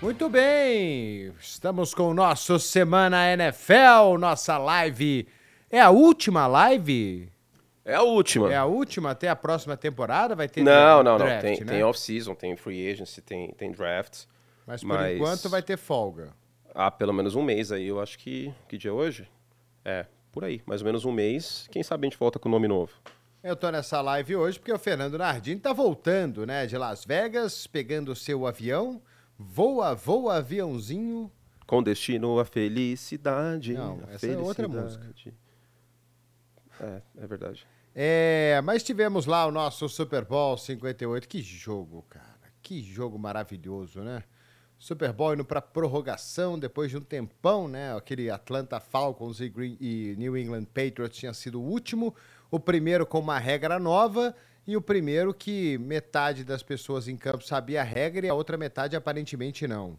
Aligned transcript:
Muito 0.00 0.28
bem, 0.28 1.32
estamos 1.40 1.94
com 1.94 2.10
o 2.10 2.14
nosso 2.14 2.58
Semana 2.58 3.32
NFL, 3.32 4.18
nossa 4.18 4.58
live. 4.58 5.26
É 5.70 5.80
a 5.80 5.90
última 5.90 6.46
live? 6.46 7.30
É 7.84 7.94
a 7.94 8.02
última. 8.02 8.52
É 8.52 8.56
a 8.56 8.66
última 8.66 9.12
até 9.12 9.28
a 9.28 9.36
próxima 9.36 9.76
temporada? 9.76 10.34
Vai 10.34 10.48
ter 10.48 10.62
Não, 10.62 11.02
não, 11.02 11.16
draft, 11.16 11.34
não. 11.34 11.40
Tem, 11.40 11.60
né? 11.60 11.72
tem 11.72 11.82
off-season, 11.82 12.34
tem 12.34 12.56
free 12.56 12.90
agency, 12.90 13.22
tem, 13.22 13.52
tem 13.52 13.72
drafts. 13.72 14.28
Mas 14.66 14.82
por 14.82 14.88
mas- 14.88 15.16
enquanto 15.16 15.48
vai 15.48 15.62
ter 15.62 15.76
folga. 15.78 16.32
Há 16.74 16.90
pelo 16.90 17.12
menos 17.12 17.34
um 17.34 17.42
mês 17.42 17.72
aí, 17.72 17.86
eu 17.86 18.00
acho 18.00 18.18
que. 18.18 18.52
Que 18.68 18.76
dia 18.76 18.90
é 18.90 18.92
hoje? 18.92 19.26
É, 19.84 20.04
por 20.30 20.44
aí. 20.44 20.60
Mais 20.66 20.82
ou 20.82 20.86
menos 20.86 21.04
um 21.06 21.12
mês. 21.12 21.66
Quem 21.70 21.82
sabe 21.82 22.06
a 22.06 22.10
gente 22.10 22.18
volta 22.18 22.38
com 22.38 22.48
nome 22.50 22.68
novo. 22.68 22.92
Eu 23.42 23.56
tô 23.56 23.70
nessa 23.70 24.00
live 24.02 24.36
hoje 24.36 24.58
porque 24.58 24.72
o 24.72 24.78
Fernando 24.78 25.16
Nardini 25.16 25.58
tá 25.60 25.72
voltando, 25.72 26.44
né, 26.44 26.66
de 26.66 26.76
Las 26.76 27.04
Vegas, 27.04 27.66
pegando 27.66 28.10
o 28.12 28.16
seu 28.16 28.46
avião. 28.46 29.00
Voa, 29.38 29.94
voa, 29.94 30.36
aviãozinho. 30.36 31.30
Com 31.66 31.82
destino 31.82 32.38
à 32.38 32.44
felicidade. 32.44 33.74
Não, 33.74 34.00
essa 34.08 34.26
é 34.26 34.36
outra 34.38 34.68
felicidade. 34.68 35.34
É, 36.80 37.02
é 37.18 37.26
verdade. 37.26 37.66
É, 37.94 38.60
mas 38.62 38.82
tivemos 38.82 39.26
lá 39.26 39.46
o 39.46 39.50
nosso 39.50 39.88
Super 39.88 40.24
Bowl 40.24 40.56
58. 40.56 41.26
Que 41.28 41.40
jogo, 41.42 42.04
cara. 42.08 42.36
Que 42.62 42.82
jogo 42.82 43.18
maravilhoso, 43.18 44.00
né? 44.00 44.22
Super 44.78 45.12
Bowl 45.12 45.32
indo 45.32 45.44
pra 45.44 45.62
prorrogação 45.62 46.58
depois 46.58 46.90
de 46.90 46.98
um 46.98 47.00
tempão, 47.00 47.66
né? 47.66 47.96
Aquele 47.96 48.28
Atlanta 48.30 48.78
Falcons 48.78 49.40
e, 49.40 49.48
Green- 49.48 49.78
e 49.80 50.14
New 50.18 50.36
England 50.36 50.64
Patriots 50.66 51.16
tinha 51.18 51.32
sido 51.32 51.60
o 51.60 51.64
último. 51.64 52.14
O 52.50 52.60
primeiro 52.60 53.06
com 53.06 53.18
uma 53.18 53.38
regra 53.38 53.78
nova 53.78 54.34
e 54.66 54.76
o 54.76 54.80
primeiro 54.82 55.32
que 55.32 55.78
metade 55.78 56.44
das 56.44 56.62
pessoas 56.62 57.08
em 57.08 57.16
campo 57.16 57.44
sabia 57.44 57.80
a 57.80 57.84
regra 57.84 58.26
e 58.26 58.28
a 58.28 58.34
outra 58.34 58.56
metade 58.56 58.96
aparentemente 58.96 59.66
não. 59.66 59.98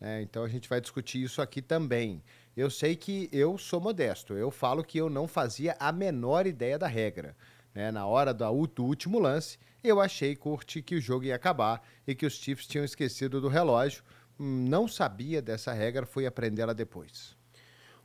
né? 0.00 0.22
então 0.22 0.44
a 0.44 0.48
gente 0.48 0.68
vai 0.68 0.80
discutir 0.80 1.22
isso 1.22 1.42
aqui 1.42 1.60
também. 1.60 2.22
Eu 2.56 2.70
sei 2.70 2.96
que 2.96 3.28
eu 3.32 3.58
sou 3.58 3.80
modesto, 3.80 4.34
eu 4.34 4.50
falo 4.50 4.82
que 4.84 4.98
eu 4.98 5.10
não 5.10 5.26
fazia 5.28 5.76
a 5.78 5.92
menor 5.92 6.46
ideia 6.46 6.78
da 6.78 6.86
regra. 6.86 7.36
né? 7.74 7.90
Na 7.90 8.06
hora 8.06 8.32
do 8.32 8.48
último 8.82 9.18
lance, 9.18 9.58
eu 9.84 10.00
achei, 10.00 10.34
Curti, 10.34 10.82
que 10.82 10.96
o 10.96 11.00
jogo 11.00 11.24
ia 11.26 11.34
acabar 11.36 11.82
e 12.06 12.14
que 12.14 12.26
os 12.26 12.34
Chiefs 12.34 12.66
tinham 12.66 12.84
esquecido 12.84 13.40
do 13.40 13.48
relógio. 13.48 14.02
Hum, 14.38 14.66
Não 14.68 14.88
sabia 14.88 15.42
dessa 15.42 15.72
regra, 15.72 16.06
fui 16.06 16.26
aprendê-la 16.26 16.72
depois. 16.72 17.35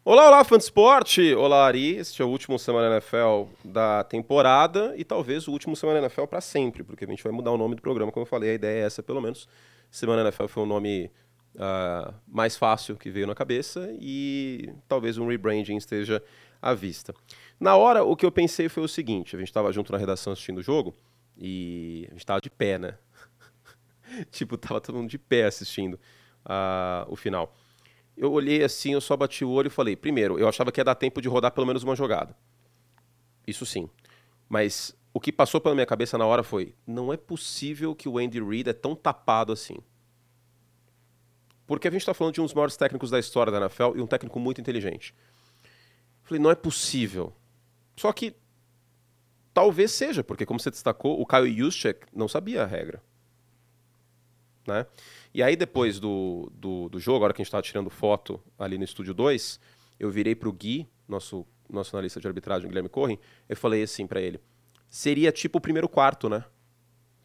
Olá, 0.03 0.29
olá, 0.29 0.43
fã 0.43 0.57
de 0.57 0.63
esporte! 0.63 1.31
Olá, 1.35 1.67
Ari. 1.67 1.97
Este 1.97 2.23
é 2.23 2.25
o 2.25 2.27
último 2.27 2.57
Semana 2.57 2.95
NFL 2.95 3.53
da 3.63 4.03
temporada 4.03 4.95
e 4.97 5.03
talvez 5.03 5.47
o 5.47 5.51
último 5.51 5.75
Semana 5.75 5.99
NFL 5.99 6.23
para 6.23 6.41
sempre, 6.41 6.83
porque 6.83 7.05
a 7.05 7.07
gente 7.07 7.23
vai 7.23 7.31
mudar 7.31 7.51
o 7.51 7.57
nome 7.57 7.75
do 7.75 7.83
programa, 7.83 8.11
como 8.11 8.23
eu 8.23 8.27
falei, 8.27 8.49
a 8.49 8.53
ideia 8.55 8.81
é 8.81 8.85
essa, 8.87 9.03
pelo 9.03 9.21
menos. 9.21 9.47
Semana 9.91 10.23
NFL 10.23 10.47
foi 10.47 10.63
um 10.63 10.65
nome 10.65 11.11
ah, 11.55 12.15
mais 12.27 12.57
fácil 12.57 12.97
que 12.97 13.11
veio 13.11 13.27
na 13.27 13.35
cabeça 13.35 13.95
e 13.99 14.73
talvez 14.87 15.19
um 15.19 15.27
rebranding 15.27 15.77
esteja 15.77 16.23
à 16.59 16.73
vista. 16.73 17.13
Na 17.59 17.75
hora, 17.75 18.03
o 18.03 18.15
que 18.15 18.25
eu 18.25 18.31
pensei 18.31 18.69
foi 18.69 18.81
o 18.81 18.87
seguinte: 18.87 19.35
a 19.35 19.39
gente 19.39 19.49
estava 19.49 19.71
junto 19.71 19.91
na 19.91 19.99
redação 19.99 20.33
assistindo 20.33 20.57
o 20.57 20.63
jogo 20.63 20.95
e 21.37 22.05
a 22.07 22.13
gente 22.13 22.21
estava 22.21 22.41
de 22.41 22.49
pé, 22.49 22.79
né? 22.79 22.97
tipo, 24.31 24.57
tava 24.57 24.81
todo 24.81 24.95
mundo 24.95 25.11
de 25.11 25.19
pé 25.19 25.45
assistindo 25.45 25.99
ah, 26.43 27.05
o 27.07 27.15
final. 27.15 27.55
Eu 28.15 28.31
olhei 28.31 28.63
assim, 28.63 28.93
eu 28.93 29.01
só 29.01 29.15
bati 29.17 29.43
o 29.43 29.49
olho 29.49 29.67
e 29.67 29.71
falei: 29.71 29.95
primeiro, 29.95 30.37
eu 30.37 30.47
achava 30.47 30.71
que 30.71 30.79
ia 30.79 30.83
dar 30.83 30.95
tempo 30.95 31.21
de 31.21 31.27
rodar 31.27 31.51
pelo 31.51 31.67
menos 31.67 31.83
uma 31.83 31.95
jogada. 31.95 32.35
Isso 33.47 33.65
sim. 33.65 33.89
Mas 34.47 34.95
o 35.13 35.19
que 35.19 35.31
passou 35.31 35.59
pela 35.59 35.75
minha 35.75 35.85
cabeça 35.85 36.17
na 36.17 36.25
hora 36.25 36.43
foi: 36.43 36.75
não 36.85 37.11
é 37.11 37.17
possível 37.17 37.95
que 37.95 38.07
o 38.07 38.17
Andy 38.17 38.41
Reid 38.41 38.69
é 38.69 38.73
tão 38.73 38.95
tapado 38.95 39.51
assim. 39.51 39.77
Porque 41.65 41.87
a 41.87 41.91
gente 41.91 42.01
está 42.01 42.13
falando 42.13 42.33
de 42.33 42.41
um 42.41 42.45
dos 42.45 42.53
maiores 42.53 42.75
técnicos 42.75 43.09
da 43.09 43.17
história 43.17 43.51
da 43.51 43.59
NFL 43.59 43.95
e 43.95 44.01
um 44.01 44.07
técnico 44.07 44.39
muito 44.39 44.59
inteligente. 44.59 45.15
Falei, 46.23 46.41
não 46.41 46.51
é 46.51 46.55
possível. 46.55 47.33
Só 47.95 48.11
que 48.11 48.35
talvez 49.53 49.91
seja, 49.91 50.23
porque 50.23 50.45
como 50.45 50.59
você 50.59 50.69
destacou, 50.69 51.21
o 51.21 51.25
Kyle 51.25 51.57
Juszczyk 51.57 52.07
não 52.13 52.27
sabia 52.27 52.63
a 52.63 52.65
regra. 52.65 53.01
Né? 54.67 54.85
E 55.33 55.41
aí 55.41 55.55
depois 55.55 55.99
do, 55.99 56.51
do, 56.53 56.89
do 56.89 56.99
jogo, 56.99 57.23
a 57.23 57.25
hora 57.25 57.33
que 57.33 57.41
a 57.41 57.43
gente 57.43 57.47
estava 57.47 57.61
tirando 57.61 57.89
foto 57.89 58.41
ali 58.59 58.77
no 58.77 58.83
Estúdio 58.83 59.13
2, 59.13 59.59
eu 59.99 60.09
virei 60.11 60.35
pro 60.35 60.51
Gui, 60.51 60.87
nosso, 61.07 61.45
nosso 61.69 61.95
analista 61.95 62.19
de 62.19 62.27
arbitragem, 62.27 62.67
Guilherme 62.67 62.89
Corrin, 62.89 63.17
eu 63.47 63.55
falei 63.55 63.83
assim 63.83 64.05
para 64.05 64.19
ele, 64.19 64.39
seria 64.89 65.31
tipo 65.31 65.57
o 65.57 65.61
primeiro 65.61 65.87
quarto, 65.87 66.27
né? 66.27 66.43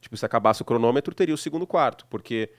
Tipo, 0.01 0.17
se 0.17 0.25
acabasse 0.25 0.63
o 0.63 0.65
cronômetro, 0.65 1.15
teria 1.15 1.35
o 1.35 1.39
segundo 1.39 1.67
quarto, 1.67 2.07
porque 2.09 2.51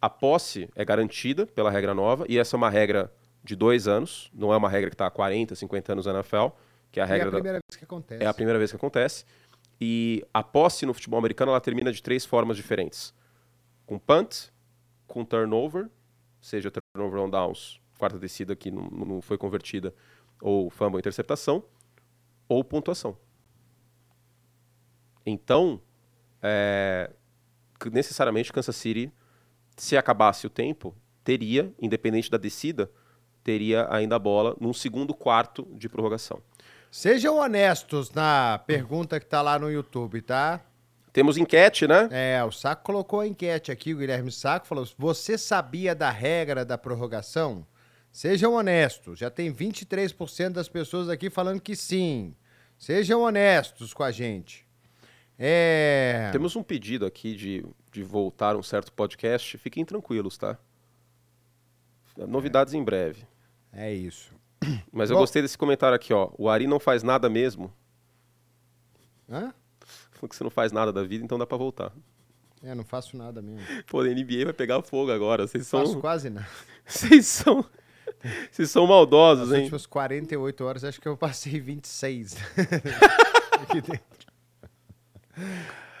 a 0.00 0.08
posse 0.08 0.68
é 0.76 0.84
garantida 0.84 1.46
pela 1.46 1.70
regra 1.70 1.94
nova, 1.94 2.24
e 2.28 2.38
essa 2.38 2.54
é 2.54 2.58
uma 2.58 2.70
regra 2.70 3.12
de 3.42 3.56
dois 3.56 3.88
anos, 3.88 4.30
não 4.32 4.52
é 4.52 4.56
uma 4.56 4.68
regra 4.68 4.88
que 4.88 4.94
está 4.94 5.06
há 5.06 5.10
40, 5.10 5.56
50 5.56 5.92
anos 5.92 6.06
na 6.06 6.12
NFL, 6.14 6.48
que 6.92 7.00
é 7.00 7.02
a 7.02 7.06
é 7.06 7.08
regra 7.08 7.28
a 7.28 7.30
da- 7.30 7.36
primeira 7.38 7.58
vez 7.58 7.76
que 7.76 7.84
acontece. 7.84 8.22
é 8.22 8.26
a 8.26 8.34
primeira 8.34 8.58
vez 8.58 8.70
que 8.70 8.76
acontece. 8.76 9.24
E 9.80 10.24
a 10.32 10.44
posse 10.44 10.86
no 10.86 10.94
futebol 10.94 11.18
americano 11.18 11.50
ela 11.50 11.60
termina 11.60 11.92
de 11.92 12.00
três 12.00 12.24
formas 12.24 12.56
diferentes: 12.56 13.12
com 13.84 13.98
punt, 13.98 14.51
com 15.12 15.26
turnover, 15.26 15.90
seja 16.40 16.72
turnover 16.72 17.20
on 17.20 17.28
downs, 17.28 17.78
quarta 17.98 18.18
descida 18.18 18.56
que 18.56 18.70
não, 18.70 18.88
não 18.88 19.20
foi 19.20 19.36
convertida, 19.36 19.94
ou 20.40 20.70
fumble 20.70 20.98
interceptação, 20.98 21.62
ou 22.48 22.64
pontuação. 22.64 23.14
Então, 25.26 25.82
é, 26.40 27.10
necessariamente 27.92 28.50
Kansas 28.50 28.74
City, 28.74 29.12
se 29.76 29.98
acabasse 29.98 30.46
o 30.46 30.50
tempo, 30.50 30.96
teria, 31.22 31.70
independente 31.78 32.30
da 32.30 32.38
descida, 32.38 32.90
teria 33.44 33.86
ainda 33.90 34.16
a 34.16 34.18
bola 34.18 34.56
num 34.58 34.72
segundo 34.72 35.12
quarto 35.12 35.68
de 35.74 35.90
prorrogação. 35.90 36.40
Sejam 36.90 37.36
honestos 37.36 38.10
na 38.12 38.58
pergunta 38.66 39.20
que 39.20 39.26
tá 39.26 39.42
lá 39.42 39.58
no 39.58 39.70
YouTube, 39.70 40.22
tá? 40.22 40.64
Temos 41.12 41.36
enquete, 41.36 41.86
né? 41.86 42.08
É, 42.10 42.42
o 42.42 42.50
Saco 42.50 42.84
colocou 42.84 43.20
a 43.20 43.26
enquete 43.26 43.70
aqui, 43.70 43.92
o 43.92 43.98
Guilherme 43.98 44.32
Saco 44.32 44.66
falou: 44.66 44.88
você 44.96 45.36
sabia 45.36 45.94
da 45.94 46.10
regra 46.10 46.64
da 46.64 46.78
prorrogação? 46.78 47.66
Sejam 48.10 48.54
honestos, 48.54 49.18
já 49.18 49.30
tem 49.30 49.52
23% 49.52 50.50
das 50.50 50.68
pessoas 50.68 51.08
aqui 51.08 51.30
falando 51.30 51.60
que 51.60 51.74
sim. 51.74 52.34
Sejam 52.78 53.22
honestos 53.22 53.94
com 53.94 54.02
a 54.02 54.10
gente. 54.10 54.66
É. 55.38 56.28
Temos 56.32 56.56
um 56.56 56.62
pedido 56.62 57.06
aqui 57.06 57.34
de, 57.34 57.64
de 57.90 58.02
voltar 58.02 58.56
um 58.56 58.62
certo 58.62 58.92
podcast. 58.92 59.56
Fiquem 59.58 59.84
tranquilos, 59.84 60.36
tá? 60.36 60.58
Novidades 62.16 62.74
em 62.74 62.82
breve. 62.82 63.26
É 63.72 63.92
isso. 63.92 64.34
Mas 64.92 65.10
eu 65.10 65.16
Bom. 65.16 65.22
gostei 65.22 65.42
desse 65.42 65.56
comentário 65.56 65.94
aqui, 65.96 66.12
ó. 66.12 66.30
O 66.36 66.48
Ari 66.48 66.66
não 66.66 66.78
faz 66.78 67.02
nada 67.02 67.28
mesmo. 67.28 67.72
Hã? 69.30 69.54
Falou 70.22 70.28
que 70.28 70.36
você 70.36 70.44
não 70.44 70.50
faz 70.52 70.70
nada 70.70 70.92
da 70.92 71.02
vida, 71.02 71.24
então 71.24 71.36
dá 71.36 71.44
pra 71.44 71.58
voltar. 71.58 71.92
É, 72.62 72.76
não 72.76 72.84
faço 72.84 73.16
nada 73.16 73.42
mesmo. 73.42 73.60
Pô, 73.88 74.02
a 74.02 74.04
NBA 74.04 74.44
vai 74.44 74.52
pegar 74.52 74.80
fogo 74.82 75.10
agora. 75.10 75.48
Vocês 75.48 75.66
são. 75.66 75.80
Faço 75.80 75.98
quase 75.98 76.30
nada. 76.30 76.46
Vocês 76.86 77.26
são. 77.26 77.64
Vocês 78.48 78.70
são 78.70 78.86
maldosos, 78.86 79.48
Nas 79.48 79.56
hein? 79.56 79.62
últimas 79.64 79.84
48 79.84 80.64
horas, 80.64 80.84
acho 80.84 81.00
que 81.00 81.08
eu 81.08 81.16
passei 81.16 81.58
26 81.58 82.36
aqui 83.62 83.80
dentro. 83.80 84.00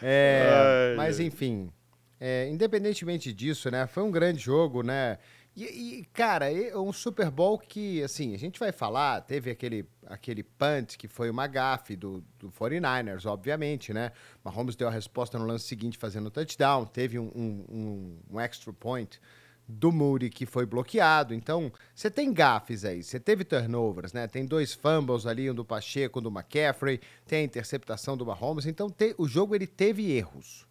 É, 0.00 0.90
Ai, 0.90 0.96
mas 0.96 1.18
enfim, 1.18 1.72
é, 2.20 2.48
independentemente 2.48 3.32
disso, 3.32 3.72
né? 3.72 3.88
Foi 3.88 4.04
um 4.04 4.10
grande 4.12 4.38
jogo, 4.38 4.84
né? 4.84 5.18
E, 5.54 5.64
e, 5.64 6.04
cara, 6.14 6.50
é 6.50 6.74
um 6.78 6.92
Super 6.92 7.30
Bowl 7.30 7.58
que, 7.58 8.02
assim, 8.02 8.34
a 8.34 8.38
gente 8.38 8.58
vai 8.58 8.72
falar, 8.72 9.20
teve 9.20 9.50
aquele, 9.50 9.84
aquele 10.06 10.42
punt 10.42 10.96
que 10.96 11.06
foi 11.06 11.28
uma 11.28 11.46
gafe 11.46 11.94
do, 11.94 12.24
do 12.38 12.50
49ers, 12.50 13.26
obviamente, 13.26 13.92
né? 13.92 14.12
Mahomes 14.42 14.74
deu 14.76 14.88
a 14.88 14.90
resposta 14.90 15.38
no 15.38 15.44
lance 15.44 15.66
seguinte 15.66 15.98
fazendo 15.98 16.26
o 16.26 16.30
touchdown, 16.30 16.86
teve 16.86 17.18
um, 17.18 17.30
um, 17.34 17.64
um- 17.70 18.18
um 18.32 18.40
extra 18.40 18.72
point 18.72 19.20
do 19.68 19.92
Moody 19.92 20.30
que 20.30 20.46
foi 20.46 20.64
bloqueado. 20.64 21.34
Então, 21.34 21.70
você 21.94 22.10
tem 22.10 22.32
gafes 22.32 22.84
aí, 22.84 23.02
você 23.02 23.20
teve 23.20 23.44
turnovers, 23.44 24.12
né? 24.14 24.26
Tem 24.26 24.46
dois 24.46 24.72
fumbles 24.72 25.26
ali, 25.26 25.50
um 25.50 25.54
do 25.54 25.64
Pacheco, 25.66 26.18
um 26.18 26.22
do 26.22 26.30
McCaffrey, 26.30 26.98
tem 27.26 27.40
a 27.40 27.44
interceptação 27.44 28.16
do 28.16 28.24
Mahomes. 28.24 28.64
Então, 28.64 28.88
te- 28.88 29.14
o 29.18 29.28
jogo 29.28 29.54
ele 29.54 29.66
teve 29.66 30.10
erros. 30.12 30.66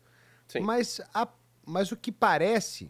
Sim. 0.47 0.59
Mas, 0.61 0.99
a- 1.13 1.27
mas 1.65 1.91
o 1.91 1.95
que 1.95 2.11
parece, 2.11 2.89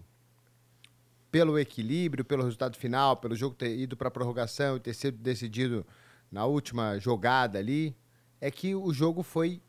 pelo 1.31 1.57
equilíbrio, 1.57 2.25
pelo 2.25 2.44
resultado 2.44 2.78
final, 2.78 3.16
pelo 3.18 3.36
jogo 3.36 3.56
ter 3.56 3.75
ido 3.78 3.95
para 3.95 4.12
prorrogação 4.12 4.75
e 4.75 4.80
ter 4.80 4.94
sido 4.94 5.18
decidido 5.18 5.86
na 6.30 6.45
última 6.45 7.00
jogada 7.00 7.57
ali, 7.57 7.95
é 8.39 8.51
que 8.51 8.75
o 8.75 8.94
jogo 8.94 9.24
foi 9.24 9.62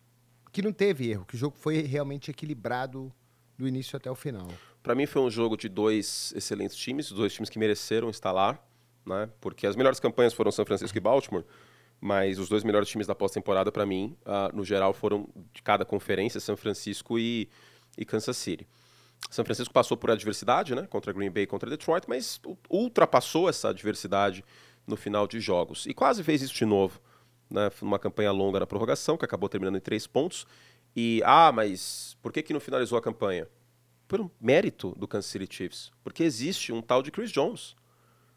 que 0.52 0.60
não 0.60 0.72
teve 0.72 1.10
erro, 1.10 1.24
que 1.24 1.34
o 1.34 1.38
jogo 1.38 1.56
foi 1.56 1.80
realmente 1.80 2.30
equilibrado 2.30 3.12
do 3.56 3.66
início 3.66 3.96
até 3.96 4.10
o 4.10 4.14
final. 4.14 4.48
Pra 4.82 4.94
mim 4.94 5.06
foi 5.06 5.22
um 5.22 5.30
jogo 5.30 5.56
de 5.56 5.68
dois 5.68 6.32
excelentes 6.36 6.76
times, 6.76 7.10
dois 7.10 7.32
times 7.32 7.48
que 7.48 7.58
mereceram 7.58 8.10
estar 8.10 8.32
lá, 8.32 8.58
né? 9.06 9.30
Porque 9.40 9.66
as 9.66 9.76
melhores 9.76 10.00
campanhas 10.00 10.34
foram 10.34 10.50
São 10.50 10.64
Francisco 10.66 10.98
e 10.98 11.00
Baltimore, 11.00 11.44
mas 12.00 12.38
os 12.38 12.48
dois 12.48 12.64
melhores 12.64 12.88
times 12.88 13.06
da 13.06 13.14
pós-temporada 13.14 13.70
pra 13.70 13.86
mim, 13.86 14.16
ah, 14.26 14.50
no 14.52 14.64
geral, 14.64 14.92
foram 14.92 15.28
de 15.54 15.62
cada 15.62 15.84
conferência, 15.84 16.40
São 16.40 16.56
Francisco 16.56 17.18
e, 17.18 17.48
e 17.96 18.04
Kansas 18.04 18.36
City. 18.36 18.66
São 19.32 19.46
Francisco 19.46 19.72
passou 19.72 19.96
por 19.96 20.10
adversidade, 20.10 20.74
né? 20.74 20.86
Contra 20.90 21.10
Green 21.10 21.30
Bay, 21.30 21.46
contra 21.46 21.70
Detroit, 21.70 22.04
mas 22.06 22.38
ultrapassou 22.68 23.48
essa 23.48 23.70
adversidade 23.70 24.44
no 24.86 24.94
final 24.94 25.26
de 25.26 25.40
jogos. 25.40 25.86
E 25.86 25.94
quase 25.94 26.22
fez 26.22 26.42
isso 26.42 26.54
de 26.54 26.66
novo, 26.66 27.00
né? 27.48 27.70
Uma 27.80 27.98
campanha 27.98 28.30
longa 28.30 28.60
na 28.60 28.66
prorrogação, 28.66 29.16
que 29.16 29.24
acabou 29.24 29.48
terminando 29.48 29.76
em 29.76 29.80
três 29.80 30.06
pontos. 30.06 30.46
E, 30.94 31.22
ah, 31.24 31.50
mas 31.50 32.14
por 32.20 32.30
que, 32.30 32.42
que 32.42 32.52
não 32.52 32.60
finalizou 32.60 32.98
a 32.98 33.00
campanha? 33.00 33.48
Pelo 34.06 34.30
mérito 34.38 34.94
do 34.98 35.08
Kansas 35.08 35.30
City 35.30 35.48
Chiefs. 35.50 35.90
Porque 36.04 36.22
existe 36.22 36.70
um 36.70 36.82
tal 36.82 37.02
de 37.02 37.10
Chris 37.10 37.32
Jones. 37.32 37.74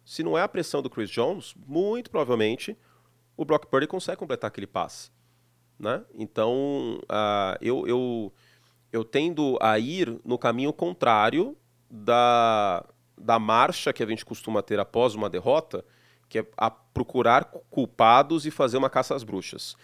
Se 0.05 0.23
não 0.23 0.37
é 0.37 0.43
a 0.43 0.47
pressão 0.47 0.81
do 0.81 0.89
Chris 0.89 1.09
Jones, 1.09 1.53
muito 1.67 2.09
provavelmente 2.09 2.77
o 3.35 3.43
Brock 3.43 3.65
Purdy 3.65 3.85
consegue 3.85 4.17
completar 4.17 4.47
aquele 4.47 4.67
passe. 4.67 5.11
Né? 5.77 6.05
Então, 6.13 7.01
uh, 7.03 7.57
eu, 7.59 7.85
eu, 7.85 8.33
eu 8.95 9.03
tendo 9.03 9.57
a 9.59 9.77
ir 9.77 10.21
no 10.23 10.37
caminho 10.37 10.71
contrário 10.71 11.57
da, 11.91 12.85
da 13.17 13.37
marcha 13.37 13.91
que 13.91 14.01
a 14.01 14.05
gente 14.05 14.23
costuma 14.23 14.63
ter 14.63 14.79
após 14.79 15.13
uma 15.15 15.29
derrota, 15.29 15.83
que 16.29 16.39
é 16.39 16.47
a 16.55 16.71
procurar 16.71 17.43
culpados 17.69 18.45
e 18.45 18.51
fazer 18.51 18.77
uma 18.77 18.89
caça 18.89 19.13
às 19.13 19.21
bruxas. 19.21 19.75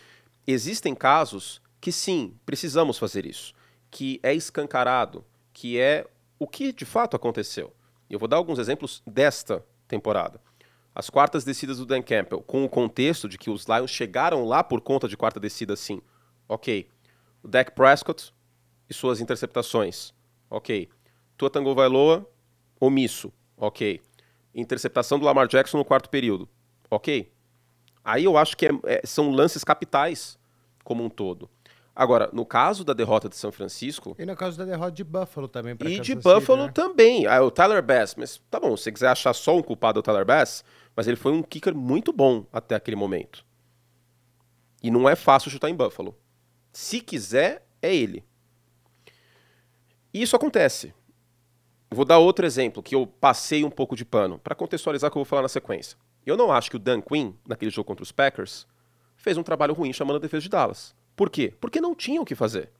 Existem 0.47 0.95
casos 0.95 1.61
que 1.81 1.91
sim, 1.91 2.37
precisamos 2.45 2.97
fazer 2.97 3.25
isso, 3.25 3.53
que 3.89 4.17
é 4.23 4.33
escancarado, 4.33 5.25
que 5.51 5.77
é 5.77 6.07
o 6.39 6.47
que 6.47 6.71
de 6.71 6.85
fato 6.85 7.17
aconteceu. 7.17 7.73
Eu 8.09 8.17
vou 8.17 8.29
dar 8.29 8.37
alguns 8.37 8.59
exemplos 8.59 9.03
desta 9.05 9.61
temporada. 9.89 10.39
As 10.95 11.09
quartas 11.09 11.43
descidas 11.43 11.79
do 11.79 11.85
Dan 11.85 12.01
Campbell, 12.01 12.41
com 12.43 12.63
o 12.63 12.69
contexto 12.69 13.27
de 13.27 13.37
que 13.37 13.49
os 13.49 13.65
Lions 13.65 13.91
chegaram 13.91 14.45
lá 14.45 14.63
por 14.63 14.79
conta 14.79 15.05
de 15.05 15.17
quarta 15.17 15.37
descida, 15.37 15.75
sim. 15.75 16.01
Ok. 16.47 16.89
O 17.43 17.47
Dak 17.49 17.71
Prescott 17.71 18.33
e 18.91 18.93
suas 18.93 19.21
interceptações. 19.21 20.13
Ok. 20.49 20.89
Tua 21.37 21.49
Tango 21.49 21.73
Vailoa, 21.73 22.29
omisso. 22.79 23.31
Ok. 23.55 24.01
Interceptação 24.53 25.17
do 25.17 25.25
Lamar 25.25 25.47
Jackson 25.47 25.77
no 25.77 25.85
quarto 25.85 26.09
período. 26.09 26.47
Ok. 26.89 27.31
Aí 28.03 28.25
eu 28.25 28.37
acho 28.37 28.57
que 28.57 28.65
é, 28.65 28.71
é, 28.83 29.01
são 29.05 29.31
lances 29.31 29.63
capitais 29.63 30.37
como 30.83 31.05
um 31.05 31.09
todo. 31.09 31.49
Agora, 31.95 32.29
no 32.33 32.45
caso 32.45 32.83
da 32.83 32.91
derrota 32.91 33.29
de 33.29 33.37
São 33.37 33.51
Francisco. 33.51 34.13
E 34.19 34.25
no 34.25 34.35
caso 34.35 34.57
da 34.57 34.65
derrota 34.65 34.91
de 34.91 35.03
Buffalo 35.05 35.47
também. 35.47 35.75
E 35.85 35.99
de 35.99 36.15
Buffalo 36.15 36.65
né? 36.65 36.71
também. 36.73 37.25
Ah, 37.27 37.41
o 37.41 37.49
Tyler 37.49 37.81
Bass. 37.81 38.15
Mas 38.15 38.41
tá 38.49 38.59
bom, 38.59 38.75
se 38.75 38.83
você 38.83 38.91
quiser 38.91 39.07
achar 39.07 39.33
só 39.33 39.55
um 39.55 39.63
culpado 39.63 40.01
do 40.01 40.03
Tyler 40.03 40.25
Bass, 40.25 40.65
mas 40.95 41.07
ele 41.07 41.17
foi 41.17 41.31
um 41.31 41.41
kicker 41.41 41.73
muito 41.73 42.11
bom 42.11 42.45
até 42.51 42.75
aquele 42.75 42.97
momento. 42.97 43.45
E 44.83 44.91
não 44.91 45.07
é 45.07 45.15
fácil 45.15 45.49
chutar 45.49 45.69
em 45.69 45.75
Buffalo. 45.75 46.17
Se 46.73 46.99
quiser, 46.99 47.65
é 47.81 47.93
ele. 47.95 48.23
E 50.13 50.21
isso 50.21 50.35
acontece. 50.35 50.93
Vou 51.89 52.05
dar 52.05 52.19
outro 52.19 52.45
exemplo 52.45 52.81
que 52.81 52.95
eu 52.95 53.05
passei 53.05 53.63
um 53.63 53.69
pouco 53.69 53.95
de 53.95 54.05
pano 54.05 54.39
para 54.39 54.55
contextualizar 54.55 55.09
o 55.09 55.11
que 55.11 55.17
eu 55.17 55.21
vou 55.21 55.25
falar 55.25 55.41
na 55.41 55.49
sequência. 55.49 55.97
Eu 56.25 56.37
não 56.37 56.51
acho 56.51 56.69
que 56.69 56.75
o 56.75 56.79
Dan 56.79 57.01
Quinn, 57.01 57.33
naquele 57.47 57.71
jogo 57.71 57.87
contra 57.87 58.03
os 58.03 58.11
Packers, 58.11 58.67
fez 59.17 59.37
um 59.37 59.43
trabalho 59.43 59.73
ruim 59.73 59.91
chamando 59.91 60.17
a 60.17 60.19
defesa 60.19 60.43
de 60.43 60.49
Dallas. 60.49 60.95
Por 61.15 61.29
quê? 61.29 61.53
Porque 61.59 61.81
não 61.81 61.93
tinha 61.93 62.21
o 62.21 62.25
que 62.25 62.35
fazer. 62.35 62.71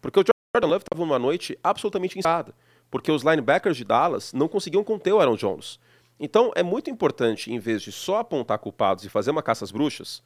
Porque 0.00 0.20
o 0.20 0.24
Jordan 0.54 0.68
Love 0.68 0.84
estava 0.84 1.04
numa 1.04 1.18
noite 1.18 1.58
absolutamente 1.62 2.18
instada. 2.18 2.54
Porque 2.90 3.10
os 3.10 3.22
linebackers 3.22 3.76
de 3.76 3.84
Dallas 3.84 4.32
não 4.32 4.48
conseguiam 4.48 4.84
conter 4.84 5.12
o 5.12 5.20
Aaron 5.20 5.36
Jones. 5.36 5.78
Então 6.20 6.52
é 6.54 6.62
muito 6.62 6.90
importante, 6.90 7.52
em 7.52 7.58
vez 7.58 7.82
de 7.82 7.92
só 7.92 8.18
apontar 8.18 8.58
culpados 8.58 9.04
e 9.04 9.08
fazer 9.08 9.30
uma 9.30 9.42
caça 9.42 9.64
às 9.64 9.70
bruxas, 9.70 10.22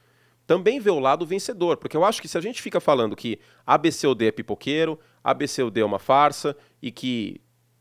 também 0.47 0.81
ver 0.81 0.91
o 0.91 0.99
lado 0.99 1.27
vencedor. 1.27 1.77
Porque 1.77 1.97
eu 1.97 2.05
acho 2.05 2.21
que 2.21 2.29
se 2.29 2.39
a 2.39 2.41
gente 2.41 2.63
fica 2.63 2.81
falando 2.81 3.17
que 3.17 3.39
ABCD 3.67 4.27
é 4.27 4.33
pipoqueiro, 4.33 4.99
ABCD 5.23 5.81
é 5.81 5.85
uma 5.85 5.99
farsa 5.99 6.57
e 6.81 6.91
que 6.91 7.41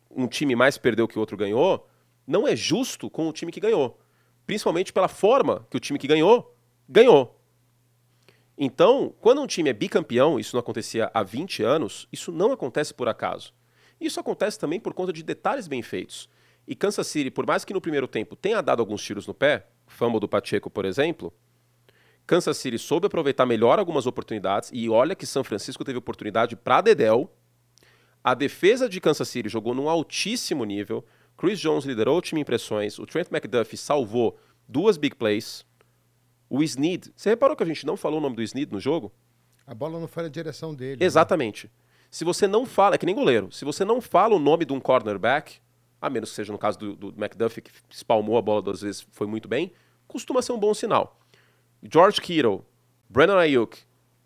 um 0.10 0.28
time 0.28 0.56
mais 0.56 0.78
perdeu 0.78 1.08
que 1.08 1.18
o 1.18 1.20
outro 1.20 1.38
ganhou, 1.38 1.88
não 2.28 2.48
é 2.48 2.56
justo 2.56 3.10
com 3.10 3.28
o 3.28 3.34
time 3.34 3.52
que 3.52 3.60
ganhou. 3.60 4.00
Principalmente 4.46 4.92
pela 4.92 5.08
forma 5.08 5.66
que 5.70 5.78
o 5.78 5.80
time 5.80 5.98
que 5.98 6.08
ganhou 6.08 6.56
ganhou. 6.88 7.38
Então, 8.58 9.16
quando 9.20 9.42
um 9.42 9.48
time 9.48 9.70
é 9.70 9.74
bicampeão, 9.74 10.40
isso 10.40 10.56
não 10.56 10.60
acontecia 10.60 11.10
há 11.14 11.24
20 11.24 11.64
anos, 11.64 12.08
isso 12.12 12.32
não 12.32 12.52
acontece 12.52 12.94
por 12.94 13.08
acaso. 13.08 13.54
Isso 14.00 14.20
acontece 14.20 14.60
também 14.60 14.80
por 14.80 14.94
conta 14.94 15.14
de 15.14 15.24
detalhes 15.24 15.68
bem 15.68 15.82
feitos. 15.82 16.30
E 16.68 16.76
Kansas 16.76 17.08
City, 17.08 17.32
por 17.32 17.46
mais 17.48 17.66
que 17.66 17.74
no 17.74 17.82
primeiro 17.82 18.08
tempo 18.08 18.36
tenha 18.36 18.62
dado 18.62 18.80
alguns 18.80 19.04
tiros 19.04 19.26
no 19.26 19.34
pé, 19.34 19.68
fama 19.88 20.20
do 20.20 20.28
Pacheco, 20.28 20.70
por 20.70 20.86
exemplo, 20.86 21.34
Kansas 22.32 22.56
City 22.56 22.80
soube 22.80 23.08
aproveitar 23.08 23.46
melhor 23.46 23.78
algumas 23.78 24.08
oportunidades 24.08 24.70
e 24.74 24.90
olha 24.90 25.14
que 25.14 25.26
São 25.26 25.44
Francisco 25.44 25.84
teve 25.84 25.98
oportunidade 25.98 26.56
para 26.56 26.80
Dedel. 26.80 27.30
A 28.24 28.34
defesa 28.34 28.88
de 28.88 29.02
Kansas 29.02 29.28
City 29.28 29.50
jogou 29.50 29.76
num 29.76 29.90
altíssimo 29.90 30.64
nível. 30.64 31.06
Chris 31.36 31.60
Jones 31.60 31.84
liderou 31.84 32.18
o 32.18 32.22
time 32.22 32.40
em 32.40 32.46
pressões. 32.46 32.98
O 33.00 33.06
Trent 33.06 33.28
McDuffie 33.30 33.76
salvou 33.76 34.40
duas 34.66 34.96
big 34.96 35.14
plays. 35.18 35.66
O 36.50 36.64
Snead, 36.64 37.12
você 37.14 37.32
reparou 37.32 37.54
que 37.54 37.64
a 37.64 37.66
gente 37.66 37.86
não 37.86 37.98
falou 37.98 38.20
o 38.20 38.22
nome 38.22 38.38
do 38.38 38.42
Snead 38.42 38.72
no 38.72 38.80
jogo? 38.80 39.12
A 39.68 39.76
bola 39.76 40.00
não 40.00 40.08
foi 40.08 40.24
na 40.24 40.30
direção 40.30 40.74
dele. 40.74 41.02
Né? 41.02 41.06
Exatamente. 41.06 41.68
Né? 41.68 41.74
Se 42.10 42.24
você 42.24 42.48
não 42.48 42.66
fala, 42.66 42.96
é 42.96 42.98
que 42.98 43.06
nem 43.06 43.14
goleiro, 43.14 43.52
se 43.52 43.66
você 43.66 43.84
não 43.84 44.00
fala 44.00 44.36
o 44.36 44.40
nome 44.40 44.64
de 44.64 44.72
um 44.72 44.80
cornerback, 44.80 45.60
a 46.00 46.10
menos 46.10 46.30
que 46.30 46.38
seja 46.38 46.54
no 46.54 46.58
caso 46.58 46.80
do, 46.80 46.96
do 46.96 47.08
McDuffie, 47.10 47.62
que 47.62 47.72
espalmou 47.90 48.38
a 48.38 48.42
bola 48.42 48.62
duas 48.62 48.80
vezes, 48.80 49.06
foi 49.12 49.28
muito 49.28 49.50
bem, 49.50 49.74
costuma 50.08 50.42
ser 50.42 50.54
um 50.54 50.58
bom 50.58 50.74
sinal. 50.74 51.18
George 51.84 52.22
Kittle, 52.22 52.64
Brandon 53.10 53.38
Ayuk 53.38 53.80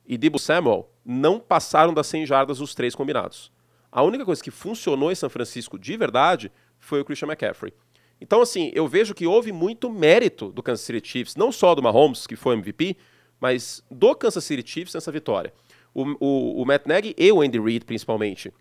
e 0.06 0.18
Debo 0.18 0.38
Samuel 0.38 0.90
não 1.06 1.40
passaram 1.40 1.94
das 1.94 2.08
100 2.08 2.26
jardas 2.26 2.60
os 2.60 2.76
três 2.76 2.96
combinados. 2.96 3.52
A 3.92 4.02
única 4.02 4.26
coisa 4.26 4.44
que 4.44 4.52
funcionou 4.52 5.12
em 5.12 5.16
São 5.16 5.30
Francisco 5.30 5.80
de 5.80 5.96
verdade 5.96 6.52
foi 6.80 7.00
o 7.00 7.06
Christian 7.06 7.28
McCaffrey. 7.28 7.74
Então, 8.20 8.42
assim, 8.42 8.72
eu 8.74 8.88
vejo 8.88 9.14
que 9.14 9.28
houve 9.28 9.52
muito 9.52 9.90
mérito 9.90 10.52
do 10.52 10.64
Kansas 10.64 10.86
City 10.86 11.08
Chiefs, 11.08 11.36
não 11.36 11.52
só 11.52 11.76
do 11.76 11.82
Mahomes, 11.82 12.26
que 12.26 12.36
foi 12.36 12.56
MVP, 12.56 12.98
mas 13.40 13.84
do 13.90 14.16
Kansas 14.16 14.44
City 14.44 14.70
Chiefs 14.70 14.94
nessa 14.94 15.12
vitória. 15.12 15.54
O, 15.94 16.04
o, 16.20 16.62
o 16.62 16.66
Matt 16.66 16.86
Nagy 16.86 17.16
e 17.18 17.32
o 17.32 17.42
Andy 17.42 17.60
Reid, 17.60 17.86
principalmente, 17.86 18.54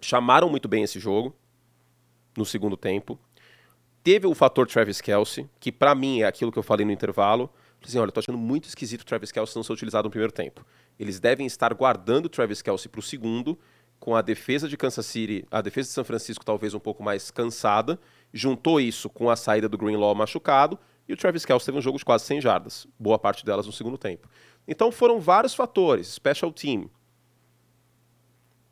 chamaram 0.00 0.48
muito 0.48 0.68
bem 0.68 0.82
esse 0.82 0.98
jogo 0.98 1.34
no 2.36 2.44
segundo 2.44 2.76
tempo. 2.76 3.18
Teve 4.02 4.26
o 4.26 4.34
fator 4.34 4.66
Travis 4.66 5.00
Kelsey, 5.00 5.48
que 5.58 5.72
para 5.72 5.94
mim 5.94 6.20
é 6.20 6.26
aquilo 6.26 6.52
que 6.52 6.58
eu 6.58 6.62
falei 6.62 6.84
no 6.84 6.92
intervalo. 6.92 7.50
Falei 7.84 7.90
assim, 7.90 7.98
olha, 7.98 8.10
tô 8.10 8.20
achando 8.20 8.38
muito 8.38 8.66
esquisito 8.66 9.02
o 9.02 9.04
Travis 9.04 9.30
Kelsey 9.30 9.56
não 9.56 9.62
ser 9.62 9.72
utilizado 9.72 10.06
no 10.06 10.10
primeiro 10.10 10.32
tempo. 10.32 10.64
Eles 10.98 11.20
devem 11.20 11.46
estar 11.46 11.72
guardando 11.74 12.26
o 12.26 12.28
Travis 12.30 12.62
Kelsey 12.62 12.88
para 12.88 12.98
o 12.98 13.02
segundo, 13.02 13.58
com 14.00 14.16
a 14.16 14.22
defesa 14.22 14.66
de 14.68 14.76
Kansas 14.76 15.04
City, 15.04 15.46
a 15.50 15.60
defesa 15.60 15.88
de 15.88 15.94
São 15.94 16.04
Francisco 16.04 16.44
talvez 16.44 16.72
um 16.72 16.80
pouco 16.80 17.02
mais 17.02 17.30
cansada, 17.30 17.98
juntou 18.32 18.80
isso 18.80 19.10
com 19.10 19.28
a 19.28 19.36
saída 19.36 19.68
do 19.68 19.76
Greenlaw 19.76 20.14
machucado, 20.14 20.78
e 21.06 21.12
o 21.12 21.16
Travis 21.16 21.44
Kelce 21.44 21.66
teve 21.66 21.76
um 21.76 21.82
jogo 21.82 21.98
de 21.98 22.04
quase 22.04 22.24
100 22.24 22.40
jardas, 22.40 22.86
boa 22.98 23.18
parte 23.18 23.44
delas 23.44 23.66
no 23.66 23.72
segundo 23.72 23.98
tempo. 23.98 24.28
Então 24.66 24.90
foram 24.90 25.20
vários 25.20 25.54
fatores, 25.54 26.08
special 26.08 26.52
team. 26.52 26.88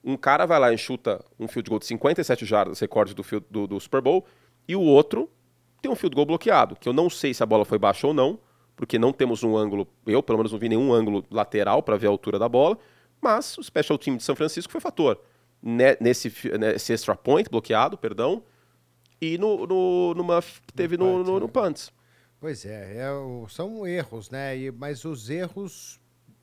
Um 0.02 0.16
cara 0.16 0.46
vai 0.46 0.58
lá 0.58 0.72
e 0.72 0.78
chuta 0.78 1.22
um 1.38 1.46
field 1.46 1.68
goal 1.68 1.78
de 1.78 1.86
57 1.86 2.46
jardas, 2.46 2.80
recorde 2.80 3.14
do, 3.14 3.24
do, 3.50 3.66
do 3.66 3.80
Super 3.80 4.00
Bowl, 4.00 4.26
e 4.66 4.74
o 4.74 4.80
outro 4.80 5.30
tem 5.82 5.90
um 5.90 5.96
field 5.96 6.14
goal 6.14 6.26
bloqueado, 6.26 6.76
que 6.76 6.88
eu 6.88 6.94
não 6.94 7.10
sei 7.10 7.34
se 7.34 7.42
a 7.42 7.46
bola 7.46 7.64
foi 7.64 7.78
baixa 7.78 8.06
ou 8.06 8.14
não, 8.14 8.38
porque 8.82 8.98
não 8.98 9.12
temos 9.12 9.44
um 9.44 9.56
ângulo, 9.56 9.86
eu 10.04 10.20
pelo 10.20 10.38
menos 10.38 10.50
não 10.50 10.58
vi 10.58 10.68
nenhum 10.68 10.92
ângulo 10.92 11.24
lateral 11.30 11.84
para 11.84 11.96
ver 11.96 12.08
a 12.08 12.10
altura 12.10 12.36
da 12.36 12.48
bola, 12.48 12.76
mas 13.20 13.56
o 13.56 13.62
special 13.62 13.96
team 13.96 14.16
de 14.16 14.24
São 14.24 14.34
Francisco 14.34 14.72
foi 14.72 14.80
fator. 14.80 15.20
Nesse, 15.62 16.32
nesse 16.58 16.92
extra 16.92 17.14
point 17.14 17.48
bloqueado, 17.48 17.96
perdão, 17.96 18.42
e 19.20 19.38
no, 19.38 19.68
no, 19.68 20.14
numa 20.14 20.42
que 20.42 20.72
teve 20.74 20.96
no, 20.96 21.18
no, 21.18 21.24
no, 21.24 21.40
no 21.40 21.48
Punts. 21.48 21.92
Pois 22.40 22.66
é, 22.66 22.96
é, 22.96 23.08
são 23.48 23.86
erros, 23.86 24.28
né? 24.30 24.58
E, 24.58 24.72
mas 24.72 25.04
os 25.04 25.30
erros 25.30 26.00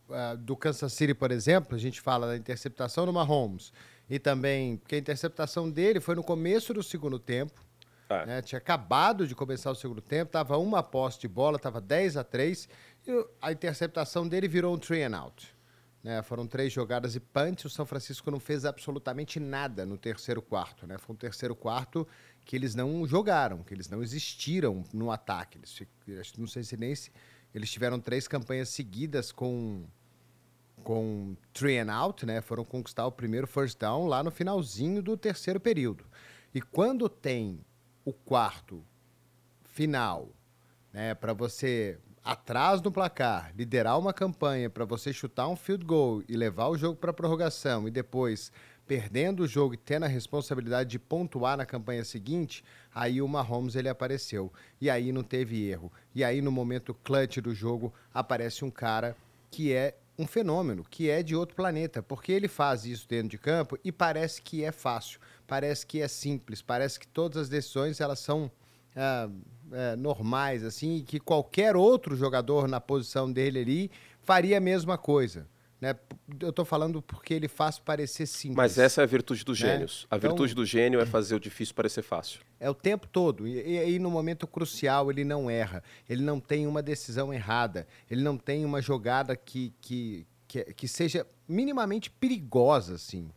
uh, 0.08 0.38
do 0.38 0.56
Kansas 0.56 0.94
City, 0.94 1.14
por 1.14 1.32
exemplo, 1.32 1.76
a 1.76 1.78
gente 1.78 2.00
fala 2.00 2.26
da 2.26 2.38
interceptação 2.38 3.06
do 3.06 3.12
Mahomes 3.12 3.74
e 4.10 4.18
também 4.18 4.78
porque 4.78 4.96
a 4.96 4.98
interceptação 4.98 5.70
dele 5.70 6.00
foi 6.00 6.16
no 6.16 6.24
começo 6.24 6.74
do 6.74 6.82
segundo 6.82 7.20
tempo. 7.20 7.60
É. 8.10 8.26
Né? 8.26 8.42
Tinha 8.42 8.58
acabado 8.58 9.28
de 9.28 9.36
começar 9.36 9.70
o 9.70 9.76
segundo 9.76 10.02
tempo, 10.02 10.30
estava 10.30 10.58
uma 10.58 10.82
posse 10.82 11.20
de 11.20 11.28
bola, 11.28 11.58
estava 11.58 11.80
10 11.80 12.18
a 12.18 12.24
3 12.24 12.68
e 13.08 13.26
a 13.42 13.52
interceptação 13.52 14.28
dele 14.28 14.48
virou 14.48 14.76
um 14.76 14.80
three 14.80 15.04
and 15.04 15.16
out. 15.16 15.56
Né? 16.04 16.22
Foram 16.24 16.48
três 16.48 16.74
jogadas 16.74 17.16
e 17.16 17.20
punch. 17.20 17.68
O 17.68 17.70
São 17.70 17.86
Francisco 17.86 18.32
não 18.32 18.40
fez 18.40 18.66
absolutamente 18.66 19.40
nada 19.40 19.86
no 19.86 19.98
terceiro 19.98 20.42
quarto. 20.42 20.88
Né? 20.88 20.98
Foi 20.98 21.14
um 21.14 21.18
terceiro 21.18 21.56
quarto 21.56 22.08
que 22.46 22.56
eles 22.56 22.74
não 22.74 23.06
jogaram, 23.06 23.64
que 23.64 23.74
eles 23.74 23.90
não 23.90 24.02
existiram 24.02 24.84
no 24.94 25.12
ataque. 25.12 25.60
Eles, 26.08 26.34
não 26.38 26.48
sei 26.48 26.64
se 26.64 26.78
nem 26.78 26.96
se, 26.96 27.12
eles 27.54 27.70
tiveram 27.70 28.00
três 28.00 28.28
campanhas 28.28 28.70
seguidas 28.70 29.32
com 29.32 29.86
com 30.82 31.36
three 31.52 31.78
and 31.78 31.94
out, 31.94 32.26
né? 32.26 32.40
Foram 32.40 32.64
conquistar 32.64 33.06
o 33.06 33.12
primeiro 33.12 33.46
first 33.46 33.78
down 33.78 34.08
lá 34.08 34.24
no 34.24 34.32
finalzinho 34.32 35.04
do 35.04 35.18
terceiro 35.18 35.60
período. 35.60 36.06
E 36.56 36.62
quando 36.62 37.10
tem 37.10 37.60
o 38.06 38.14
quarto 38.14 38.84
final, 39.64 40.30
né, 40.92 41.14
para 41.14 41.34
você 41.34 42.00
atrás 42.24 42.82
do 42.82 42.92
placar, 42.92 43.54
liderar 43.56 43.98
uma 43.98 44.14
campanha 44.14 44.70
para 44.70 44.86
você 44.86 45.12
chutar 45.14 45.48
um 45.48 45.56
field 45.56 45.86
goal 45.86 46.24
e 46.28 46.36
levar 46.36 46.68
o 46.68 46.78
jogo 46.78 46.96
para 46.96 47.14
prorrogação 47.14 47.88
e 47.88 47.92
depois 47.92 48.52
perdendo 48.90 49.44
o 49.44 49.48
jogo 49.48 49.76
e 49.76 49.78
tendo 49.78 50.06
a 50.06 50.08
responsabilidade 50.08 50.90
de 50.90 50.98
pontuar 50.98 51.56
na 51.56 51.66
campanha 51.66 52.04
seguinte, 52.04 52.64
aí 52.94 53.22
o 53.22 53.28
Mahomes 53.28 53.76
ele 53.76 53.88
apareceu. 53.88 54.52
E 54.82 54.90
aí 54.90 55.12
não 55.12 55.22
teve 55.22 55.70
erro. 55.70 55.92
E 56.16 56.24
aí 56.24 56.42
no 56.42 56.52
momento 56.52 56.96
clutch 57.04 57.38
do 57.38 57.54
jogo 57.54 57.94
aparece 58.12 58.66
um 58.66 58.72
cara 58.72 59.16
que 59.52 59.72
é 59.72 59.96
um 60.18 60.26
fenômeno, 60.26 60.84
que 60.90 61.10
é 61.10 61.24
de 61.24 61.36
outro 61.36 61.56
planeta, 61.56 62.02
porque 62.02 62.32
ele 62.32 62.48
faz 62.48 62.84
isso 62.84 63.08
dentro 63.08 63.30
de 63.30 63.38
campo 63.38 63.78
e 63.84 63.92
parece 63.92 64.42
que 64.42 64.64
é 64.64 64.72
fácil, 64.72 65.20
parece 65.50 65.86
que 65.86 66.00
é 66.02 66.08
simples, 66.08 66.62
parece 66.62 67.00
que 67.00 67.08
todas 67.08 67.42
as 67.44 67.50
decisões 67.50 68.00
elas 68.00 68.20
são 68.20 68.52
ah, 68.96 69.30
é, 69.72 69.96
normais, 69.96 70.64
assim, 70.64 70.98
e 70.98 71.02
que 71.02 71.20
qualquer 71.20 71.76
outro 71.76 72.16
jogador 72.16 72.68
na 72.68 72.80
posição 72.80 73.32
dele 73.32 73.60
ali 73.60 73.92
faria 74.24 74.58
a 74.58 74.62
mesma 74.62 74.98
coisa. 74.98 75.48
Né? 75.82 75.96
Eu 76.42 76.50
estou 76.50 76.66
falando 76.66 77.02
porque 77.02 77.34
ele 77.34 77.48
faz 77.48 77.80
parecer 77.80 78.26
simples. 78.28 78.58
Mas 78.58 78.78
essa 78.78 79.00
é 79.02 79.04
a 79.04 79.08
virtude 79.08 79.46
dos 79.46 79.60
Né? 79.62 79.68
gênios. 79.70 80.06
A 80.12 80.18
Então- 80.18 80.30
virtude 80.32 80.54
do 80.54 80.66
gênio 80.66 81.00
é 81.00 81.06
fazer 81.06 81.36
o 81.36 81.40
difícil 81.40 81.74
parecer 81.74 82.02
fácil. 82.04 82.42
É 82.60 82.70
o 82.70 82.74
tempo 82.74 83.08
todo. 83.08 83.48
E, 83.48 83.76
e 83.76 83.80
aí, 83.80 83.98
no 83.98 84.12
momento 84.12 84.46
crucial, 84.46 85.10
ele 85.10 85.24
não 85.24 85.50
erra. 85.50 85.82
Ele 86.10 86.22
não 86.22 86.38
tem 86.42 86.68
uma 86.68 86.82
decisão 86.82 87.34
errada. 87.34 87.88
Ele 88.12 88.22
não 88.22 88.38
tem 88.38 88.66
uma 88.66 88.82
jogada 88.82 89.38
que, 89.38 89.74
que, 89.80 90.28
que, 90.50 90.66
que 90.74 90.86
seja 90.88 91.26
minimamente 91.48 92.10
perigosa, 92.12 92.96
assim, 92.96 93.32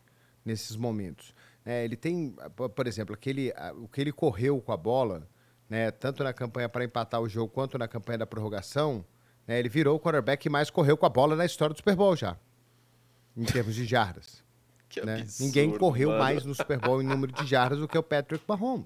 nesses 0.45 0.75
momentos. 0.75 1.33
É, 1.65 1.85
ele 1.85 1.97
tem, 1.97 2.35
por- 2.75 2.87
exemplo, 2.87 3.15
aquele, 3.15 3.53
a- 3.57 3.73
o 3.73 3.87
que 3.89 4.01
ele 4.01 4.13
correu 4.13 4.61
com 4.61 4.73
a 4.73 4.77
bola, 4.77 5.29
né, 5.71 5.91
tanto 5.91 6.25
na 6.25 6.33
campanha 6.33 6.69
para 6.69 6.85
empatar 6.85 7.21
o 7.21 7.29
jogo 7.29 7.53
quanto 7.53 7.79
na 7.79 7.87
campanha 7.87 8.19
da 8.19 8.27
prorrogação, 8.27 9.05
né, 9.47 9.59
ele 9.59 9.69
virou 9.69 9.97
o 9.97 10.01
quarterback 10.01 10.43
que 10.43 10.51
mais 10.51 10.71
correu 10.71 10.97
com 10.97 11.07
a 11.07 11.09
bola 11.09 11.37
na 11.37 11.45
história 11.45 11.73
do 11.73 11.77
Super 11.77 11.95
Bowl 11.95 12.17
já, 12.17 12.37
em 13.37 13.45
termos 13.45 13.75
de 13.75 13.85
jardas 13.85 14.43
né? 15.05 15.21
absurdo, 15.21 15.47
Ninguém 15.47 15.79
correu 15.79 16.09
mano. 16.11 16.21
mais 16.23 16.45
no 16.45 16.55
Super 16.55 16.79
Bowl 16.79 17.01
em 17.01 17.07
número 17.07 17.33
de 17.33 17.47
jardas 17.47 17.79
do 17.79 17.87
que 17.89 17.97
o 17.97 18.03
Patrick 18.03 18.45
Mahomes. 18.47 18.85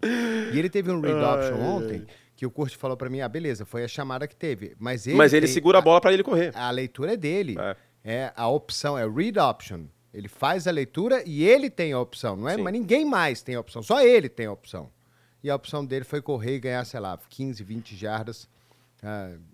E 0.52 0.58
ele 0.58 0.70
teve 0.70 0.90
um 0.90 1.00
read 1.00 1.18
option 1.20 1.60
ontem 1.60 2.06
que 2.36 2.44
o 2.46 2.50
Kurt 2.50 2.76
falou 2.76 2.96
pra 2.96 3.08
mim, 3.08 3.20
ah, 3.22 3.28
beleza, 3.28 3.64
foi 3.64 3.82
a 3.82 3.88
chamada 3.88 4.28
que 4.28 4.36
teve. 4.36 4.76
Mas 4.78 5.06
ele, 5.06 5.16
Mas 5.16 5.32
ele 5.32 5.48
segura 5.48 5.78
a 5.78 5.80
bola 5.80 6.00
para 6.00 6.12
ele 6.12 6.22
correr. 6.22 6.54
A, 6.54 6.70
leitura 6.70 7.14
é 7.14 7.16
dele. 7.16 7.56
É. 7.58 7.76
É. 8.04 8.32
a 8.36 8.46
opção, 8.46 8.96
é 8.96 9.08
read 9.08 9.36
option. 9.38 9.86
Ele 10.16 10.28
faz 10.28 10.66
a 10.66 10.70
leitura 10.70 11.22
e 11.28 11.44
ele 11.44 11.68
tem 11.68 11.92
a 11.92 12.00
opção, 12.00 12.36
não 12.36 12.48
é? 12.48 12.54
Sim. 12.54 12.62
Mas 12.62 12.72
ninguém 12.72 13.04
mais 13.04 13.42
tem 13.42 13.54
a 13.54 13.60
opção, 13.60 13.82
só 13.82 14.00
ele 14.00 14.30
tem 14.30 14.46
a 14.46 14.52
opção. 14.52 14.90
E 15.44 15.50
a 15.50 15.54
opção 15.54 15.84
dele 15.84 16.06
foi 16.06 16.22
correr 16.22 16.54
e 16.56 16.58
ganhar, 16.60 16.82
sei 16.86 16.98
lá, 17.00 17.18
15, 17.28 17.62
20 17.62 17.94
jardas 17.94 18.48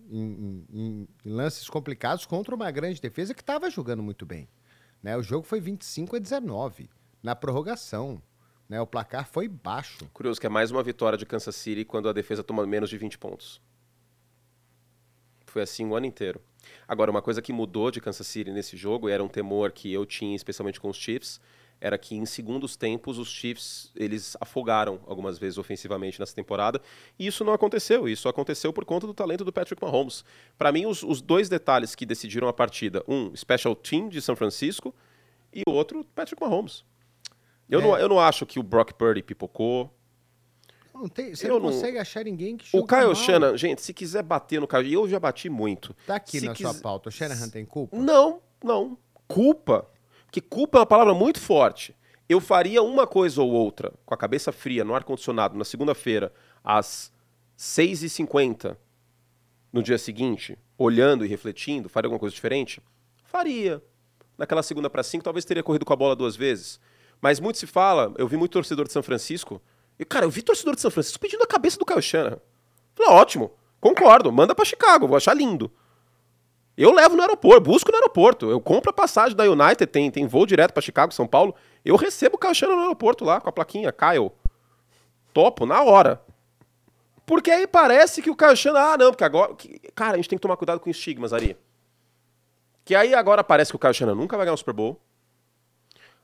em, 0.09 0.21
em- 0.21 0.67
em- 0.73 1.09
em 1.27 1.31
lances 1.33 1.69
complicados 1.69 2.25
contra 2.25 2.55
uma 2.55 2.71
grande 2.71 3.01
defesa 3.01 3.35
que 3.35 3.43
estava 3.43 3.69
jogando 3.69 4.05
muito 4.05 4.25
bem. 4.25 4.49
Né? 5.03 5.17
O 5.17 5.23
jogo 5.23 5.45
foi 5.45 5.61
25 5.61 6.15
a 6.15 6.19
19 6.21 6.89
na 7.21 7.35
prorrogação. 7.35 8.23
Né? 8.69 8.81
O 8.81 8.87
placar 8.87 9.27
foi 9.29 9.49
baixo. 9.49 10.09
Curioso 10.15 10.41
que 10.41 10.47
é 10.47 10.49
mais 10.49 10.71
uma 10.71 10.83
vitória 10.83 11.19
de 11.19 11.27
Kansas 11.27 11.57
City 11.57 11.85
quando 11.85 12.09
a 12.09 12.13
defesa 12.13 12.45
toma 12.45 12.65
menos 12.65 12.89
de 12.89 12.97
20 12.97 13.19
pontos. 13.19 13.61
Foi 15.45 15.61
assim 15.63 15.85
o 15.87 15.95
ano 15.97 16.07
inteiro. 16.07 16.41
Agora, 16.87 17.11
uma 17.11 17.23
coisa 17.23 17.41
que 17.41 17.53
mudou 17.53 17.91
de 17.91 18.01
Kansas 18.01 18.27
City 18.27 18.51
nesse 18.51 18.77
jogo, 18.77 19.09
e 19.09 19.13
era 19.13 19.23
um 19.23 19.29
temor 19.29 19.73
que 19.73 19.93
eu 19.93 20.05
tinha, 20.05 20.35
especialmente 20.37 20.81
com 20.81 20.89
os 20.89 20.97
Chiefs, 20.97 21.41
era 21.81 21.99
que 21.99 22.15
em 22.15 22.25
segundos 22.25 22.77
tempos 22.77 23.19
os 23.19 23.29
Chiefs 23.29 23.91
eles 23.97 24.37
afogaram 24.41 25.01
algumas 25.07 25.37
vezes 25.37 25.59
ofensivamente 25.59 26.21
nessa 26.21 26.35
temporada, 26.35 26.81
e 27.19 27.27
isso 27.27 27.45
não 27.45 27.53
aconteceu. 27.53 28.09
Isso 28.09 28.29
aconteceu 28.29 28.73
por 28.73 28.85
conta 28.85 29.07
do 29.07 29.13
talento 29.13 29.45
do 29.45 29.53
Patrick 29.53 29.83
Mahomes. 29.83 30.25
Para 30.57 30.71
mim, 30.71 30.87
os, 30.87 31.03
os 31.03 31.21
dois 31.21 31.49
detalhes 31.49 31.95
que 31.95 32.07
decidiram 32.07 32.47
a 32.47 32.53
partida, 32.53 33.03
um, 33.09 33.35
special 33.35 33.75
team 33.75 34.09
de 34.09 34.23
São 34.23 34.37
Francisco, 34.37 34.95
e 35.53 35.63
o 35.67 35.73
outro, 35.73 36.05
Patrick 36.15 36.41
Mahomes. 36.41 36.85
Eu, 37.69 37.81
É. 37.81 37.83
não, 37.83 37.99
eu 37.99 38.09
não 38.09 38.21
acho 38.21 38.47
que 38.47 38.61
o 38.61 38.63
Brock 38.63 38.93
Purdy 38.93 39.23
pipocou, 39.23 39.93
Não 40.95 41.09
tem, 41.09 41.35
você 41.35 41.49
Eu 41.49 41.59
não 41.59 41.71
consegue 41.71 41.99
achar 41.99 42.25
ninguém 42.25 42.57
que 42.57 42.69
o 42.77 42.87
Kyle 42.87 43.05
mal. 43.07 43.15
Shanahan, 43.15 43.57
gente, 43.57 43.83
se 43.83 43.93
quiser 43.95 44.23
bater 44.23 44.61
no 44.61 44.69
Kyle, 44.69 44.87
e 44.87 44.93
eu 44.93 45.09
já 45.09 45.19
bati 45.19 45.49
muito. 45.49 45.95
Tá 46.07 46.17
aqui 46.17 46.39
se 46.41 46.47
na 46.47 46.55
sua 46.55 46.71
quis- 46.73 46.81
pauta. 46.83 47.09
O 47.09 47.13
Shanahan 47.13 47.49
tem 47.49 47.65
culpa? 47.65 47.97
Não, 47.97 48.41
não. 48.63 48.97
Culpa. 49.27 49.89
Porque 50.27 50.41
culpa 50.41 50.79
é 50.79 50.81
uma 50.81 50.87
palavra 50.87 51.15
muito 51.15 51.41
forte. 51.41 51.95
Eu 52.29 52.41
faria 52.41 52.83
uma 52.83 53.07
coisa 53.07 53.43
ou 53.43 53.51
outra, 53.51 53.93
com 54.07 54.15
a 54.15 54.17
cabeça 54.17 54.53
fria, 54.53 54.85
no 54.85 54.95
ar-condicionado, 54.95 55.57
na 55.57 55.65
segunda-feira, 55.65 56.33
às 56.65 57.13
6h50, 57.59 58.77
no 59.73 59.83
dia 59.83 59.99
seguinte, 59.99 60.59
olhando 60.79 61.25
e 61.25 61.29
refletindo, 61.29 61.89
faria 61.89 62.07
alguma 62.07 62.19
coisa 62.21 62.35
diferente? 62.35 62.81
Faria. 63.25 63.83
Naquela 64.37 64.63
segunda 64.63 64.89
para 64.91 65.03
cinco, 65.03 65.25
talvez 65.25 65.45
teria 65.45 65.63
corrido 65.63 65.85
com 65.85 65.93
a 65.93 65.97
bola 65.97 66.15
duas 66.17 66.37
vezes. 66.37 66.79
Mas 67.21 67.39
muito 67.41 67.59
se 67.59 67.67
fala, 67.67 68.13
eu 68.19 68.27
vi 68.29 68.37
muito 68.37 68.53
torcedor 68.53 68.87
de 68.87 68.93
São 68.93 69.03
Francisco. 69.03 69.61
E, 70.03 70.05
cara, 70.05 70.25
eu 70.27 70.31
vi 70.31 70.43
torcedor 70.43 70.75
de 70.75 70.81
São 70.81 70.91
Francisco 70.91 71.21
pedindo 71.21 71.45
a 71.45 71.47
cabeça 71.47 71.79
do 71.79 71.87
Kyle 71.87 72.03
Shanahan. 72.03 72.39
Falei, 72.93 73.13
ótimo, 73.13 73.53
concordo, 73.81 74.33
manda 74.33 74.53
para 74.53 74.65
Chicago, 74.65 75.07
vou 75.07 75.17
achar 75.17 75.33
lindo. 75.33 75.71
Eu 76.77 76.91
levo 76.93 77.15
no 77.15 77.23
aeroporto, 77.23 77.61
busco 77.61 77.91
no 77.93 77.97
aeroporto. 77.99 78.51
Eu 78.51 78.61
compro 78.61 78.91
a 78.91 78.93
passagem 78.93 79.37
da 79.37 79.45
United, 79.45 79.87
tem, 79.87 80.11
tem 80.11 80.27
voo 80.27 80.45
direto 80.45 80.73
para 80.73 80.83
Chicago, 80.83 81.15
São 81.15 81.27
Paulo. 81.27 81.55
Eu 81.85 81.95
recebo 81.95 82.35
o 82.35 82.39
Kyle 82.39 82.53
Shanahan 82.55 82.77
no 82.79 82.83
aeroporto 82.83 83.25
lá, 83.25 83.41
com 83.41 83.49
a 83.49 83.53
plaquinha, 83.53 83.93
Kyle. 83.93 84.33
Topo, 85.33 85.65
na 85.67 85.83
hora. 85.83 86.21
Porque 87.25 87.51
aí 87.51 87.67
parece 87.67 88.21
que 88.21 88.29
o 88.31 88.35
Kyle 88.37 88.57
Shanahan, 88.57 88.95
ah, 88.95 88.99
não, 88.99 89.11
porque 89.13 89.23
agora... 89.23 89.55
que- 89.55 89.79
cara, 89.95 90.15
a 90.15 90.17
gente 90.17 90.29
tem 90.29 90.37
que 90.37 90.43
tomar 90.43 90.57
cuidado 90.57 90.81
com 90.81 90.91
estigmas, 90.91 91.33
Ari. 91.33 91.57
Que 92.85 92.97
aí 92.97 93.15
agora 93.15 93.45
parece 93.45 93.71
que 93.71 93.77
o 93.77 93.79
Kyle 93.79 93.95
Shanahan 93.95 94.17
nunca 94.17 94.37
vai 94.37 94.45
ganhar 94.45 94.55
o 94.55 94.59
Super 94.59 94.75
Bowl. 94.75 95.01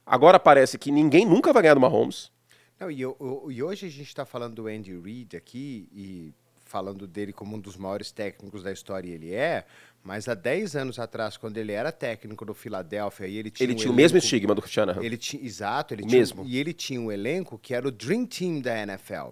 Agora 0.05 0.41
parece 0.41 0.77
que 0.77 0.91
ninguém 0.91 1.25
nunca 1.25 1.53
vai 1.53 1.63
ganhar 1.63 1.75
do 1.75 1.81
Mahomes. 1.81 2.33
Não, 2.79 2.91
e, 2.91 3.01
e 3.01 3.63
hoje 3.63 3.87
a 3.87 3.91
gente 3.91 4.03
está 4.09 4.25
falando 4.25 4.55
do 4.55 4.67
Andy 4.69 4.97
Reid 4.99 5.37
aqui 5.37 5.89
e 5.93 6.33
falando 6.65 7.07
dele 7.07 7.33
como 7.33 7.57
um 7.57 7.61
dos 7.61 7.77
maiores 7.77 8.13
técnicos 8.13 8.63
da 8.63 8.71
história, 8.71 9.09
e 9.09 9.13
ele 9.13 9.33
é, 9.35 9.65
mas 10.05 10.29
há 10.29 10.35
10 10.35 10.77
anos 10.77 10.99
atrás, 10.99 11.37
quando 11.37 11.57
ele 11.57 11.73
era 11.73 11.91
técnico 11.91 12.45
do 12.45 12.53
Philadelphia, 12.55 13.27
e 13.27 13.37
ele 13.39 13.51
tinha 13.51 13.65
Ele 13.65 13.73
um 13.73 13.77
tinha 13.77 13.91
o 13.91 13.95
mesmo 13.95 14.17
elenco- 14.17 14.25
estigma 14.25 14.55
do 14.55 14.67
Shanahan. 14.69 15.03
Ele 15.03 15.17
tinha, 15.17 15.43
exato, 15.43 15.95
ele 15.95 16.03
O 16.03 16.07
tinha, 16.07 16.19
mesmo. 16.19 16.45
e 16.45 16.57
ele 16.59 16.73
tinha 16.75 17.01
um 17.01 17.11
elenco 17.11 17.59
que 17.59 17.73
era 17.75 17.89
o 17.89 17.91
Dream 17.91 18.27
Team 18.27 18.61
da 18.61 18.79
NFL, 18.83 19.31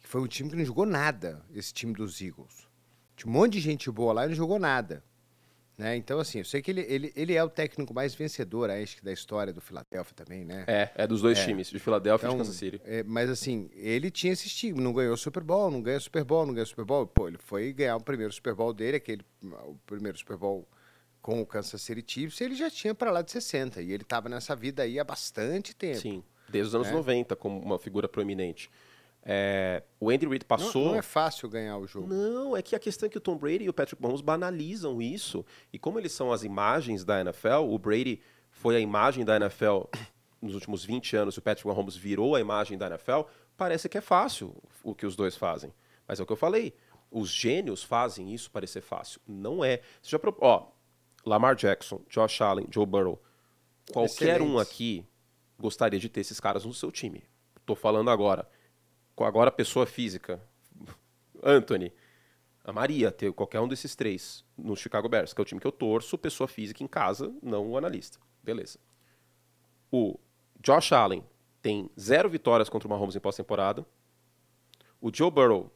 que 0.00 0.06
foi 0.08 0.20
um 0.20 0.26
time 0.28 0.48
que 0.48 0.56
não 0.56 0.64
jogou 0.64 0.86
nada, 0.86 1.44
esse 1.54 1.74
time 1.74 1.92
dos 1.92 2.20
Eagles. 2.20 2.68
Tinha 3.16 3.28
um 3.28 3.32
monte 3.34 3.54
de 3.54 3.60
gente 3.60 3.90
boa 3.90 4.12
lá 4.12 4.24
e 4.24 4.28
não 4.28 4.34
jogou 4.36 4.58
nada. 4.60 5.02
Né? 5.78 5.94
Então, 5.96 6.18
assim, 6.18 6.38
eu 6.38 6.44
sei 6.44 6.60
que 6.60 6.72
ele, 6.72 6.80
ele, 6.88 7.12
ele 7.14 7.34
é 7.34 7.44
o 7.44 7.48
técnico 7.48 7.94
mais 7.94 8.12
vencedor, 8.12 8.68
acho 8.68 8.96
que, 8.96 9.04
da 9.04 9.12
história 9.12 9.52
do 9.52 9.60
Philadelphia 9.60 10.12
também, 10.12 10.44
né? 10.44 10.64
É, 10.66 10.90
é 10.96 11.06
dos 11.06 11.22
dois 11.22 11.38
É. 11.38 11.44
times, 11.46 11.70
de 11.70 11.78
Filadélfia 11.78 12.26
e 12.26 12.28
de 12.28 12.34
Então, 12.34 12.44
Kansas 12.44 12.56
City. 12.58 12.80
é, 12.84 13.04
mas 13.04 13.30
assim, 13.30 13.70
ele 13.74 14.10
tinha 14.10 14.32
esse 14.32 14.48
estigma, 14.48 14.82
não 14.82 14.92
ganhou 14.92 15.16
Super 15.16 15.44
Bowl, 15.44 15.70
não 15.70 15.80
ganhou 15.80 16.00
Super 16.00 16.24
Bowl, 16.24 16.44
não 16.44 16.52
ganhou 16.52 16.66
Super 16.66 16.84
Bowl. 16.84 17.06
Pô, 17.06 17.28
ele 17.28 17.38
foi 17.38 17.72
ganhar 17.72 17.94
o 17.96 18.00
primeiro 18.02 18.32
Super 18.32 18.54
Bowl 18.56 18.72
dele, 18.72 18.96
aquele, 18.96 19.22
o 19.44 19.76
primeiro 19.86 20.18
Super 20.18 20.36
Bowl 20.36 20.66
com 21.22 21.40
o 21.40 21.46
Kansas 21.46 21.80
City 21.80 22.02
Chiefs, 22.04 22.40
e 22.40 22.44
ele 22.44 22.56
já 22.56 22.68
tinha 22.68 22.92
para 22.92 23.12
lá 23.12 23.22
de 23.22 23.30
60. 23.30 23.80
E 23.80 23.92
ele 23.92 24.02
tava 24.02 24.28
nessa 24.28 24.56
vida 24.56 24.82
aí 24.82 24.98
há 24.98 25.04
bastante 25.04 25.76
tempo. 25.76 25.98
Sim, 26.00 26.24
desde 26.48 26.70
os 26.70 26.74
anos 26.74 26.88
É. 26.88 26.92
90, 26.92 27.36
como 27.36 27.56
uma 27.60 27.78
figura 27.78 28.08
proeminente. 28.08 28.68
É, 29.30 29.82
o 30.00 30.08
Andy 30.08 30.26
Reid 30.26 30.42
Não, 30.42 30.48
passou... 30.48 30.86
não 30.86 30.94
é 30.94 31.02
fácil 31.02 31.50
ganhar 31.50 31.76
o 31.76 31.86
jogo. 31.86 32.06
Não, 32.06 32.56
é 32.56 32.62
que 32.62 32.74
a 32.74 32.78
questão 32.78 33.06
é 33.06 33.10
que 33.10 33.18
o 33.18 33.20
Tom 33.20 33.36
Brady 33.36 33.64
e 33.64 33.68
o 33.68 33.74
Patrick 33.74 34.00
Mahomes 34.00 34.22
banalizam 34.22 35.02
isso. 35.02 35.44
E 35.70 35.78
como 35.78 35.98
eles 35.98 36.12
são 36.12 36.32
as 36.32 36.44
imagens 36.44 37.04
da 37.04 37.20
NFL, 37.20 37.68
o 37.68 37.78
Brady 37.78 38.22
foi 38.50 38.74
a 38.76 38.80
imagem 38.80 39.26
da 39.26 39.36
NFL 39.36 39.82
nos 40.40 40.54
últimos 40.54 40.82
20 40.82 41.14
anos, 41.14 41.36
o 41.36 41.42
Patrick 41.42 41.68
Mahomes 41.68 41.94
virou 41.94 42.34
a 42.34 42.40
imagem 42.40 42.78
da 42.78 42.86
NFL, 42.86 43.22
parece 43.54 43.86
que 43.86 43.98
é 43.98 44.00
fácil 44.00 44.56
o 44.82 44.94
que 44.94 45.04
os 45.04 45.14
dois 45.14 45.36
fazem. 45.36 45.74
Mas 46.06 46.18
é 46.18 46.22
o 46.22 46.26
que 46.26 46.32
eu 46.32 46.36
falei, 46.36 46.74
os 47.10 47.28
gênios 47.28 47.82
fazem 47.82 48.32
isso 48.32 48.50
parecer 48.50 48.80
fácil. 48.80 49.20
Não 49.28 49.62
é. 49.62 49.82
Você 50.00 50.12
já 50.12 50.18
pro... 50.18 50.34
Ó, 50.40 50.68
Lamar 51.26 51.54
Jackson, 51.54 52.00
Josh 52.08 52.40
Allen, 52.40 52.66
Joe 52.70 52.86
Burrow, 52.86 53.20
qualquer 53.92 54.40
um 54.40 54.46
Excelentes. 54.46 54.72
aqui 54.72 55.06
gostaria 55.58 56.00
de 56.00 56.08
ter 56.08 56.20
esses 56.20 56.40
caras 56.40 56.64
no 56.64 56.72
seu 56.72 56.90
time. 56.90 57.24
Tô 57.66 57.74
falando 57.74 58.10
agora. 58.10 58.48
Agora 59.24 59.50
pessoa 59.50 59.86
física. 59.86 60.40
Anthony. 61.42 61.92
Amaria 62.64 63.10
ter 63.10 63.32
qualquer 63.32 63.60
um 63.60 63.68
desses 63.68 63.96
três 63.96 64.44
no 64.56 64.76
Chicago 64.76 65.08
Bears, 65.08 65.32
que 65.32 65.40
é 65.40 65.42
o 65.42 65.44
time 65.44 65.60
que 65.60 65.66
eu 65.66 65.72
torço, 65.72 66.18
pessoa 66.18 66.46
física 66.46 66.84
em 66.84 66.86
casa, 66.86 67.32
não 67.42 67.66
o 67.70 67.78
analista. 67.78 68.18
Beleza. 68.42 68.78
O 69.90 70.18
Josh 70.60 70.92
Allen 70.92 71.24
tem 71.62 71.90
zero 71.98 72.28
vitórias 72.28 72.68
contra 72.68 72.86
o 72.86 72.90
Mahomes 72.90 73.16
em 73.16 73.20
pós-temporada. 73.20 73.86
O 75.00 75.10
Joe 75.14 75.30
Burrow 75.30 75.72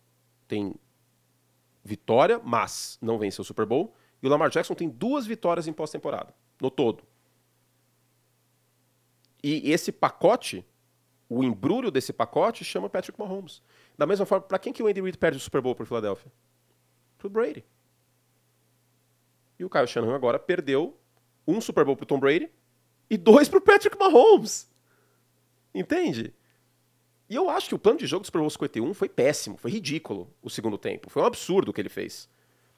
tem 0.47 0.75
vitória, 1.83 2.39
mas 2.45 2.99
não 3.01 3.19
venceu 3.19 3.43
o 3.43 3.45
Super 3.45 3.65
Bowl. 3.65 3.95
E 4.23 4.27
o 4.27 4.31
Lamar 4.31 4.51
Jackson 4.51 4.75
tem 4.75 4.89
duas 4.89 5.27
vitórias 5.27 5.67
em 5.67 5.73
pós-temporada, 5.73 6.35
no 6.61 6.71
todo. 6.71 7.05
E 9.43 9.71
esse 9.73 9.91
pacote, 9.91 10.65
o 11.39 11.43
embrulho 11.43 11.91
desse 11.91 12.13
pacote, 12.13 12.65
chama 12.65 12.91
Patrick 12.91 13.19
Mahomes. 13.19 13.63
Da 13.97 14.07
mesma 14.07 14.27
forma, 14.27 14.47
para 14.47 14.59
quem 14.59 14.73
que 14.73 14.83
o 14.83 14.87
Andy 14.87 15.01
Reid 15.01 15.17
perde 15.17 15.39
o 15.39 15.41
Super 15.41 15.61
Bowl 15.61 15.75
para 15.75 15.87
Philadelphia? 15.87 16.31
Pro 17.17 17.31
Brady. 17.31 17.65
E 19.59 19.65
o 19.65 19.71
Kyle 19.71 19.87
Shanahan 19.87 20.15
agora 20.15 20.39
perdeu 20.39 20.99
um 21.47 21.61
Super 21.61 21.85
Bowl 21.85 21.97
pro 21.97 22.05
Tom 22.05 22.19
Brady 22.19 22.51
e 23.09 23.17
dois 23.17 23.49
pro 23.49 23.61
Patrick 23.61 23.99
Mahomes. 23.99 24.71
Entende? 25.75 26.35
E 27.29 27.35
eu 27.35 27.49
acho 27.49 27.69
que 27.69 27.75
o 27.75 27.79
plano 27.79 27.99
de 27.99 28.07
jogo 28.07 28.23
do 28.23 28.27
Super 28.27 28.41
Bowl 28.41 28.51
51 28.51 28.93
foi 28.93 29.09
péssimo, 29.09 29.57
foi 29.57 29.71
ridículo 29.71 30.31
o 30.43 30.51
segundo 30.51 30.77
tempo. 30.77 31.09
Foi 31.09 31.23
um 31.23 31.27
absurdo 31.27 31.71
o 31.71 31.73
que 31.73 31.81
ele 31.81 31.89
fez. 31.89 32.29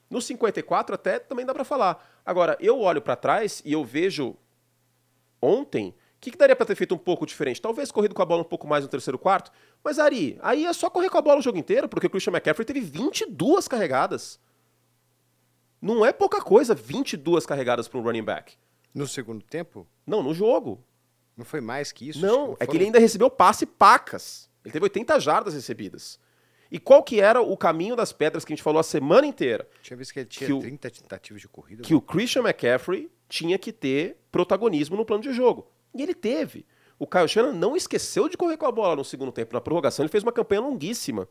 No 0.09 0.23
54 0.23 0.95
até 0.95 1.19
também 1.19 1.45
dá 1.45 1.53
para 1.53 1.65
falar. 1.65 2.23
Agora, 2.25 2.57
eu 2.61 2.81
olho 2.81 3.03
para 3.03 3.17
trás 3.17 3.61
e 3.65 3.73
eu 3.73 3.85
vejo 3.85 4.37
ontem 5.43 5.93
que, 6.25 6.31
que 6.33 6.38
daria 6.38 6.57
para 6.57 6.66
ter 6.66 6.75
feito 6.75 6.95
um 6.95 6.99
pouco 6.99 7.25
diferente? 7.26 7.61
Talvez 7.61 7.90
corrido 7.93 8.14
com 8.14 8.23
a 8.23 8.25
bola 8.25 8.40
um 8.43 8.45
pouco 8.45 8.66
mais 8.66 8.83
no 8.85 8.90
terceiro 8.90 9.19
quarto. 9.19 9.50
Mas 9.83 9.99
Ari, 9.99 10.38
aí 10.43 10.64
é 10.64 10.73
só 10.73 10.88
correr 10.90 11.11
com 11.11 11.19
a 11.19 11.23
bola 11.23 11.38
o 11.38 11.43
jogo 11.43 11.59
inteiro, 11.59 11.88
porque 11.88 12.07
o 12.07 12.11
Christian 12.11 12.33
McCaffrey 12.33 12.64
teve 12.64 12.81
22 12.81 13.69
carregadas. 13.69 14.40
Não 15.81 16.04
é 16.04 16.12
pouca 16.12 16.40
coisa 16.40 16.75
22 16.75 17.45
carregadas 17.45 17.87
para 17.88 17.99
um 17.99 18.02
running 18.02 18.23
back. 18.25 18.54
No 18.95 19.07
segundo 19.07 19.45
tempo? 19.45 19.87
Não, 20.07 20.23
no 20.23 20.33
jogo. 20.33 20.83
Não 21.37 21.45
foi 21.45 21.61
mais 21.61 21.93
que 21.93 22.09
isso? 22.09 22.25
Não, 22.25 22.57
é 22.61 22.66
que 22.66 22.76
ele 22.76 22.85
ainda 22.85 22.99
recebeu 22.99 23.28
passe 23.28 23.66
pacas. 23.66 24.49
Ele 24.64 24.73
teve 24.73 24.85
80 24.85 25.19
jardas 25.21 25.52
recebidas. 25.54 26.19
E 26.71 26.78
qual 26.78 27.02
que 27.02 27.21
era 27.21 27.40
o 27.40 27.57
caminho 27.57 27.95
das 27.95 28.12
pedras 28.12 28.45
que 28.45 28.52
a 28.52 28.57
gente 28.57 28.62
falou 28.62 28.81
a 28.81 28.85
semana 28.85 29.26
inteira? 29.26 29.69
Tinha 29.83 29.97
visto 29.97 30.12
que 30.14 30.21
ele 30.21 30.26
tinha 30.28 30.47
Que 30.47 30.52
o- 30.52 30.61
30 30.61 30.90
tentativas 30.90 31.43
de 31.43 31.49
corrida. 31.49 31.83
Que 31.83 31.95
o 31.95 32.00
Christian 32.00 32.43
McCaffrey 32.43 33.11
tinha 33.28 33.59
que 33.59 33.73
ter 33.73 34.16
protagonismo 34.33 34.97
no 34.97 35.04
plano 35.04 35.23
de 35.23 35.33
jogo. 35.33 35.71
E 35.95 36.03
ele 36.03 36.15
teve. 36.15 36.67
O 36.99 37.07
Kyle 37.07 37.29
Shannon 37.29 37.53
não 37.53 37.77
esqueceu 37.77 38.29
de 38.29 38.37
correr 38.37 38.57
com 38.57 38.67
a 38.67 38.73
bola 38.73 38.97
no 38.97 39.05
segundo 39.05 39.33
tempo. 39.33 39.55
Na 39.55 39.61
prorrogação, 39.61 40.05
ele 40.05 40.11
fez 40.11 40.23
uma 40.23 40.33
campanha 40.33 40.61
longuíssima. 40.61 41.29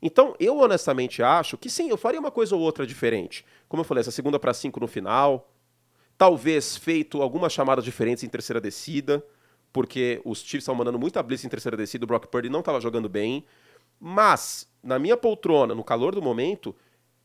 Então, 0.00 0.34
eu 0.38 0.58
honestamente 0.58 1.22
acho 1.22 1.56
que 1.56 1.70
sim, 1.70 1.88
eu 1.88 1.96
faria 1.96 2.20
uma 2.20 2.30
coisa 2.30 2.54
ou 2.54 2.60
outra 2.60 2.86
diferente. 2.86 3.44
Como 3.68 3.80
eu 3.80 3.84
falei, 3.84 4.02
essa 4.02 4.10
segunda 4.10 4.38
para 4.38 4.52
cinco 4.52 4.78
no 4.78 4.86
final. 4.86 5.50
Talvez 6.18 6.76
feito 6.76 7.22
algumas 7.22 7.52
chamadas 7.52 7.84
diferentes 7.84 8.22
em 8.22 8.28
terceira 8.28 8.60
descida, 8.60 9.24
porque 9.72 10.20
os 10.24 10.38
Chiefs 10.40 10.62
estavam 10.62 10.78
mandando 10.78 10.98
muita 10.98 11.22
blitz 11.22 11.44
em 11.44 11.48
terceira 11.48 11.76
descida, 11.76 12.04
o 12.04 12.06
Brock 12.06 12.26
Purdy 12.26 12.48
não 12.48 12.60
estava 12.60 12.80
jogando 12.80 13.08
bem. 13.08 13.44
Mas, 13.98 14.68
na 14.82 14.98
minha 14.98 15.16
poltrona, 15.16 15.74
no 15.74 15.82
calor 15.82 16.14
do 16.14 16.22
momento, 16.22 16.76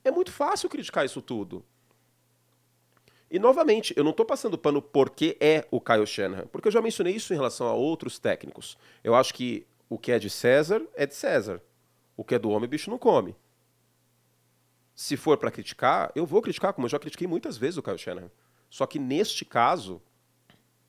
é 0.04 0.10
muito 0.10 0.32
fácil 0.32 0.70
criticar 0.70 1.06
isso 1.06 1.22
tudo. 1.22 1.64
E, 3.32 3.38
novamente, 3.38 3.94
eu 3.96 4.04
não 4.04 4.12
estou 4.12 4.26
passando 4.26 4.58
pano 4.58 4.82
porque 4.82 5.38
é 5.40 5.68
o 5.70 5.80
Kyle 5.80 6.06
Shanahan, 6.06 6.48
porque 6.48 6.68
eu 6.68 6.72
já 6.72 6.82
mencionei 6.82 7.14
isso 7.14 7.34
em 7.34 7.36
relação 7.36 7.68
a 7.68 7.74
outros 7.74 8.18
técnicos. 8.18 8.78
Eu 9.04 9.14
acho 9.14 9.34
que 9.34 9.68
o 9.88 9.98
que 9.98 10.12
é 10.12 10.20
de 10.20 10.30
César 10.30 10.82
é 10.96 11.06
de 11.06 11.16
César. 11.16 11.62
O 12.18 12.24
que 12.24 12.36
é 12.36 12.40
do 12.40 12.50
homem, 12.50 12.68
bicho 12.68 12.90
não 12.90 12.98
come. 12.98 13.36
Se 14.96 15.16
for 15.16 15.38
para 15.38 15.52
criticar, 15.52 16.12
eu 16.16 16.26
vou 16.26 16.42
criticar, 16.42 16.74
como 16.74 16.86
eu 16.86 16.90
já 16.90 17.00
critiquei 17.00 17.28
muitas 17.28 17.58
vezes 17.58 17.78
o 17.78 17.84
Kyle 17.84 17.98
Shanahan. 17.98 18.32
Só 18.70 18.86
que 18.86 19.00
neste 19.00 19.46
caso, 19.46 20.02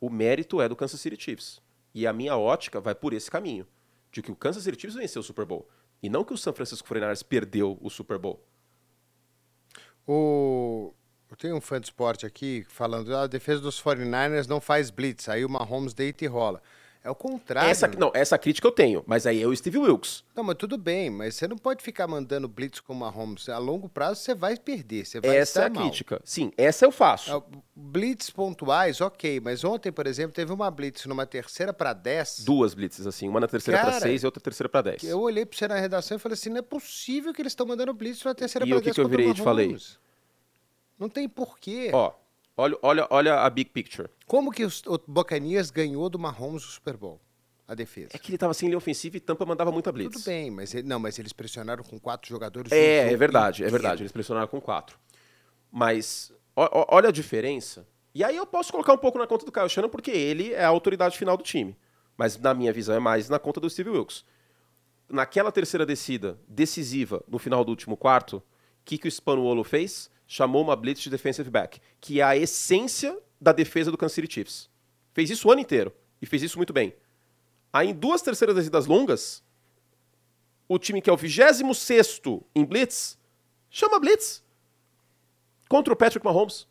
o 0.00 0.10
mérito 0.10 0.60
é 0.60 0.68
do 0.68 0.74
Kansas 0.74 1.00
City 1.00 1.22
Chiefs. 1.22 1.62
E 1.94 2.06
a 2.06 2.12
minha 2.12 2.36
ótica 2.36 2.80
vai 2.80 2.94
por 2.94 3.12
esse 3.12 3.30
caminho, 3.30 3.66
de 4.10 4.22
que 4.22 4.32
o 4.32 4.36
Kansas 4.36 4.64
City 4.64 4.80
Chiefs 4.80 4.96
venceu 4.96 5.20
o 5.20 5.22
Super 5.22 5.44
Bowl. 5.44 5.68
E 6.02 6.08
não 6.08 6.24
que 6.24 6.32
o 6.32 6.38
San 6.38 6.52
Francisco 6.52 6.88
49ers 6.88 7.22
perdeu 7.24 7.78
o 7.80 7.90
Super 7.90 8.18
Bowl. 8.18 8.42
O... 10.06 10.92
Eu 11.30 11.36
tenho 11.36 11.54
um 11.56 11.60
fã 11.60 11.80
de 11.80 11.86
esporte 11.86 12.26
aqui 12.26 12.66
falando 12.68 13.14
"Ah, 13.14 13.22
a 13.22 13.26
defesa 13.26 13.60
dos 13.60 13.80
49ers 13.80 14.46
não 14.48 14.60
faz 14.60 14.90
blitz, 14.90 15.28
aí 15.28 15.44
o 15.44 15.48
Mahomes 15.48 15.94
deita 15.94 16.24
e 16.24 16.28
rola. 16.28 16.60
É 17.02 17.08
o 17.10 17.14
contrário. 17.14 17.70
Essa, 17.70 17.88
não, 17.88 18.10
essa 18.12 18.36
crítica 18.36 18.68
eu 18.68 18.72
tenho, 18.72 19.02
mas 19.06 19.26
aí 19.26 19.40
é 19.42 19.46
o 19.46 19.56
Steve 19.56 19.78
Wilkes. 19.78 20.22
Não, 20.36 20.44
mas 20.44 20.56
tudo 20.58 20.76
bem, 20.76 21.08
mas 21.08 21.34
você 21.34 21.48
não 21.48 21.56
pode 21.56 21.82
ficar 21.82 22.06
mandando 22.06 22.46
blitz 22.46 22.78
com 22.80 22.92
o 22.92 22.96
Mahomes. 22.96 23.48
A 23.48 23.56
longo 23.56 23.88
prazo 23.88 24.20
você 24.20 24.34
vai 24.34 24.58
perder, 24.58 25.06
você 25.06 25.18
vai 25.18 25.34
Essa 25.34 25.62
é 25.62 25.66
a 25.66 25.70
mal. 25.70 25.82
crítica. 25.82 26.20
Sim, 26.22 26.52
essa 26.58 26.84
eu 26.84 26.92
faço. 26.92 27.32
Ah, 27.34 27.42
Blitz 27.74 28.28
pontuais, 28.28 29.00
ok, 29.00 29.40
mas 29.40 29.64
ontem, 29.64 29.90
por 29.90 30.06
exemplo, 30.06 30.34
teve 30.34 30.52
uma 30.52 30.70
blitz 30.70 31.06
numa 31.06 31.24
terceira 31.24 31.72
para 31.72 31.94
10. 31.94 32.40
Duas 32.44 32.74
blitzes, 32.74 33.06
assim, 33.06 33.26
uma 33.30 33.40
na 33.40 33.48
terceira 33.48 33.80
para 33.80 33.92
Cara, 33.92 34.02
seis 34.02 34.22
e 34.22 34.26
outra 34.26 34.42
terceira 34.42 34.68
para 34.68 34.82
dez. 34.82 35.00
que 35.00 35.06
Eu 35.06 35.20
olhei 35.20 35.46
pra 35.46 35.56
você 35.56 35.66
na 35.68 35.76
redação 35.80 36.18
e 36.18 36.20
falei 36.20 36.34
assim: 36.34 36.50
não 36.50 36.58
é 36.58 36.62
possível 36.62 37.32
que 37.32 37.40
eles 37.40 37.52
estão 37.52 37.66
mandando 37.66 37.94
blitz 37.94 38.22
na 38.24 38.34
terceira 38.34 38.66
E 38.66 38.68
para 38.68 38.76
o 38.76 38.80
que 38.80 38.84
10 38.86 38.94
que 38.96 39.00
eu 39.00 39.08
virei 39.08 39.30
e 39.30 39.34
te 39.34 39.40
falei? 39.40 39.74
Não 41.00 41.08
tem 41.08 41.26
porquê. 41.28 41.90
Ó, 41.94 42.12
olha, 42.56 42.78
olha, 42.82 43.06
olha 43.10 43.34
a 43.40 43.48
big 43.50 43.70
picture. 43.70 44.08
Como 44.26 44.52
que 44.52 44.64
os- 44.64 44.82
o 44.86 45.00
Bocanias 45.08 45.70
ganhou 45.70 46.08
do 46.10 46.18
Mahomes 46.18 46.62
o 46.64 46.68
Super 46.70 46.96
Bowl? 46.96 47.18
A 47.66 47.74
defesa. 47.74 48.10
É 48.12 48.18
que 48.18 48.30
ele 48.30 48.36
tava 48.38 48.52
sem 48.52 48.68
linha 48.68 48.76
ofensiva 48.78 49.16
e 49.16 49.20
Tampa 49.20 49.46
mandava 49.46 49.70
muita 49.72 49.90
blitz. 49.92 50.12
Tudo 50.16 50.24
bem, 50.26 50.50
mas 50.50 50.74
ele- 50.74 50.86
não, 50.88 50.98
mas 50.98 51.18
eles 51.18 51.32
pressionaram 51.32 51.82
com 51.82 51.98
quatro 51.98 52.28
jogadores. 52.28 52.70
É, 52.72 53.12
é 53.12 53.16
verdade, 53.16 53.62
é 53.62 53.66
inteiro. 53.66 53.70
verdade. 53.82 54.02
Eles 54.02 54.12
pressionaram 54.12 54.48
com 54.48 54.60
quatro. 54.60 54.98
Mas 55.72 56.32
olha 56.56 57.08
a 57.08 57.12
diferença. 57.12 57.86
E 58.14 58.24
aí 58.24 58.36
eu 58.36 58.44
posso 58.44 58.72
colocar 58.72 58.92
um 58.92 58.98
pouco 58.98 59.18
na 59.18 59.26
conta 59.26 59.46
do 59.46 59.52
Kyle 59.52 59.68
Shannon, 59.68 59.88
porque 59.88 60.10
ele 60.10 60.52
é 60.52 60.64
a 60.64 60.68
autoridade 60.68 61.16
final 61.16 61.36
do 61.36 61.44
time. 61.44 61.76
Mas 62.16 62.36
na 62.36 62.52
minha 62.52 62.72
visão 62.72 62.94
é 62.94 62.98
mais 62.98 63.28
na 63.28 63.38
conta 63.38 63.60
do 63.60 63.70
Steve 63.70 63.88
Wilkes. 63.90 64.24
Naquela 65.08 65.50
terceira 65.52 65.86
descida 65.86 66.38
decisiva, 66.48 67.22
no 67.28 67.38
final 67.38 67.64
do 67.64 67.70
último 67.70 67.96
quarto, 67.96 68.38
o 68.38 68.42
que, 68.84 68.98
que 68.98 69.06
o 69.08 69.10
Spanuolo 69.10 69.62
fez? 69.64 70.10
Chamou 70.32 70.62
uma 70.62 70.76
blitz 70.76 71.00
de 71.00 71.10
defensive 71.10 71.50
back, 71.50 71.80
que 72.00 72.20
é 72.20 72.22
a 72.22 72.36
essência 72.36 73.18
da 73.40 73.50
defesa 73.50 73.90
do 73.90 73.98
Kansas 73.98 74.14
City 74.14 74.32
Chiefs. 74.32 74.70
Fez 75.12 75.28
isso 75.28 75.48
o 75.48 75.50
ano 75.50 75.60
inteiro 75.60 75.92
e 76.22 76.26
fez 76.26 76.40
isso 76.40 76.56
muito 76.56 76.72
bem. 76.72 76.94
Aí 77.72 77.88
em 77.88 77.92
duas 77.92 78.22
terceiras 78.22 78.54
descidas 78.54 78.86
longas, 78.86 79.42
o 80.68 80.78
time 80.78 81.02
que 81.02 81.10
é 81.10 81.12
o 81.12 81.16
26 81.16 81.62
em 82.54 82.64
blitz, 82.64 83.18
chama 83.68 83.98
blitz 83.98 84.40
contra 85.68 85.92
o 85.92 85.96
Patrick 85.96 86.24
Mahomes, 86.24 86.68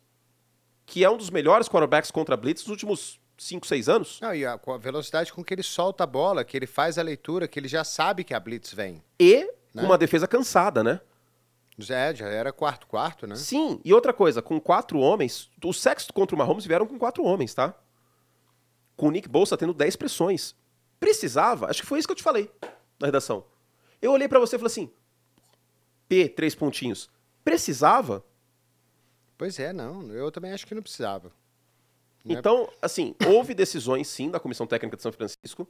que 0.86 1.04
é 1.04 1.10
um 1.10 1.18
dos 1.18 1.28
melhores 1.28 1.68
quarterbacks 1.68 2.10
contra 2.10 2.38
blitz 2.38 2.62
dos 2.62 2.70
últimos 2.70 3.20
5, 3.36 3.66
6 3.66 3.90
anos. 3.90 4.20
Não, 4.22 4.34
e 4.34 4.42
a, 4.46 4.54
a 4.54 4.76
velocidade 4.78 5.34
com 5.34 5.44
que 5.44 5.52
ele 5.52 5.62
solta 5.62 6.04
a 6.04 6.06
bola, 6.06 6.46
que 6.46 6.56
ele 6.56 6.66
faz 6.66 6.96
a 6.96 7.02
leitura, 7.02 7.46
que 7.46 7.60
ele 7.60 7.68
já 7.68 7.84
sabe 7.84 8.24
que 8.24 8.32
a 8.32 8.40
blitz 8.40 8.72
vem. 8.72 9.04
E 9.18 9.52
Né? 9.74 9.82
uma 9.82 9.98
defesa 9.98 10.26
cansada, 10.26 10.82
né? 10.82 10.98
Já, 11.80 12.12
já 12.12 12.28
era 12.28 12.52
quarto 12.52 12.86
quarto, 12.86 13.26
né? 13.26 13.34
Sim, 13.36 13.80
e 13.84 13.92
outra 13.92 14.12
coisa, 14.12 14.40
com 14.42 14.60
quatro 14.60 14.98
homens, 14.98 15.50
os 15.64 15.80
sexto 15.80 16.12
contra 16.12 16.34
o 16.34 16.38
Mahomes 16.38 16.66
vieram 16.66 16.86
com 16.86 16.98
quatro 16.98 17.24
homens, 17.24 17.54
tá? 17.54 17.74
Com 18.96 19.08
o 19.08 19.10
Nick 19.10 19.28
Bolsa 19.28 19.56
tendo 19.56 19.72
10 19.72 19.96
pressões. 19.96 20.54
Precisava, 20.98 21.70
acho 21.70 21.80
que 21.80 21.86
foi 21.86 21.98
isso 21.98 22.06
que 22.06 22.12
eu 22.12 22.16
te 22.16 22.22
falei 22.22 22.50
na 22.98 23.06
redação. 23.06 23.44
Eu 24.00 24.12
olhei 24.12 24.28
pra 24.28 24.38
você 24.38 24.56
e 24.56 24.58
falei 24.58 24.70
assim: 24.70 24.90
P, 26.08 26.28
três 26.28 26.54
pontinhos. 26.54 27.08
Precisava? 27.44 28.24
Pois 29.38 29.58
é, 29.58 29.72
não. 29.72 30.10
Eu 30.12 30.30
também 30.30 30.52
acho 30.52 30.66
que 30.66 30.74
não 30.74 30.82
precisava. 30.82 31.32
Né? 32.24 32.34
Então, 32.34 32.68
assim, 32.82 33.14
houve 33.26 33.54
decisões 33.54 34.08
sim 34.08 34.30
da 34.30 34.38
Comissão 34.38 34.66
Técnica 34.66 34.96
de 34.96 35.02
São 35.02 35.12
Francisco. 35.12 35.66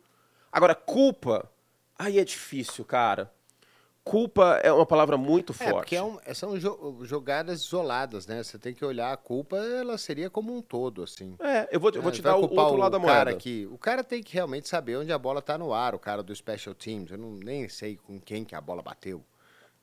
Agora, 0.51 0.75
culpa. 0.75 1.51
Aí 1.97 2.19
é 2.19 2.25
difícil, 2.25 2.85
cara. 2.85 3.33
Culpa 4.03 4.59
é 4.65 4.73
uma 4.73 4.87
palavra 4.87 5.17
muito 5.19 5.53
É, 5.53 5.57
forte. 5.57 5.75
porque 5.75 5.97
é 5.97 6.03
um- 6.03 6.19
são 6.35 6.59
jo- 6.59 7.01
jogadas 7.05 7.61
isoladas, 7.61 8.27
né? 8.27 8.43
Você 8.43 8.59
tem 8.59 8.73
que 8.75 8.85
olhar 8.85 9.13
a 9.13 9.17
culpa, 9.17 9.57
ela 9.59 9.99
seria 9.99 10.31
como 10.31 10.57
um 10.57 10.63
todo, 10.63 11.03
assim. 11.03 11.37
É, 11.39 11.69
eu 11.71 11.79
vou, 11.79 11.91
eu 11.91 12.01
vou 12.01 12.11
É, 12.11 12.15
te 12.15 12.23
dar 12.23 12.37
o 12.37 12.41
outro 12.43 12.77
lado 12.77 12.99
da 12.99 13.05
cara 13.07 13.31
moeda. 13.31 13.37
que 13.39 13.67
o 13.71 13.77
cara 13.77 14.03
tem 14.03 14.23
que 14.23 14.33
realmente 14.33 14.69
saber 14.69 14.97
onde 14.97 15.13
a 15.13 15.19
bola 15.19 15.43
tá 15.43 15.59
no 15.59 15.73
ar, 15.73 15.95
o 15.95 15.99
cara 15.99 16.23
do 16.23 16.35
special 16.35 16.75
teams. 16.75 17.11
Eu 17.11 17.19
não, 17.19 17.31
nem 17.33 17.69
sei 17.69 17.97
com 17.99 18.19
quem 18.19 18.45
que 18.45 18.55
a 18.55 18.61
bola 18.61 18.83
bateu. 18.83 19.23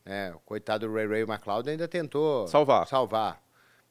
né? 0.04 0.34
o 0.34 0.40
coitado 0.40 0.88
do 0.88 0.94
Ray 0.94 1.06
Ray 1.06 1.22
McLeod 1.24 1.70
ainda 1.70 1.86
tentou 1.86 2.48
Salvar. 2.48 2.88
salvar. 2.88 3.44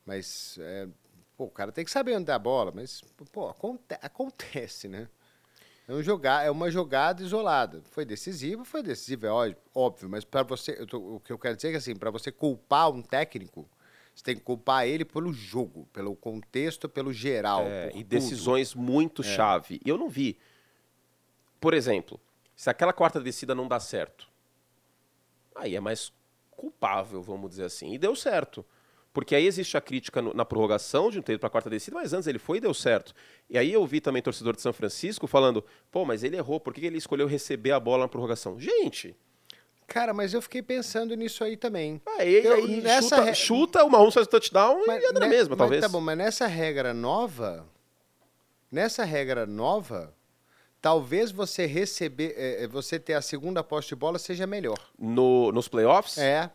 Mas 0.04 0.56
é, 0.62 0.88
pô, 1.36 1.44
o 1.44 1.50
cara 1.50 1.70
tem 1.70 1.84
que 1.84 1.90
saber 1.90 2.16
onde 2.16 2.30
é 2.30 2.34
a 2.34 2.38
bola, 2.38 2.72
mas 2.74 3.02
pô, 3.30 3.48
aconte- 3.50 3.98
acontece, 4.00 4.88
né? 4.88 5.08
É, 5.88 5.92
um 5.92 6.02
jogar, 6.02 6.44
é 6.44 6.50
uma 6.50 6.70
jogada 6.70 7.22
isolada. 7.22 7.82
Foi 7.90 8.04
decisivo, 8.04 8.64
foi 8.64 8.82
decisivo, 8.82 9.26
é 9.26 9.56
óbvio, 9.74 10.08
mas 10.08 10.24
para 10.24 10.42
você, 10.42 10.84
tô- 10.86 11.16
o 11.16 11.20
que 11.20 11.32
eu 11.32 11.38
quero 11.38 11.54
dizer 11.56 11.68
é 11.68 11.70
que 11.72 11.76
assim, 11.76 11.94
para 11.94 12.10
você 12.10 12.32
culpar 12.32 12.90
um 12.90 13.00
técnico, 13.02 13.68
você 14.14 14.24
tem 14.24 14.34
que 14.36 14.42
culpar 14.42 14.86
ele 14.86 15.04
pelo 15.04 15.32
jogo, 15.32 15.86
pelo 15.92 16.16
contexto, 16.16 16.88
pelo 16.88 17.12
geral. 17.12 17.62
É, 17.66 17.88
e 17.88 17.92
tudo. 18.02 18.04
decisões 18.06 18.74
muito 18.74 19.22
chave. 19.22 19.80
E 19.84 19.88
eu 19.88 19.96
não 19.98 20.08
vi. 20.08 20.38
Por 21.60 21.74
exemplo, 21.74 22.18
se 22.54 22.68
aquela 22.70 22.92
quarta 22.92 23.20
descida 23.20 23.54
não 23.54 23.68
dá 23.68 23.78
certo, 23.78 24.28
aí 25.54 25.76
é 25.76 25.80
mais 25.80 26.12
culpável, 26.50 27.22
vamos 27.22 27.50
dizer 27.50 27.64
assim. 27.64 27.92
E 27.92 27.98
deu 27.98 28.16
certo. 28.16 28.64
Porque 29.16 29.34
aí 29.34 29.46
existe 29.46 29.78
a 29.78 29.80
crítica 29.80 30.20
no- 30.20 30.34
na 30.34 30.44
prorrogação 30.44 31.10
de 31.10 31.18
um 31.18 31.22
para 31.22 31.46
a 31.46 31.48
quarta 31.50 31.70
descida, 31.70 31.96
mas 31.96 32.12
antes 32.12 32.26
ele 32.26 32.38
foi 32.38 32.58
e 32.58 32.60
deu 32.60 32.74
certo. 32.74 33.14
E 33.48 33.56
aí 33.56 33.72
eu 33.72 33.86
vi 33.86 33.98
também 33.98 34.20
torcedor 34.20 34.54
de 34.54 34.60
São 34.60 34.74
Francisco 34.74 35.26
falando: 35.26 35.64
pô, 35.90 36.04
mas 36.04 36.22
ele 36.22 36.36
errou, 36.36 36.60
por 36.60 36.74
que 36.74 36.84
ele 36.84 36.98
escolheu 36.98 37.26
receber 37.26 37.70
a 37.72 37.80
bola 37.80 38.02
na 38.02 38.08
prorrogação? 38.08 38.60
Gente, 38.60 39.16
Cara, 39.86 40.12
mas 40.12 40.34
eu 40.34 40.42
fiquei 40.42 40.60
pensando 40.60 41.14
nisso 41.14 41.42
aí 41.42 41.56
também. 41.56 41.98
aí, 42.18 42.44
Eu- 42.44 42.54
aí 42.56 42.80
nessa 42.82 43.08
chuta, 43.16 43.22
re- 43.22 43.34
chuta, 43.34 43.84
o 43.84 43.88
Mahomes 43.90 44.12
faz 44.12 44.26
o 44.26 44.30
touchdown 44.30 44.80
e 44.86 44.90
anda 45.06 45.20
na 45.20 45.26
ne- 45.26 45.28
mesma, 45.34 45.50
mas 45.56 45.58
talvez. 45.58 45.80
Tá 45.80 45.88
bom, 45.88 46.00
mas 46.02 46.18
nessa 46.18 46.46
regra 46.46 46.92
nova, 46.92 47.66
nessa 48.70 49.02
regra 49.04 49.46
nova, 49.46 50.12
talvez 50.82 51.30
você 51.30 51.64
receber, 51.66 52.34
é, 52.36 52.66
você 52.66 52.98
ter 52.98 53.14
a 53.14 53.22
segunda 53.22 53.62
posse 53.64 53.88
de 53.88 53.94
bola 53.96 54.18
seja 54.18 54.46
melhor. 54.46 54.78
No, 54.98 55.50
nos 55.52 55.68
playoffs? 55.68 56.18
É. 56.18 56.50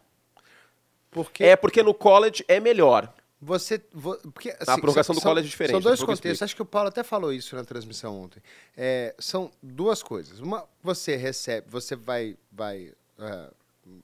Porque 1.11 1.43
É 1.43 1.55
porque 1.55 1.83
no 1.83 1.93
college 1.93 2.43
é 2.47 2.59
melhor. 2.59 3.13
Você. 3.43 3.81
vo- 3.91 4.17
Porque, 4.31 4.55
A 4.67 4.77
prorrogação 4.77 5.15
do 5.15 5.19
são- 5.21 5.29
college 5.31 5.47
é 5.47 5.49
diferente, 5.49 5.73
São 5.73 5.81
dois 5.81 5.99
eu 5.99 6.05
contextos. 6.05 6.43
Acho 6.43 6.55
que 6.55 6.61
o 6.61 6.65
Paulo 6.65 6.89
até 6.89 7.03
falou 7.03 7.33
isso 7.33 7.55
na 7.55 7.63
transmissão 7.65 8.21
ontem. 8.21 8.41
É, 8.77 9.15
são 9.17 9.51
duas 9.61 10.03
coisas. 10.03 10.39
Uma, 10.39 10.67
você 10.81 11.15
recebe, 11.15 11.67
você 11.69 11.95
vai. 11.95 12.37
vai 12.51 12.93
ah, 13.17 13.51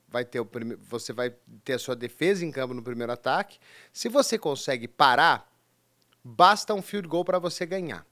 vai 0.10 0.26
ter 0.26 0.40
o 0.40 0.46
prime... 0.46 0.76
você 0.76 1.14
vai 1.14 1.30
ter 1.64 1.74
a 1.74 1.80
sua 1.80 1.96
defesa 1.96 2.44
em 2.44 2.52
campo 2.52 2.74
no 2.74 2.82
primeiro 2.82 3.12
ataque. 3.12 3.60
Se 3.94 4.10
você 4.10 4.38
consegue 4.38 4.88
parar, 4.88 5.50
basta 6.24 6.74
um 6.74 6.82
field 6.82 7.08
goal 7.08 7.24
para 7.24 7.38
você 7.40 7.64
ganhar. 7.66 8.06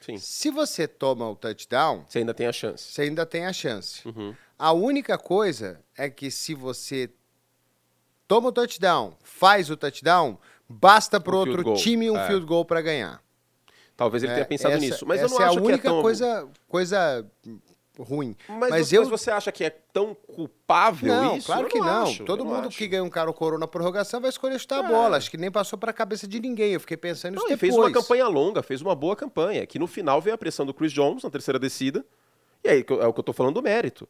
Sim. 0.00 0.16
Se 0.16 0.50
você 0.50 0.88
toma 0.88 1.28
o 1.28 1.36
touchdown, 1.36 2.04
Você 2.08 2.18
ainda 2.20 2.32
tem 2.32 2.46
a 2.46 2.52
chance. 2.52 2.82
você 2.92 3.02
ainda 3.02 3.26
tem 3.26 3.44
a 3.44 3.52
chance. 3.52 4.08
Uhum. 4.08 4.34
A 4.58 4.72
única 4.72 5.18
coisa 5.18 5.80
é 5.96 6.08
que 6.08 6.30
se 6.30 6.54
você 6.54 7.10
toma 8.28 8.50
o 8.50 8.52
touchdown, 8.52 9.14
faz 9.24 9.70
o 9.70 9.76
touchdown, 9.76 10.38
basta 10.68 11.18
pro 11.18 11.36
Um 11.36 11.40
outro 11.40 11.64
goal, 11.64 11.76
time 11.76 12.10
um 12.10 12.16
é. 12.16 12.26
field 12.28 12.46
goal 12.46 12.64
para 12.64 12.80
ganhar. 12.82 13.20
Talvez 13.96 14.22
ele 14.22 14.30
É, 14.30 14.34
tenha 14.36 14.46
pensado 14.46 14.74
essa- 14.74 14.80
nisso. 14.84 15.04
Mas 15.06 15.18
eu 15.20 15.26
essa 15.26 15.34
não 15.34 15.42
é 15.42 15.44
acho 15.46 15.58
a 15.58 15.60
que 15.60 15.66
é 15.66 15.70
única 15.72 15.88
tão... 15.88 16.02
coisa, 16.02 16.48
coisa 16.68 17.26
ruim. 17.98 18.36
Mas, 18.48 18.70
Mas 18.70 18.88
você, 18.88 18.96
eu 18.98 19.08
você 19.08 19.28
acha 19.28 19.50
que 19.50 19.64
é 19.64 19.70
tão 19.70 20.14
culpável 20.14 21.12
não, 21.12 21.36
isso? 21.36 21.46
claro 21.46 21.62
Eu 21.66 21.68
que 21.68 21.80
não. 21.80 22.02
acho, 22.04 22.24
Todo 22.24 22.42
eu 22.42 22.44
não 22.44 22.54
mundo 22.54 22.68
acho. 22.68 22.78
que 22.78 22.86
ganha 22.86 23.02
um 23.02 23.10
cara 23.10 23.32
coroa 23.32 23.58
na 23.58 23.66
prorrogação 23.66 24.20
vai 24.20 24.30
escolher 24.30 24.56
chutar 24.60 24.84
a 24.84 24.86
É. 24.86 24.88
bola. 24.88 25.16
Acho 25.16 25.28
que 25.28 25.36
nem 25.36 25.50
passou 25.50 25.76
pra 25.76 25.92
cabeça 25.92 26.28
de 26.28 26.38
ninguém. 26.38 26.74
Eu 26.74 26.78
fiquei 26.80 26.96
pensando 26.96 27.32
nisso 27.32 27.42
Não, 27.44 27.50
ele 27.50 27.56
depois. 27.56 27.74
fez 27.74 27.84
uma 27.84 27.90
campanha 27.92 28.28
longa, 28.28 28.62
fez 28.62 28.80
uma 28.80 28.94
boa 28.94 29.16
campanha. 29.16 29.66
Que 29.66 29.80
no 29.80 29.88
final 29.88 30.20
veio 30.20 30.34
a 30.34 30.38
pressão 30.38 30.64
do 30.64 30.72
Chris 30.72 30.92
Jones 30.92 31.24
na 31.24 31.30
terceira 31.30 31.58
descida. 31.58 32.04
E 32.62 32.68
aí 32.68 32.86
é 32.88 33.06
o 33.06 33.12
que 33.12 33.18
eu 33.18 33.24
tô 33.24 33.32
falando 33.32 33.54
do 33.54 33.62
mérito. 33.62 34.08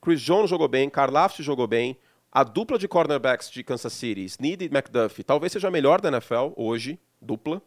Chris 0.00 0.20
Jones 0.20 0.48
jogou 0.48 0.68
bem, 0.68 0.88
Karlaftis 0.88 1.44
jogou 1.44 1.66
bem. 1.66 1.98
A 2.32 2.44
dupla 2.44 2.78
de 2.78 2.86
cornerbacks 2.86 3.50
de 3.50 3.64
Kansas 3.64 3.92
City, 3.92 4.24
Snead 4.24 4.64
e 4.64 4.68
McDuffie, 4.68 5.24
talvez 5.24 5.52
seja 5.52 5.66
a 5.66 5.70
melhor 5.70 6.00
da 6.00 6.08
NFL 6.08 6.52
hoje, 6.56 6.98
dupla. 7.20 7.60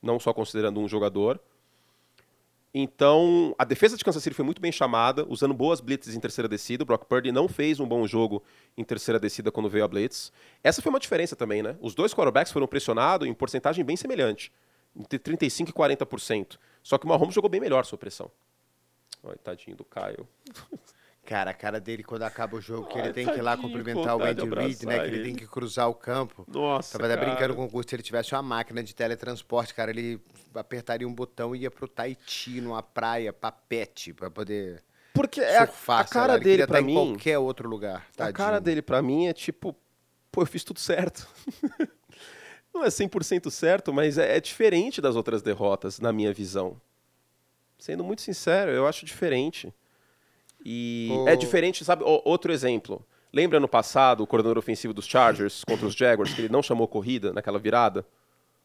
Não 0.00 0.20
só 0.20 0.32
considerando 0.32 0.78
um 0.78 0.88
jogador. 0.88 1.40
Então, 2.72 3.52
a 3.58 3.64
defesa 3.64 3.96
de 3.96 4.04
Kansas 4.04 4.22
City 4.22 4.34
foi 4.34 4.44
muito 4.44 4.62
bem 4.62 4.70
chamada, 4.70 5.26
usando 5.28 5.52
boas 5.52 5.80
blitzes 5.80 6.14
em 6.14 6.20
terceira 6.20 6.48
descida. 6.48 6.84
O 6.84 6.86
Brock 6.86 7.04
Purdy 7.04 7.32
não 7.32 7.48
fez 7.48 7.80
um 7.80 7.86
bom 7.86 8.06
jogo 8.06 8.44
em 8.78 8.84
terceira 8.84 9.18
descida 9.18 9.50
quando 9.50 9.68
veio 9.68 9.84
a 9.84 9.88
blitz. 9.88 10.32
Essa 10.62 10.80
foi 10.80 10.90
uma 10.90 11.00
diferença 11.00 11.34
também, 11.34 11.60
né? 11.60 11.76
Os 11.80 11.92
dois 11.92 12.14
quarterbacks 12.14 12.52
foram 12.52 12.68
pressionados 12.68 13.26
em 13.26 13.34
porcentagem 13.34 13.84
bem 13.84 13.96
semelhante, 13.96 14.52
entre 14.96 15.18
35% 15.18 15.70
e 15.70 15.72
40%. 15.72 16.58
Só 16.80 16.96
que 16.96 17.06
o 17.06 17.08
Mahomes 17.08 17.34
jogou 17.34 17.50
bem 17.50 17.60
melhor 17.60 17.84
sua 17.84 17.98
pressão. 17.98 18.30
Olha, 19.24 19.36
tadinho 19.36 19.76
do 19.76 19.84
Caio. 19.84 20.28
Cara, 21.30 21.52
a 21.52 21.54
cara 21.54 21.78
dele 21.78 22.02
quando 22.02 22.24
acaba 22.24 22.56
o 22.56 22.60
jogo, 22.60 22.88
que 22.88 22.98
Ai, 22.98 23.04
ele 23.04 23.12
tem 23.12 23.24
que 23.24 23.38
ir 23.38 23.40
lá 23.40 23.52
tadinho, 23.52 23.68
cumprimentar 23.68 24.16
o 24.16 24.18
vontade 24.18 24.34
de 24.34 24.46
Andy 24.46 24.54
Reid, 24.56 24.84
né? 24.84 24.94
abraçar 24.94 25.08
Que 25.08 25.14
ele 25.14 25.22
tem 25.22 25.30
ele. 25.30 25.38
que 25.40 25.46
cruzar 25.46 25.88
o 25.88 25.94
campo. 25.94 26.44
Nossa, 26.48 26.98
Tava 26.98 27.06
até 27.06 27.14
cara. 27.20 27.30
brincando 27.30 27.54
com 27.54 27.60
o 27.60 27.64
Augusto, 27.66 27.90
se 27.90 27.94
ele 27.94 28.02
tivesse 28.02 28.34
uma 28.34 28.42
máquina 28.42 28.82
de 28.82 28.92
teletransporte, 28.92 29.72
cara, 29.72 29.92
ele 29.92 30.20
apertaria 30.52 31.06
um 31.06 31.14
botão 31.14 31.54
e 31.54 31.60
ia 31.60 31.70
pro 31.70 31.86
Tahiti, 31.86 32.60
numa 32.60 32.82
praia, 32.82 33.32
papete, 33.32 34.12
pra 34.12 34.28
poder 34.28 34.82
Porque 35.14 35.40
é 35.40 35.58
a, 35.58 35.66
surfar. 35.68 36.00
a 36.00 36.06
sei 36.08 36.20
lá, 36.20 36.26
cara 36.26 36.32
ele 36.34 36.42
queria 36.42 36.56
dele 36.56 36.66
pra 36.66 36.80
estar 36.80 36.86
mim... 36.86 36.92
em 36.92 37.12
qualquer 37.12 37.38
outro 37.38 37.68
lugar. 37.68 38.08
A 38.14 38.16
tadinho. 38.16 38.34
cara 38.34 38.60
dele 38.60 38.82
pra 38.82 39.00
mim 39.00 39.28
é 39.28 39.32
tipo, 39.32 39.76
pô, 40.32 40.42
eu 40.42 40.46
fiz 40.46 40.64
tudo 40.64 40.80
certo. 40.80 41.28
Não 42.74 42.82
é 42.82 42.88
100% 42.88 43.48
certo, 43.52 43.92
mas 43.92 44.18
é, 44.18 44.36
é 44.36 44.40
diferente 44.40 45.00
das 45.00 45.14
outras 45.14 45.42
derrotas, 45.42 46.00
na 46.00 46.12
minha 46.12 46.32
visão. 46.32 46.80
Sendo 47.78 48.02
muito 48.02 48.20
sincero, 48.20 48.72
eu 48.72 48.84
acho 48.84 49.06
diferente. 49.06 49.72
E 50.64 51.08
O- 51.12 51.28
é 51.28 51.36
diferente, 51.36 51.84
sabe? 51.84 52.02
outro 52.04 52.52
exemplo. 52.52 53.04
Lembra 53.32 53.60
no 53.60 53.68
passado 53.68 54.22
o 54.22 54.26
coordenador 54.26 54.58
ofensivo 54.58 54.92
dos 54.92 55.06
Chargers 55.06 55.62
contra 55.68 55.86
os 55.86 55.94
Jaguars, 55.94 56.34
que 56.34 56.40
ele 56.42 56.48
não 56.48 56.62
chamou 56.62 56.86
corrida 56.88 57.32
naquela 57.32 57.58
virada? 57.58 58.04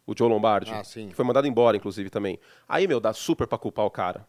O 0.08 0.14
Joe 0.18 0.30
Lombardi. 0.30 0.72
Ah, 0.72 0.84
sim. 0.84 1.10
Que 1.10 1.16
foi 1.16 1.26
mandado 1.26 1.48
embora, 1.48 1.76
inclusive, 1.78 2.10
também. 2.12 2.40
Aí, 2.70 2.88
meu, 2.88 3.00
dá 3.00 3.12
super 3.14 3.48
pra 3.48 3.58
culpar 3.58 3.86
o 3.86 3.90
cara. 3.92 4.28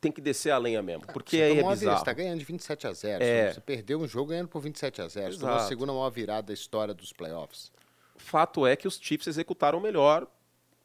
Tem 0.00 0.10
que 0.10 0.22
descer 0.22 0.50
a 0.50 0.56
lenha 0.56 0.80
mesmo. 0.80 1.06
Porque 1.12 1.36
Você 1.36 1.42
aí 1.42 1.58
é 1.58 1.62
bizarro. 1.68 1.98
Você 1.98 2.04
tá 2.04 2.12
ganhando 2.14 2.38
de 2.38 2.44
27 2.46 2.86
a 2.86 2.92
0. 2.94 3.22
É. 3.22 3.52
Você 3.52 3.60
perdeu 3.60 4.00
um 4.00 4.08
jogo 4.08 4.30
ganhando 4.30 4.48
por 4.48 4.60
27 4.62 5.02
a 5.02 5.08
0. 5.08 5.32
Você 5.34 5.38
tomou 5.38 5.52
a 5.52 5.56
Exato. 5.58 5.68
segunda 5.68 5.92
maior 5.92 6.08
virada 6.10 6.46
da 6.46 6.54
história 6.54 6.94
dos 6.94 7.12
playoffs. 7.12 7.70
fato 8.16 8.66
é 8.66 8.74
que 8.76 8.88
os 8.88 8.98
Chiefs 8.98 9.26
executaram 9.26 9.80
melhor 9.80 10.26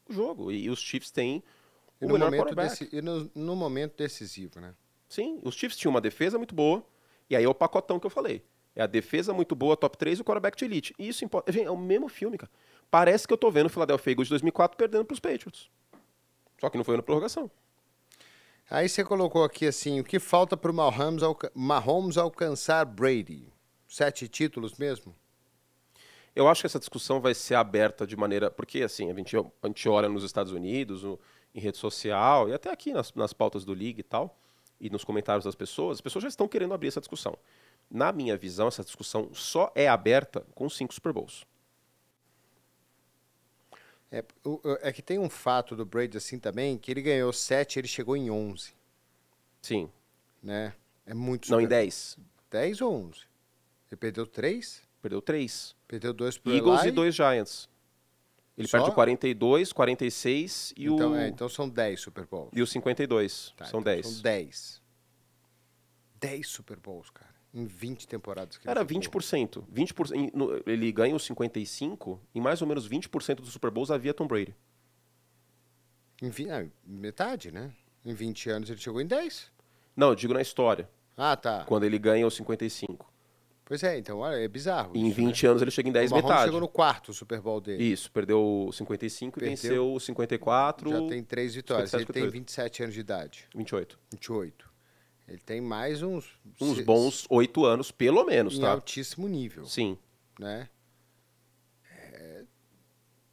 o 0.08 0.12
jogo. 0.12 0.52
E 0.52 0.68
os 0.68 0.78
Chiefs 0.78 1.10
têm 1.10 1.42
E 2.00 2.04
o 2.04 2.08
no, 2.08 2.14
melhor 2.14 2.26
momento 2.26 2.40
quarterback. 2.54 2.70
deci- 2.84 2.96
e 2.96 3.00
no- 3.00 3.30
no 3.34 3.56
momento 3.56 3.94
decisivo, 3.96 4.60
né? 4.60 4.74
Sim, 5.08 5.40
os 5.42 5.54
Chiefs 5.54 5.76
tinham 5.78 5.90
uma 5.90 6.00
defesa 6.00 6.36
muito 6.38 6.54
boa. 6.54 6.84
E 7.30 7.36
aí 7.36 7.44
é 7.44 7.48
o 7.48 7.54
pacotão 7.54 7.98
que 7.98 8.06
eu 8.06 8.10
falei. 8.10 8.42
É 8.74 8.82
a 8.82 8.86
defesa 8.86 9.32
muito 9.32 9.54
boa, 9.56 9.76
top 9.76 9.96
3 9.98 10.18
e 10.18 10.22
o 10.22 10.24
quarterback 10.24 10.56
de 10.56 10.64
elite. 10.64 10.94
E 10.98 11.08
isso 11.08 11.24
importa. 11.24 11.50
Gente, 11.52 11.66
é 11.66 11.70
o 11.70 11.76
mesmo 11.76 12.08
filme, 12.08 12.38
cara. 12.38 12.50
Parece 12.90 13.26
que 13.26 13.32
eu 13.32 13.38
tô 13.38 13.50
vendo 13.50 13.66
o 13.66 13.70
Philadelphia 13.70 14.12
Eagles 14.12 14.28
de 14.28 14.32
2004 14.34 14.76
perdendo 14.76 15.04
pros 15.04 15.20
Patriots. 15.20 15.68
Só 16.60 16.70
que 16.70 16.76
não 16.76 16.84
foi 16.84 16.96
na 16.96 17.02
prorrogação. 17.02 17.50
Aí 18.70 18.88
você 18.88 19.02
colocou 19.02 19.44
aqui 19.44 19.66
assim, 19.66 19.98
o 20.00 20.04
que 20.04 20.18
falta 20.18 20.56
pro 20.56 20.72
Mahomes, 20.74 21.22
alca- 21.22 21.50
Mahomes 21.54 22.16
alcançar 22.18 22.84
Brady? 22.84 23.46
Sete 23.88 24.28
títulos 24.28 24.74
mesmo? 24.78 25.14
Eu 26.36 26.46
acho 26.48 26.60
que 26.60 26.66
essa 26.66 26.78
discussão 26.78 27.20
vai 27.20 27.34
ser 27.34 27.54
aberta 27.54 28.06
de 28.06 28.16
maneira. 28.16 28.50
Porque, 28.50 28.82
assim, 28.82 29.10
a 29.10 29.14
gente, 29.14 29.36
a 29.36 29.66
gente 29.66 29.88
olha 29.88 30.08
nos 30.08 30.22
Estados 30.22 30.52
Unidos, 30.52 31.02
no- 31.02 31.18
em 31.54 31.60
rede 31.60 31.78
social, 31.78 32.48
e 32.48 32.52
até 32.52 32.70
aqui 32.70 32.92
nas, 32.92 33.12
nas 33.14 33.32
pautas 33.32 33.64
do 33.64 33.72
League 33.72 34.00
e 34.00 34.04
tal, 34.04 34.38
e 34.80 34.88
nos 34.90 35.04
comentários 35.04 35.44
das 35.44 35.54
pessoas, 35.54 35.98
as 35.98 36.00
pessoas 36.00 36.22
já 36.22 36.28
estão 36.28 36.46
querendo 36.48 36.72
abrir 36.74 36.88
essa 36.88 37.00
discussão. 37.00 37.36
Na 37.90 38.12
minha 38.12 38.36
visão, 38.36 38.68
essa 38.68 38.84
discussão 38.84 39.32
só 39.34 39.72
é 39.74 39.88
aberta 39.88 40.46
com 40.54 40.68
cinco 40.68 40.94
Super 40.94 41.12
Bowls. 41.12 41.44
É, 44.10 44.24
é 44.80 44.92
que 44.92 45.02
tem 45.02 45.18
um 45.18 45.28
fato 45.28 45.76
do 45.76 45.84
Brady 45.84 46.16
assim 46.16 46.38
também, 46.38 46.78
que 46.78 46.90
ele 46.90 47.02
ganhou 47.02 47.32
sete, 47.32 47.78
ele 47.78 47.88
chegou 47.88 48.16
em 48.16 48.30
11, 48.30 48.72
Sim. 49.60 49.90
né? 50.42 50.74
É 51.04 51.12
muito 51.12 51.50
Não, 51.50 51.60
em 51.60 51.64
super- 51.64 51.76
10. 51.76 52.18
10 52.50 52.80
ou 52.80 52.92
11? 52.94 53.20
Ele 53.90 53.96
perdeu 53.98 54.26
três? 54.26 54.82
Perdeu 55.02 55.20
três. 55.20 55.74
Perdeu 55.86 56.12
dois 56.12 56.38
pro 56.38 56.52
Eagles 56.54 56.80
Eli? 56.80 56.88
e 56.88 56.92
dois 56.92 57.14
Giants. 57.14 57.68
Ele 58.58 58.66
Só? 58.66 58.78
perde 58.78 58.90
o 58.90 58.94
42, 58.94 59.72
46 59.72 60.74
e 60.76 60.86
Então, 60.86 61.12
o, 61.12 61.16
é, 61.16 61.28
então 61.28 61.48
são 61.48 61.68
10 61.68 62.00
Super 62.00 62.26
Bowls. 62.26 62.50
e 62.52 62.60
o 62.60 62.66
52. 62.66 63.54
Tá, 63.56 63.64
São 63.66 63.78
então 63.80 63.92
10. 63.94 64.06
São 64.06 64.22
10. 64.22 64.82
10 66.20 66.48
Super 66.48 66.78
Bowls, 66.80 67.08
cara. 67.10 67.32
Em 67.54 67.64
20 67.66 68.06
temporadas 68.08 68.58
que 68.58 68.64
ele 68.66 68.70
Era 68.72 68.80
jogou. 68.80 68.88
20%. 69.00 69.64
20% 69.72 70.12
em- 70.14 70.30
no- 70.34 70.60
ele 70.66 70.90
ganha 70.92 71.14
os 71.14 71.24
55, 71.24 72.20
em 72.34 72.40
mais 72.40 72.60
ou 72.60 72.66
menos 72.68 72.84
20% 72.86 73.36
dos 73.42 73.52
Super 73.52 73.70
Bowls 73.70 73.90
havia 73.92 74.12
Tom 74.12 74.26
Brady. 74.26 74.54
Em 76.20 76.28
vi- 76.28 76.50
ah, 76.50 76.66
metade, 76.84 77.52
né? 77.52 77.72
Em 78.04 78.12
20 78.12 78.50
anos 78.50 78.68
ele 78.68 78.80
chegou 78.80 79.00
em 79.00 79.06
10. 79.06 79.52
Não, 79.96 80.08
eu 80.08 80.14
digo 80.16 80.34
na 80.34 80.42
história, 80.42 80.90
Ah, 81.16 81.36
tá. 81.36 81.64
quando 81.64 81.84
ele 81.84 81.98
ganha 81.98 82.26
os 82.26 82.34
55. 82.34 83.07
Pois 83.68 83.82
é, 83.82 83.98
então 83.98 84.20
olha, 84.20 84.36
é 84.36 84.48
bizarro. 84.48 84.92
E 84.96 84.98
em 84.98 85.08
isso, 85.08 85.16
20 85.16 85.42
né? 85.42 85.50
anos 85.50 85.60
ele 85.60 85.70
chega 85.70 85.90
em 85.90 85.92
10 85.92 86.10
o 86.10 86.14
Mahomes 86.14 86.30
metade. 86.30 86.44
chegou 86.46 86.60
no 86.60 86.68
quarto 86.68 87.12
Super 87.12 87.38
Bowl 87.38 87.60
dele. 87.60 87.84
Isso, 87.84 88.10
perdeu 88.10 88.42
o 88.66 88.72
55 88.72 89.38
e 89.38 89.40
Perdeu. 89.40 89.50
venceu 89.56 89.92
o 89.92 90.00
54, 90.00 90.90
Já 90.90 91.06
tem 91.06 91.22
três 91.22 91.54
vitórias. 91.54 91.90
57, 91.90 91.94
Ele 91.94 92.06
tem 92.14 92.22
58. 92.22 92.32
27 92.32 92.82
anos 92.82 92.94
de 92.94 93.00
idade. 93.00 93.44
28. 93.54 93.98
28. 94.10 94.70
Ele 95.28 95.38
tem 95.40 95.60
mais 95.60 96.02
uns... 96.02 96.30
Uns 96.58 96.80
bons 96.80 97.26
8 97.28 97.66
anos, 97.66 97.90
pelo 97.90 98.24
menos, 98.24 98.56
Em 98.56 98.62
tá? 98.62 98.70
altíssimo 98.70 99.28
nível, 99.28 99.66
Sim. 99.66 99.98
né? 100.40 100.70
É, 101.92 102.44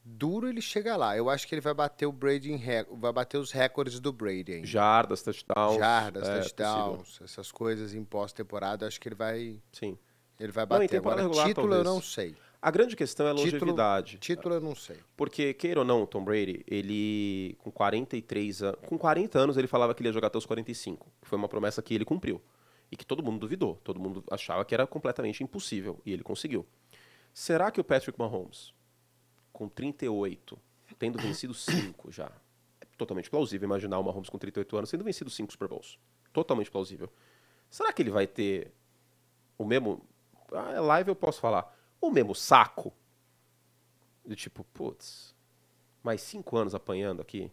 Duro 0.04 0.50
ele 0.50 0.60
chegar 0.62 0.98
lá. 0.98 1.16
Eu 1.16 1.30
acho 1.30 1.48
que 1.48 1.56
ele 1.56 1.62
vai 1.62 1.74
bater 1.74 2.08
o 2.08 2.12
Brady 2.12 2.52
em 2.52 2.58
rec... 2.58 2.90
vai 2.92 3.14
bater 3.14 3.38
os 3.38 3.54
recordes 3.54 4.02
do 4.02 4.12
Brady 4.12 4.52
ainda. 4.56 4.68
Jardas, 4.68 5.22
touchdowns. 5.22 5.78
Jardas, 5.78 6.28
é, 6.28 6.40
touchdowns, 6.42 7.22
essas 7.22 7.54
coisas 7.54 7.94
em 7.94 8.04
pós-temporada, 8.04 8.86
acho 8.86 9.00
que 9.00 9.08
ele 9.08 9.16
vai, 9.16 9.62
Sim. 9.72 9.98
Ele 10.40 10.52
vai 10.52 10.66
Não, 10.66 10.76
em 10.78 10.80
bater. 10.80 10.90
temporada 10.90 11.22
Agora, 11.22 11.30
regular, 11.34 11.48
título 11.48 11.68
eu 11.68 11.84
talvez. 11.84 11.96
não 11.96 12.02
sei. 12.02 12.36
A 12.62 12.72
grande 12.72 12.96
questão 12.96 13.28
é 13.28 13.32
a 13.32 13.36
Título- 13.36 13.52
longevidade. 13.60 14.18
Título 14.18 14.56
eu 14.56 14.62
não 14.62 14.74
sei. 14.76 14.98
Porque, 15.16 15.54
queira 15.54 15.82
ou 15.82 15.86
não, 15.86 16.06
Tom 16.06 16.24
Brady, 16.24 16.64
ele 16.68 17.56
com 17.60 17.70
43 17.72 18.64
anos, 18.64 18.80
com 18.88 18.98
40 18.98 19.38
anos 19.38 19.56
ele 19.58 19.68
falava 19.68 19.94
que 19.94 20.02
ele 20.02 20.10
ia 20.10 20.14
jogar 20.14 20.28
até 20.28 20.38
os 20.38 20.46
45, 20.48 21.12
que 21.22 21.28
foi 21.28 21.38
uma 21.38 21.48
promessa 21.48 21.82
que 21.82 21.94
ele 21.94 22.04
cumpriu. 22.06 22.42
E 22.92 22.96
que 22.98 23.06
todo 23.06 23.22
mundo 23.24 23.40
duvidou, 23.40 23.76
todo 23.84 24.00
mundo 24.00 24.24
achava 24.32 24.64
que 24.66 24.74
era 24.74 24.86
completamente 24.88 25.44
impossível, 25.44 26.00
e 26.06 26.12
ele 26.14 26.24
conseguiu. 26.24 26.66
Será 27.34 27.70
que 27.72 27.80
o 27.82 27.84
Patrick 27.84 28.18
Mahomes, 28.18 28.74
com 29.52 29.68
38, 29.68 30.58
tendo 30.98 31.20
vencido 31.20 31.54
5 31.54 32.12
já, 32.12 32.32
é 32.82 32.86
totalmente 32.98 33.30
plausível 33.30 33.66
imaginar 33.68 34.00
o 34.00 34.04
Mahomes 34.04 34.30
com 34.30 34.38
38 34.38 34.78
anos 34.78 34.90
tendo 34.92 35.04
vencido 35.04 35.30
5 35.30 35.52
Super 35.52 35.68
Bowls. 35.68 36.00
Totalmente 36.34 36.72
plausível. 36.72 37.12
Será 37.70 37.92
que 37.94 38.02
ele 38.02 38.12
vai 38.12 38.26
ter 38.28 38.72
o 39.58 39.66
mesmo... 39.66 40.02
Ah, 40.58 40.72
é 40.72 40.80
live 40.80 41.10
eu 41.10 41.16
posso 41.16 41.40
falar. 41.40 41.74
O 42.02 42.10
mesmo 42.12 42.34
saco 42.36 42.94
do 44.26 44.36
tipo, 44.36 44.64
putz, 44.74 45.36
mais 46.04 46.22
cinco 46.22 46.58
anos 46.58 46.74
apanhando 46.76 47.22
aqui? 47.22 47.52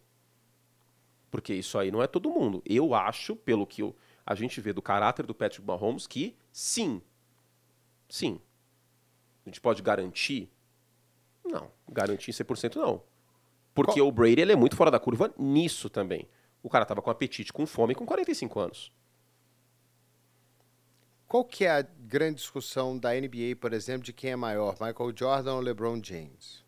Porque 1.31 1.55
isso 1.55 1.79
aí 1.79 1.91
não 1.91 2.03
é 2.03 2.07
todo 2.07 2.31
mundo. 2.31 2.63
Eu 2.67 2.95
acho, 2.95 3.35
pelo 3.37 3.67
que 3.67 3.83
eu- 3.83 3.97
a 4.25 4.35
gente 4.35 4.61
vê 4.61 4.73
do 4.73 4.83
caráter 4.83 5.27
do 5.27 5.35
Patrick 5.35 5.67
Mahomes, 5.67 6.07
que 6.07 6.37
sim. 6.53 7.01
Sim. 8.09 8.41
A 9.45 9.49
gente 9.49 9.61
pode 9.61 9.83
garantir? 9.83 10.51
Não, 11.45 11.71
garantir 11.91 12.33
100% 12.33 12.77
não. 12.77 13.03
Porque 13.75 13.99
Qual? 14.01 14.09
o 14.09 14.13
Brady 14.13 14.41
ele 14.43 14.53
é 14.53 14.57
muito 14.57 14.77
fora 14.77 14.91
da 14.91 15.01
curva 15.01 15.33
nisso 15.39 15.89
também. 15.89 16.29
O 16.63 16.69
cara 16.69 16.85
tava 16.85 17.01
com 17.03 17.11
apetite, 17.11 17.53
com 17.53 17.67
fome 17.67 17.95
com 17.95 18.05
45 18.07 18.61
anos. 18.61 18.93
Qual 21.33 21.47
que 21.47 21.65
é 21.65 21.71
a 21.71 21.81
grande 21.81 22.35
discussão 22.35 22.99
da 22.99 23.15
NBA, 23.15 23.57
por 23.59 23.73
exemplo, 23.73 24.03
de 24.03 24.13
quem 24.13 24.33
é 24.33 24.37
maior, 24.37 24.73
Michael 24.73 25.15
Jordan 25.17 25.55
ou 25.55 25.61
LeBron 25.63 25.99
James? 26.05 26.63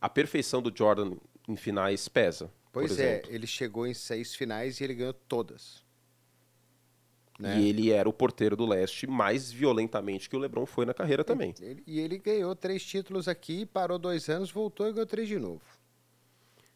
A 0.00 0.08
perfeição 0.08 0.62
do 0.62 0.74
Jordan 0.74 1.18
em 1.46 1.54
finais 1.54 2.08
pesa. 2.08 2.50
Pois 2.72 2.98
é, 2.98 3.20
ele 3.28 3.46
chegou 3.46 3.86
em 3.86 3.92
seis 3.92 4.34
finais 4.34 4.80
e 4.80 4.84
ele 4.84 4.94
ganhou 4.94 5.12
todas. 5.12 5.84
Né? 7.38 7.60
E 7.60 7.68
ele 7.68 7.90
era 7.90 8.08
o 8.08 8.12
porteiro 8.14 8.56
do 8.56 8.64
leste 8.64 9.06
mais 9.06 9.52
violentamente 9.52 10.30
que 10.30 10.36
o 10.36 10.38
LeBron 10.38 10.64
foi 10.64 10.86
na 10.86 10.94
carreira 10.94 11.22
também. 11.22 11.54
Ele, 11.60 11.82
e 11.86 12.00
ele 12.00 12.16
ganhou 12.16 12.56
três 12.56 12.82
títulos 12.82 13.28
aqui, 13.28 13.66
parou 13.66 13.98
dois 13.98 14.30
anos, 14.30 14.50
voltou 14.50 14.88
e 14.88 14.92
ganhou 14.94 15.06
três 15.06 15.28
de 15.28 15.38
novo. 15.38 15.60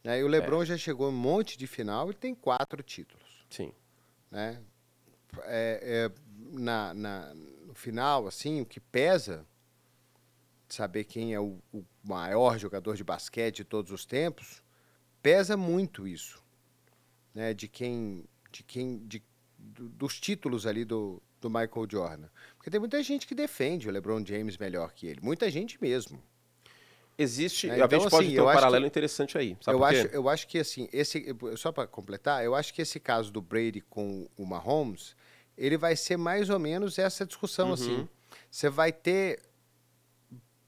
Né? 0.05 0.21
E 0.21 0.25
o 0.25 0.29
LeBron 0.29 0.63
é. 0.63 0.67
já 0.67 0.77
chegou 0.77 1.09
um 1.09 1.13
monte 1.13 1.57
de 1.57 1.67
final 1.67 2.11
e 2.11 2.15
tem 2.15 2.35
quatro 2.35 2.83
títulos. 2.83 3.47
Sim. 3.49 3.73
Né? 4.31 4.61
É, 5.45 6.11
é, 6.11 6.28
na, 6.51 6.95
na, 6.95 7.35
no 7.35 7.75
final, 7.75 8.27
assim, 8.27 8.61
o 8.61 8.67
que 8.67 8.81
pesa, 8.81 9.47
saber 10.69 11.05
quem 11.05 11.35
é 11.35 11.41
o, 11.41 11.59
o 11.73 11.85
maior 12.03 12.59
jogador 12.59 12.97
de 12.97 13.05
basquete 13.05 13.57
de 13.57 13.65
todos 13.65 13.93
os 13.93 14.05
tempos, 14.05 14.63
pesa 15.23 15.57
muito 15.57 16.07
isso. 16.07 16.43
Né? 17.35 17.55
De 17.55 17.69
quem. 17.69 18.25
De 18.51 18.63
quem 18.63 18.99
de 19.07 19.23
dos 19.59 20.19
títulos 20.19 20.67
ali 20.67 20.85
do, 20.85 21.23
do 21.41 21.51
Michael 21.51 21.87
Jordan. 21.91 22.29
Porque 22.57 22.71
tem 22.71 22.81
muita 22.81 23.03
gente 23.03 23.27
que 23.27 23.35
defende 23.35 23.89
o 23.89 23.93
LeBron 23.93 24.25
James 24.25 24.57
melhor 24.57 24.93
que 24.93 25.07
ele. 25.07 25.21
Muita 25.23 25.51
gente 25.51 25.81
mesmo. 25.81 26.23
Existe, 27.17 27.69
é, 27.69 27.75
então, 27.75 27.87
a 27.87 28.01
gente 28.01 28.11
pode 28.11 28.27
assim, 28.27 28.37
ter 28.37 28.41
um 28.41 28.45
paralelo 28.45 28.85
que, 28.85 28.89
interessante 28.89 29.37
aí. 29.37 29.57
eu, 29.67 29.85
acho, 29.85 30.07
eu 30.07 30.29
acho 30.29 30.47
que, 30.47 30.57
assim, 30.57 30.89
esse, 30.93 31.27
só 31.57 31.73
para 31.73 31.85
completar, 31.89 32.45
eu 32.45 32.55
acho 32.55 32.73
que 32.73 32.81
esse 32.81 33.01
caso 33.01 33.33
do 33.33 33.43
Brady 33.43 33.81
com 33.81 34.29
o 34.37 34.47
Mahomes, 34.47 35.17
ele 35.59 35.77
vai 35.77 35.97
ser 35.97 36.17
mais 36.17 36.49
ou 36.49 36.59
menos 36.59 36.99
essa 36.99 37.27
discussão, 37.27 37.73
assim. 37.73 37.91
uhum. 37.91 37.97
assim. 37.97 38.09
Você 38.51 38.71
vai 38.71 38.93
ter, 38.93 39.43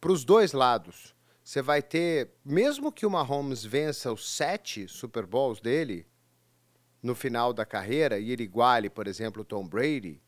para 0.01 0.13
os 0.13 0.25
dois 0.25 0.53
lados, 0.53 1.15
você 1.43 1.63
vai 1.63 1.81
ter, 1.81 2.31
mesmo 2.45 2.93
que 2.93 3.07
o 3.07 3.11
Mahomes 3.11 3.65
vença 3.65 4.13
os 4.13 4.29
sete 4.31 4.87
Super 4.87 5.25
Bowls 5.25 5.61
dele, 5.61 6.07
no 7.03 7.15
final 7.15 7.53
da 7.53 7.65
carreira 7.65 8.19
e 8.19 8.31
ele 8.31 8.43
iguale, 8.43 8.91
por 8.91 9.07
exemplo, 9.07 9.43
o 9.43 9.45
Tom 9.45 9.67
Brady, 9.67 10.21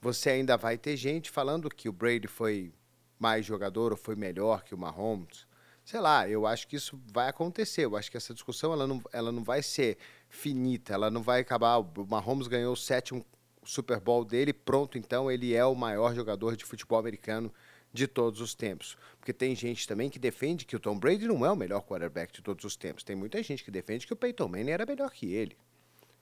você 0.00 0.30
ainda 0.30 0.56
vai 0.56 0.76
ter 0.76 0.96
gente 0.96 1.30
falando 1.30 1.70
que 1.70 1.88
o 1.88 1.92
Brady 1.92 2.26
foi 2.26 2.72
mais 3.18 3.46
jogador 3.46 3.92
ou 3.92 3.96
foi 3.96 4.16
melhor 4.16 4.62
que 4.62 4.74
o 4.74 4.78
Mahomes. 4.78 5.46
Sei 5.84 6.00
lá, 6.00 6.28
eu 6.28 6.46
acho 6.46 6.66
que 6.66 6.76
isso 6.76 7.00
vai 7.12 7.28
acontecer. 7.28 7.84
Eu 7.84 7.96
acho 7.96 8.10
que 8.10 8.16
essa 8.16 8.34
discussão 8.34 8.72
ela 8.72 8.86
não, 8.86 9.00
ela 9.12 9.30
não 9.30 9.44
vai 9.44 9.62
ser 9.62 9.96
finita, 10.28 10.92
ela 10.92 11.10
não 11.10 11.22
vai 11.22 11.40
acabar. 11.40 11.78
O 11.78 12.06
Mahomes 12.08 12.48
ganhou 12.48 12.72
o 12.72 12.76
sétimo 12.76 13.24
Super 13.66 14.00
Bowl 14.00 14.24
dele, 14.24 14.52
pronto, 14.52 14.96
então 14.96 15.30
ele 15.30 15.54
é 15.54 15.64
o 15.64 15.74
maior 15.74 16.14
jogador 16.14 16.56
de 16.56 16.64
futebol 16.64 16.98
americano 16.98 17.52
de 17.92 18.06
todos 18.06 18.40
os 18.40 18.54
tempos. 18.54 18.96
Porque 19.18 19.32
tem 19.32 19.54
gente 19.56 19.88
também 19.88 20.10
que 20.10 20.18
defende 20.18 20.64
que 20.64 20.76
o 20.76 20.80
Tom 20.80 20.98
Brady 20.98 21.26
não 21.26 21.44
é 21.44 21.50
o 21.50 21.56
melhor 21.56 21.82
quarterback 21.82 22.32
de 22.32 22.42
todos 22.42 22.64
os 22.64 22.76
tempos. 22.76 23.02
Tem 23.02 23.16
muita 23.16 23.42
gente 23.42 23.64
que 23.64 23.70
defende 23.70 24.06
que 24.06 24.12
o 24.12 24.16
Peyton 24.16 24.48
Manning 24.48 24.70
era 24.70 24.86
melhor 24.86 25.10
que 25.10 25.32
ele. 25.32 25.56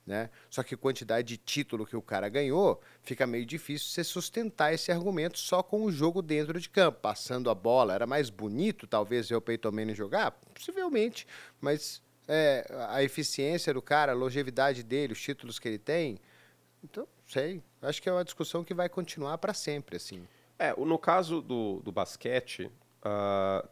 Né? 0.05 0.29
Só 0.49 0.61
que 0.61 0.75
a 0.75 0.77
quantidade 0.77 1.27
de 1.27 1.37
título 1.37 1.85
que 1.85 1.95
o 1.95 2.01
cara 2.01 2.29
ganhou, 2.29 2.79
fica 3.01 3.25
meio 3.25 3.45
difícil 3.45 3.89
você 3.89 4.03
sustentar 4.03 4.71
esse 4.71 4.91
argumento 4.91 5.39
só 5.39 5.63
com 5.63 5.83
o 5.83 5.91
jogo 5.91 6.21
dentro 6.21 6.59
de 6.59 6.69
campo, 6.69 6.99
passando 6.99 7.49
a 7.49 7.55
bola. 7.55 7.93
Era 7.93 8.05
mais 8.05 8.29
bonito, 8.29 8.85
talvez, 8.85 9.29
ver 9.29 9.35
o 9.35 9.41
Peyton 9.41 9.71
Manning 9.71 9.95
jogar? 9.95 10.31
Possivelmente, 10.53 11.27
mas 11.59 12.03
é, 12.27 12.65
a 12.89 13.03
eficiência 13.03 13.73
do 13.73 13.81
cara, 13.81 14.11
a 14.11 14.15
longevidade 14.15 14.83
dele, 14.83 15.13
os 15.13 15.21
títulos 15.21 15.57
que 15.57 15.67
ele 15.67 15.79
tem, 15.79 16.19
então, 16.83 17.07
sei. 17.25 17.63
Acho 17.81 18.01
que 18.01 18.09
é 18.09 18.11
uma 18.11 18.23
discussão 18.23 18.63
que 18.63 18.73
vai 18.73 18.89
continuar 18.89 19.37
para 19.37 19.53
sempre, 19.53 19.97
assim. 19.97 20.27
É, 20.57 20.73
no 20.73 20.97
caso 20.97 21.41
do, 21.41 21.81
do 21.81 21.91
basquete, 21.91 22.71
uh, 23.03 23.67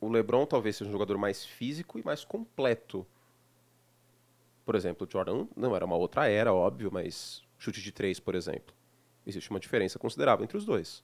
o 0.00 0.08
LeBron 0.08 0.44
talvez 0.46 0.76
seja 0.76 0.88
um 0.88 0.92
jogador 0.92 1.16
mais 1.16 1.44
físico 1.44 1.98
e 1.98 2.04
mais 2.04 2.24
completo 2.24 3.06
por 4.70 4.76
exemplo, 4.76 5.04
o 5.04 5.10
Jordan 5.10 5.48
não 5.56 5.74
era 5.74 5.84
uma 5.84 5.96
outra 5.96 6.28
era, 6.28 6.54
óbvio, 6.54 6.90
mas 6.92 7.42
chute 7.58 7.82
de 7.82 7.90
três, 7.90 8.20
por 8.20 8.36
exemplo. 8.36 8.72
Existe 9.26 9.50
uma 9.50 9.58
diferença 9.58 9.98
considerável 9.98 10.44
entre 10.44 10.56
os 10.56 10.64
dois. 10.64 11.02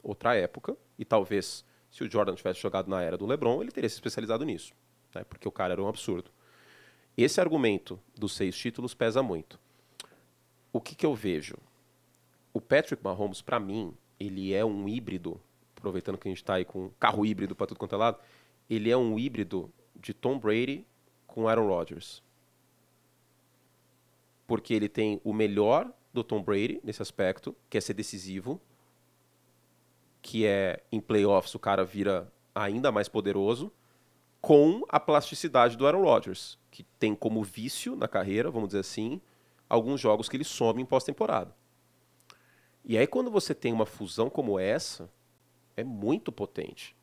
Outra 0.00 0.36
época, 0.36 0.76
e 0.96 1.04
talvez 1.04 1.64
se 1.90 2.04
o 2.04 2.08
Jordan 2.08 2.36
tivesse 2.36 2.60
jogado 2.60 2.88
na 2.88 3.02
era 3.02 3.16
do 3.16 3.26
LeBron, 3.26 3.62
ele 3.62 3.72
teria 3.72 3.88
se 3.88 3.96
especializado 3.96 4.44
nisso, 4.44 4.72
né? 5.12 5.24
porque 5.24 5.48
o 5.48 5.50
cara 5.50 5.72
era 5.72 5.82
um 5.82 5.88
absurdo. 5.88 6.30
Esse 7.16 7.40
argumento 7.40 7.98
dos 8.16 8.32
seis 8.32 8.56
títulos 8.56 8.94
pesa 8.94 9.24
muito. 9.24 9.58
O 10.72 10.80
que, 10.80 10.94
que 10.94 11.06
eu 11.06 11.14
vejo? 11.14 11.56
O 12.52 12.60
Patrick 12.60 13.02
Mahomes, 13.02 13.42
para 13.42 13.60
mim, 13.60 13.94
ele 14.18 14.52
é 14.52 14.64
um 14.64 14.88
híbrido, 14.88 15.40
aproveitando 15.76 16.18
que 16.18 16.28
a 16.28 16.30
gente 16.30 16.42
está 16.42 16.54
aí 16.54 16.64
com 16.64 16.90
carro 16.98 17.24
híbrido 17.24 17.54
para 17.54 17.66
tudo 17.66 17.78
quanto 17.78 17.94
é 17.94 17.98
lado, 17.98 18.18
ele 18.68 18.90
é 18.90 18.96
um 18.96 19.18
híbrido 19.18 19.70
de 19.96 20.12
Tom 20.14 20.38
Brady 20.38 20.86
com 21.26 21.48
Aaron 21.48 21.68
Rodgers 21.68 22.22
porque 24.50 24.74
ele 24.74 24.88
tem 24.88 25.20
o 25.22 25.32
melhor 25.32 25.88
do 26.12 26.24
Tom 26.24 26.42
Brady 26.42 26.80
nesse 26.82 27.00
aspecto, 27.00 27.54
que 27.70 27.78
é 27.78 27.80
ser 27.80 27.94
decisivo, 27.94 28.60
que 30.20 30.44
é 30.44 30.82
em 30.90 31.00
playoffs 31.00 31.54
o 31.54 31.58
cara 31.60 31.84
vira 31.84 32.26
ainda 32.52 32.90
mais 32.90 33.08
poderoso, 33.08 33.72
com 34.40 34.84
a 34.88 34.98
plasticidade 34.98 35.76
do 35.76 35.86
Aaron 35.86 36.02
Rodgers, 36.02 36.58
que 36.68 36.82
tem 36.98 37.14
como 37.14 37.44
vício 37.44 37.94
na 37.94 38.08
carreira, 38.08 38.50
vamos 38.50 38.70
dizer 38.70 38.80
assim, 38.80 39.20
alguns 39.70 39.98
jogos 39.98 40.28
que 40.28 40.36
ele 40.36 40.44
some 40.44 40.82
em 40.82 40.84
pós-temporada. 40.84 41.56
E 42.84 42.98
aí 42.98 43.06
quando 43.06 43.30
você 43.30 43.54
tem 43.54 43.72
uma 43.72 43.86
fusão 43.86 44.28
como 44.28 44.58
essa, 44.58 45.10
é 45.74 45.82
muito 45.82 46.30
potente. 46.30 46.94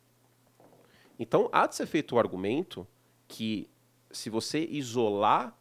Então 1.18 1.48
há 1.50 1.66
de 1.66 1.74
ser 1.74 1.86
feito 1.86 2.14
o 2.14 2.18
argumento 2.20 2.86
que 3.26 3.68
se 4.12 4.30
você 4.30 4.64
isolar 4.64 5.58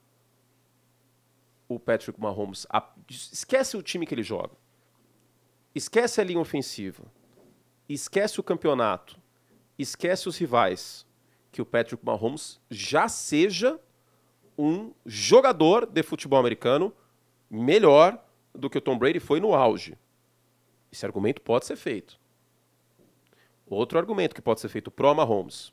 o 1.67 1.79
Patrick 1.79 2.19
Mahomes. 2.19 2.65
A, 2.69 2.93
esquece 3.09 3.75
o 3.75 3.83
time 3.83 4.05
que 4.05 4.13
ele 4.13 4.23
joga. 4.23 4.55
Esquece 5.75 6.21
a 6.21 6.23
linha 6.23 6.39
ofensiva. 6.39 7.03
Esquece 7.87 8.39
o 8.39 8.43
campeonato. 8.43 9.19
Esquece 9.77 10.29
os 10.29 10.37
rivais. 10.37 11.05
Que 11.51 11.61
o 11.61 11.65
Patrick 11.65 12.03
Mahomes 12.05 12.59
já 12.69 13.07
seja 13.07 13.79
um 14.57 14.91
jogador 15.05 15.85
de 15.85 16.01
futebol 16.03 16.39
americano 16.39 16.93
melhor 17.49 18.23
do 18.53 18.69
que 18.69 18.77
o 18.77 18.81
Tom 18.81 18.97
Brady 18.97 19.19
foi 19.19 19.39
no 19.39 19.53
auge. 19.53 19.97
Esse 20.91 21.05
argumento 21.05 21.41
pode 21.41 21.65
ser 21.65 21.75
feito. 21.75 22.19
Outro 23.67 23.99
argumento 23.99 24.33
que 24.33 24.41
pode 24.41 24.59
ser 24.59 24.69
feito 24.69 24.89
pro 24.89 25.13
Mahomes. 25.13 25.71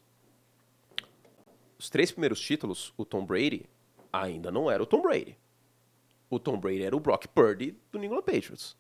Os 1.78 1.88
três 1.88 2.10
primeiros 2.10 2.40
títulos, 2.40 2.92
o 2.96 3.04
Tom 3.04 3.24
Brady 3.24 3.66
ainda 4.12 4.50
não 4.50 4.70
era 4.70 4.82
o 4.82 4.86
Tom 4.86 5.00
Brady 5.00 5.36
o 6.34 6.38
Tom 6.38 6.58
Brady 6.58 6.82
era 6.82 6.96
o 6.96 7.00
Brock 7.00 7.26
Purdy 7.28 7.76
do 7.92 7.98
New 7.98 8.10
England 8.10 8.22
Patriots. 8.22 8.76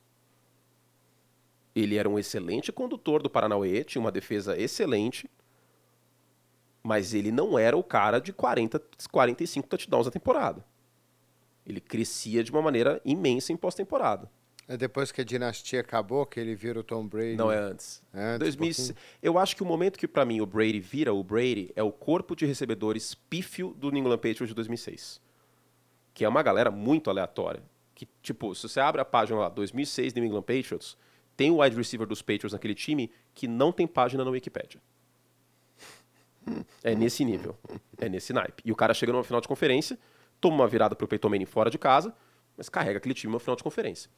Ele 1.74 1.96
era 1.96 2.08
um 2.08 2.18
excelente 2.18 2.72
condutor 2.72 3.22
do 3.22 3.30
Paranauê, 3.30 3.84
tinha 3.84 4.00
uma 4.00 4.12
defesa 4.12 4.58
excelente, 4.58 5.30
mas 6.84 7.14
ele 7.14 7.32
não 7.32 7.58
era 7.58 7.76
o 7.76 7.82
cara 7.82 8.20
de 8.20 8.32
40, 8.32 8.80
45 9.10 9.68
touchdowns 9.68 10.06
na 10.06 10.12
temporada. 10.12 10.64
Ele 11.66 11.80
crescia 11.80 12.44
de 12.44 12.50
uma 12.50 12.60
maneira 12.60 13.00
imensa 13.04 13.52
em 13.52 13.56
pós-temporada. 13.56 14.30
É 14.68 14.76
depois 14.76 15.10
que 15.10 15.20
a 15.20 15.24
dinastia 15.24 15.80
acabou 15.80 16.24
que 16.24 16.38
ele 16.38 16.54
vira 16.54 16.80
o 16.80 16.82
Tom 16.82 17.06
Brady? 17.06 17.36
Não, 17.36 17.50
é 17.50 17.58
antes. 17.58 18.02
É 18.12 18.34
antes 18.34 18.54
2000, 18.54 18.94
um 18.94 18.98
eu 19.22 19.38
acho 19.38 19.56
que 19.56 19.62
o 19.62 19.66
momento 19.66 19.98
que, 19.98 20.08
para 20.08 20.24
mim, 20.24 20.40
o 20.40 20.46
Brady 20.46 20.80
vira 20.80 21.12
o 21.12 21.22
Brady 21.22 21.72
é 21.74 21.82
o 21.82 21.92
corpo 21.92 22.36
de 22.36 22.46
recebedores 22.46 23.14
pífio 23.14 23.74
do 23.76 23.90
New 23.90 24.00
England 24.00 24.18
Patriots 24.18 24.48
de 24.48 24.54
2006 24.54 25.20
que 26.14 26.24
é 26.24 26.28
uma 26.28 26.42
galera 26.42 26.70
muito 26.70 27.10
aleatória. 27.10 27.62
Que, 27.94 28.08
tipo, 28.22 28.54
se 28.54 28.68
você 28.68 28.80
abre 28.80 29.00
a 29.00 29.04
página 29.04 29.40
lá, 29.40 29.48
2006 29.48 30.14
New 30.14 30.24
England 30.24 30.42
Patriots, 30.42 30.96
tem 31.36 31.50
o 31.50 31.60
wide 31.60 31.76
receiver 31.76 32.06
dos 32.06 32.22
Patriots 32.22 32.52
naquele 32.52 32.74
time 32.74 33.10
que 33.34 33.48
não 33.48 33.72
tem 33.72 33.86
página 33.86 34.24
na 34.24 34.30
Wikipedia. 34.30 34.80
É 36.82 36.94
nesse 36.94 37.24
nível. 37.24 37.56
É 37.98 38.08
nesse 38.08 38.32
naipe. 38.32 38.62
E 38.64 38.72
o 38.72 38.76
cara 38.76 38.92
chega 38.94 39.12
numa 39.12 39.24
final 39.24 39.40
de 39.40 39.48
conferência, 39.48 39.98
toma 40.40 40.56
uma 40.56 40.68
virada 40.68 40.94
pro 40.94 41.08
Peyton 41.08 41.28
Manning 41.28 41.46
fora 41.46 41.70
de 41.70 41.78
casa, 41.78 42.14
mas 42.56 42.68
carrega 42.68 42.98
aquele 42.98 43.14
time 43.14 43.30
numa 43.30 43.40
final 43.40 43.56
de 43.56 43.62
conferência. 43.62 44.10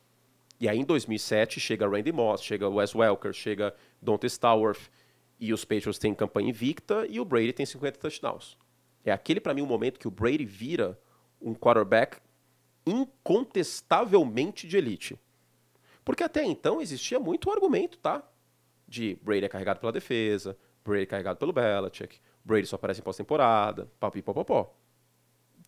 E 0.59 0.69
aí 0.69 0.79
em 0.79 0.85
2007 0.85 1.61
chega 1.61 1.87
Randy 1.89 2.13
Moss, 2.13 2.43
chega 2.43 2.69
Wes 2.69 2.95
Welker, 2.95 3.33
chega 3.33 3.75
Dante 4.01 4.27
Stallworth, 4.27 4.91
e 5.39 5.53
os 5.53 5.65
Patriots 5.65 5.99
têm 5.99 6.15
campanha 6.15 6.49
invicta 6.49 7.07
e 7.09 7.21
o 7.21 7.25
Brady 7.25 7.53
tem 7.53 7.67
50 7.67 7.99
touchdowns. 7.99 8.57
É 9.05 9.13
aquele 9.13 9.41
para 9.41 9.55
mim 9.55 9.61
o 9.61 9.67
momento 9.67 10.01
que 10.01 10.09
o 10.09 10.11
Brady 10.11 10.45
vira 10.45 10.99
um 11.41 11.55
quarterback 11.55 12.19
incontestavelmente 12.87 14.67
de 14.67 14.77
elite. 14.77 15.21
Porque 16.05 16.23
até 16.23 16.45
então 16.45 16.81
existia 16.81 17.19
muito 17.19 17.51
argumento, 17.51 17.99
tá? 17.99 18.23
De 18.89 19.19
Brady 19.23 19.45
é 19.45 19.49
carregado 19.49 19.81
pela 19.81 19.93
defesa, 19.93 20.57
Brady 20.87 21.07
carregado 21.07 21.39
pelo 21.39 21.53
Belichick, 21.53 22.21
Brady 22.45 22.67
só 22.67 22.77
aparece 22.77 23.01
em 23.01 23.03
pós-temporada, 23.03 23.91
papi 23.99 24.23
popopó. 24.23 24.73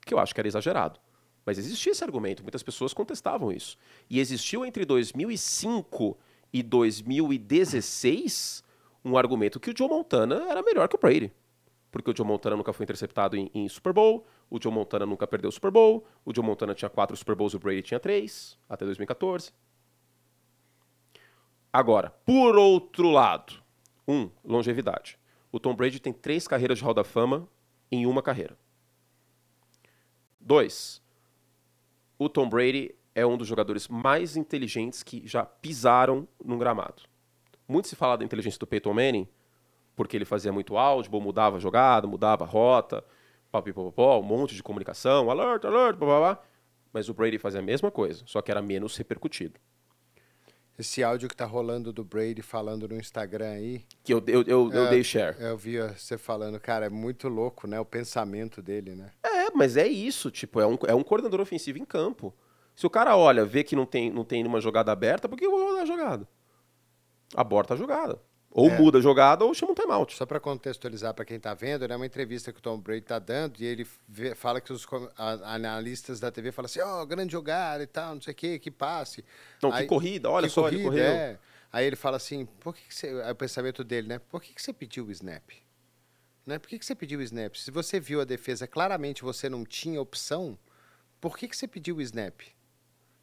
Que 0.06 0.14
eu 0.14 0.18
acho 0.18 0.34
que 0.34 0.40
era 0.40 0.48
exagerado. 0.48 1.00
Mas 1.44 1.58
existia 1.58 1.92
esse 1.92 2.04
argumento, 2.04 2.42
muitas 2.42 2.62
pessoas 2.62 2.92
contestavam 2.92 3.50
isso. 3.50 3.76
E 4.08 4.20
existiu 4.20 4.64
entre 4.64 4.84
2005 4.84 6.18
e 6.52 6.62
2016 6.62 8.62
um 9.04 9.16
argumento 9.16 9.58
que 9.58 9.70
o 9.70 9.74
Joe 9.76 9.88
Montana 9.88 10.46
era 10.48 10.62
melhor 10.62 10.88
que 10.88 10.96
o 10.96 10.98
Brady. 10.98 11.32
Porque 11.90 12.10
o 12.10 12.16
Joe 12.16 12.26
Montana 12.26 12.56
nunca 12.56 12.72
foi 12.72 12.84
interceptado 12.84 13.36
em, 13.36 13.50
em 13.54 13.68
Super 13.68 13.92
Bowl, 13.92 14.26
o 14.50 14.60
Joe 14.62 14.72
Montana 14.72 15.06
nunca 15.06 15.26
perdeu 15.26 15.48
o 15.48 15.52
Super 15.52 15.70
Bowl, 15.70 16.04
o 16.24 16.34
Joe 16.34 16.44
Montana 16.44 16.74
tinha 16.74 16.90
quatro 16.90 17.16
Super 17.16 17.34
Bowls 17.34 17.54
e 17.54 17.56
o 17.56 17.58
Brady 17.58 17.82
tinha 17.82 17.98
três, 17.98 18.58
até 18.68 18.84
2014. 18.84 19.50
Agora, 21.72 22.10
por 22.24 22.56
outro 22.56 23.10
lado, 23.10 23.54
um, 24.08 24.30
longevidade. 24.42 25.18
O 25.52 25.60
Tom 25.60 25.74
Brady 25.74 26.00
tem 26.00 26.12
três 26.12 26.48
carreiras 26.48 26.78
de 26.78 26.84
Hall 26.84 26.94
da 26.94 27.04
Fama 27.04 27.46
em 27.92 28.06
uma 28.06 28.22
carreira. 28.22 28.58
Dois, 30.40 31.02
o 32.18 32.28
Tom 32.28 32.48
Brady 32.48 32.94
é 33.14 33.26
um 33.26 33.36
dos 33.36 33.46
jogadores 33.46 33.86
mais 33.86 34.36
inteligentes 34.36 35.02
que 35.02 35.26
já 35.26 35.44
pisaram 35.44 36.26
num 36.42 36.58
gramado. 36.58 37.02
Muito 37.66 37.88
se 37.88 37.94
fala 37.94 38.16
da 38.16 38.24
inteligência 38.24 38.58
do 38.58 38.66
Peyton 38.66 38.94
Manning, 38.94 39.28
porque 39.94 40.16
ele 40.16 40.24
fazia 40.24 40.52
muito 40.52 40.78
audible, 40.78 41.20
mudava 41.20 41.56
a 41.56 41.60
jogada, 41.60 42.06
mudava 42.06 42.44
a 42.44 42.46
rota, 42.46 43.04
papipopopó, 43.50 44.20
um 44.20 44.22
monte 44.22 44.54
de 44.54 44.62
comunicação, 44.62 45.30
alert, 45.30 45.64
alert, 45.64 45.96
blá, 45.98 46.06
blá, 46.06 46.18
blá. 46.18 46.42
Mas 46.92 47.08
o 47.08 47.14
Brady 47.14 47.38
fazia 47.38 47.60
a 47.60 47.62
mesma 47.62 47.90
coisa, 47.90 48.22
só 48.26 48.40
que 48.40 48.50
era 48.50 48.62
menos 48.62 48.96
repercutido. 48.96 49.60
Esse 50.78 51.02
áudio 51.02 51.28
que 51.28 51.34
tá 51.34 51.44
rolando 51.44 51.92
do 51.92 52.04
Brady 52.04 52.40
falando 52.40 52.88
no 52.88 52.96
Instagram 52.96 53.50
aí. 53.50 53.84
Que 54.04 54.14
eu, 54.14 54.22
eu, 54.28 54.42
eu, 54.42 54.72
eu 54.72 54.86
É, 54.86 54.90
dei 54.90 55.02
share. 55.02 55.36
Eu 55.40 55.56
vi 55.58 55.76
você 55.78 56.16
falando, 56.16 56.60
cara, 56.60 56.86
é 56.86 56.88
muito 56.88 57.28
louco, 57.28 57.66
né? 57.66 57.80
O 57.80 57.84
pensamento 57.84 58.62
dele, 58.62 58.94
né? 58.94 59.10
É, 59.24 59.50
mas 59.50 59.76
é 59.76 59.88
isso, 59.88 60.30
tipo, 60.30 60.60
é 60.60 60.66
um, 60.66 60.78
é 60.86 60.94
um 60.94 61.02
coordenador 61.02 61.40
ofensivo 61.40 61.78
em 61.78 61.84
campo. 61.84 62.32
Se 62.76 62.86
o 62.86 62.90
cara 62.90 63.16
olha, 63.16 63.44
vê 63.44 63.64
que 63.64 63.74
não 63.74 63.84
tem, 63.84 64.08
não 64.08 64.24
tem 64.24 64.46
uma 64.46 64.60
jogada 64.60 64.92
aberta, 64.92 65.28
por 65.28 65.36
que 65.36 65.44
eu 65.44 65.50
vou 65.50 65.66
rodar 65.68 65.82
a 65.82 65.86
jogada? 65.86 66.28
Aborta 67.34 67.74
a 67.74 67.76
jogada. 67.76 68.20
Ou 68.50 68.70
É. 68.70 68.78
muda 68.78 68.98
a 68.98 69.00
jogada 69.00 69.44
ou 69.44 69.52
chama 69.54 69.72
um 69.72 69.74
timeout. 69.74 70.14
Só 70.16 70.24
para 70.24 70.40
contextualizar 70.40 71.12
para 71.12 71.24
quem 71.24 71.38
tá 71.38 71.52
vendo, 71.52 71.86
né? 71.86 71.94
Uma 71.94 72.06
entrevista 72.06 72.50
que 72.52 72.58
o 72.58 72.62
Tom 72.62 72.78
Brady 72.80 73.02
tá 73.02 73.18
dando 73.18 73.60
e 73.60 73.64
ele 73.66 73.86
vê- 74.08 74.34
fala 74.34 74.60
que 74.60 74.72
os 74.72 74.86
a- 75.16 75.54
analistas 75.54 76.18
da 76.18 76.30
TV 76.30 76.50
falam 76.50 76.66
assim, 76.66 76.80
ó, 76.80 77.04
grande 77.04 77.32
jogada 77.32 77.82
e 77.82 77.86
tal, 77.86 78.14
não 78.14 78.22
sei 78.22 78.32
o 78.32 78.34
quê, 78.36 78.58
que 78.58 78.70
passe. 78.70 79.22
Não, 79.62 79.70
que 79.70 79.76
Aí- 79.78 79.86
corrida, 79.86 80.30
olha 80.30 80.48
que 80.48 80.54
só, 80.54 80.66
ele 80.66 80.82
corrida, 80.82 80.90
correu. 80.90 81.04
é. 81.06 81.38
Aí 81.70 81.86
ele 81.86 81.96
fala 81.96 82.16
assim, 82.16 82.46
por 82.46 82.74
que, 82.74 82.80
que 82.88 82.94
você. 82.94 83.08
Aí 83.22 83.30
o 83.30 83.34
pensamento 83.34 83.84
dele, 83.84 84.08
né? 84.08 84.18
Por 84.18 84.40
que, 84.40 84.54
que 84.54 84.62
você 84.62 84.72
pediu 84.72 85.04
o 85.04 85.10
snap? 85.10 85.50
Né? 86.46 86.58
Por 86.58 86.68
que, 86.68 86.78
que 86.78 86.86
você 86.86 86.94
pediu 86.94 87.18
o 87.18 87.22
snap? 87.22 87.54
Se 87.56 87.70
você 87.70 88.00
viu 88.00 88.22
a 88.22 88.24
defesa, 88.24 88.66
claramente 88.66 89.22
você 89.22 89.50
não 89.50 89.66
tinha 89.66 90.00
opção, 90.00 90.58
por 91.20 91.36
que, 91.36 91.46
que 91.46 91.54
você 91.54 91.68
pediu 91.68 91.96
o 91.96 92.00
snap? 92.00 92.40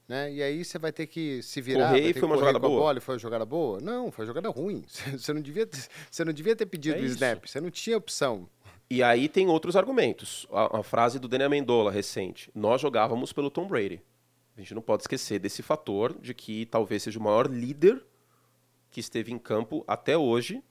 Né? 0.08 0.34
E 0.34 0.44
aí 0.44 0.64
você 0.64 0.78
vai 0.78 0.92
ter 0.92 1.08
que 1.08 1.42
se 1.42 1.60
virar. 1.62 1.90
Correr 1.90 2.10
e 2.10 2.14
foi 2.14 2.24
uma 2.24 2.38
jogada 2.38 2.60
boa? 2.60 2.80
bola 2.80 3.02
foi 3.02 3.16
uma 3.16 3.20
jogada 3.20 3.46
boa? 3.46 3.80
Não, 3.82 4.12
foi 4.12 4.24
uma 4.24 4.28
jogada 4.28 4.50
ruim. 4.50 4.84
Você 5.18 5.34
não 5.34 5.42
devia 5.42 5.66
ter, 5.66 5.88
você 6.12 6.24
não 6.24 6.32
devia 6.32 6.56
ter 6.56 6.66
pedido 6.68 6.98
É 6.98 7.02
o 7.02 7.06
snap. 7.06 7.48
Você 7.48 7.60
não 7.60 7.72
tinha 7.72 7.98
opção. 7.98 8.48
E 8.88 9.02
aí 9.02 9.28
tem 9.28 9.48
outros 9.48 9.76
argumentos. 9.76 10.46
A, 10.52 10.80
a 10.80 10.84
frase 10.84 11.18
do 11.18 11.28
Daniel 11.28 11.50
Mendola 11.50 11.92
recente. 11.92 12.52
Nós 12.54 12.80
jogávamos 12.80 13.34
pelo 13.34 13.50
Tom 13.50 13.68
Brady. 13.68 14.02
A 14.56 14.62
gente 14.62 14.76
não 14.76 14.82
pode 14.82 15.04
esquecer 15.04 15.40
desse 15.40 15.64
fator 15.64 16.16
de 16.20 16.34
que 16.34 16.68
talvez 16.68 17.02
seja 17.02 17.20
o 17.20 17.24
maior 17.24 17.50
líder 17.50 18.06
que 18.92 19.00
esteve 19.00 19.34
em 19.34 19.40
campo 19.40 19.84
até 19.88 20.16
hoje 20.16 20.64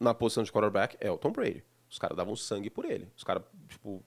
na 0.00 0.14
posição 0.14 0.42
de 0.42 0.50
quarterback 0.50 0.96
é 0.98 1.10
o 1.10 1.18
Tom 1.18 1.30
Brady. 1.30 1.62
Os 1.88 1.98
caras 1.98 2.16
davam 2.16 2.34
sangue 2.34 2.70
por 2.70 2.84
ele. 2.84 3.08
Os 3.16 3.22
caras, 3.22 3.42
tipo, 3.68 4.02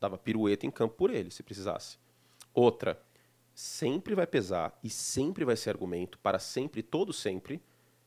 dava 0.00 0.16
pirueta 0.16 0.66
em 0.66 0.70
campo 0.70 0.94
por 0.94 1.10
ele, 1.10 1.30
se 1.30 1.42
precisasse. 1.42 1.98
Outra, 2.56 2.98
sempre 3.54 4.14
vai 4.14 4.26
pesar 4.26 4.78
e 4.82 4.88
sempre 4.88 5.44
vai 5.44 5.56
ser 5.56 5.68
argumento, 5.68 6.18
para 6.20 6.38
sempre, 6.38 6.82
todo 6.82 7.12
sempre, 7.12 7.62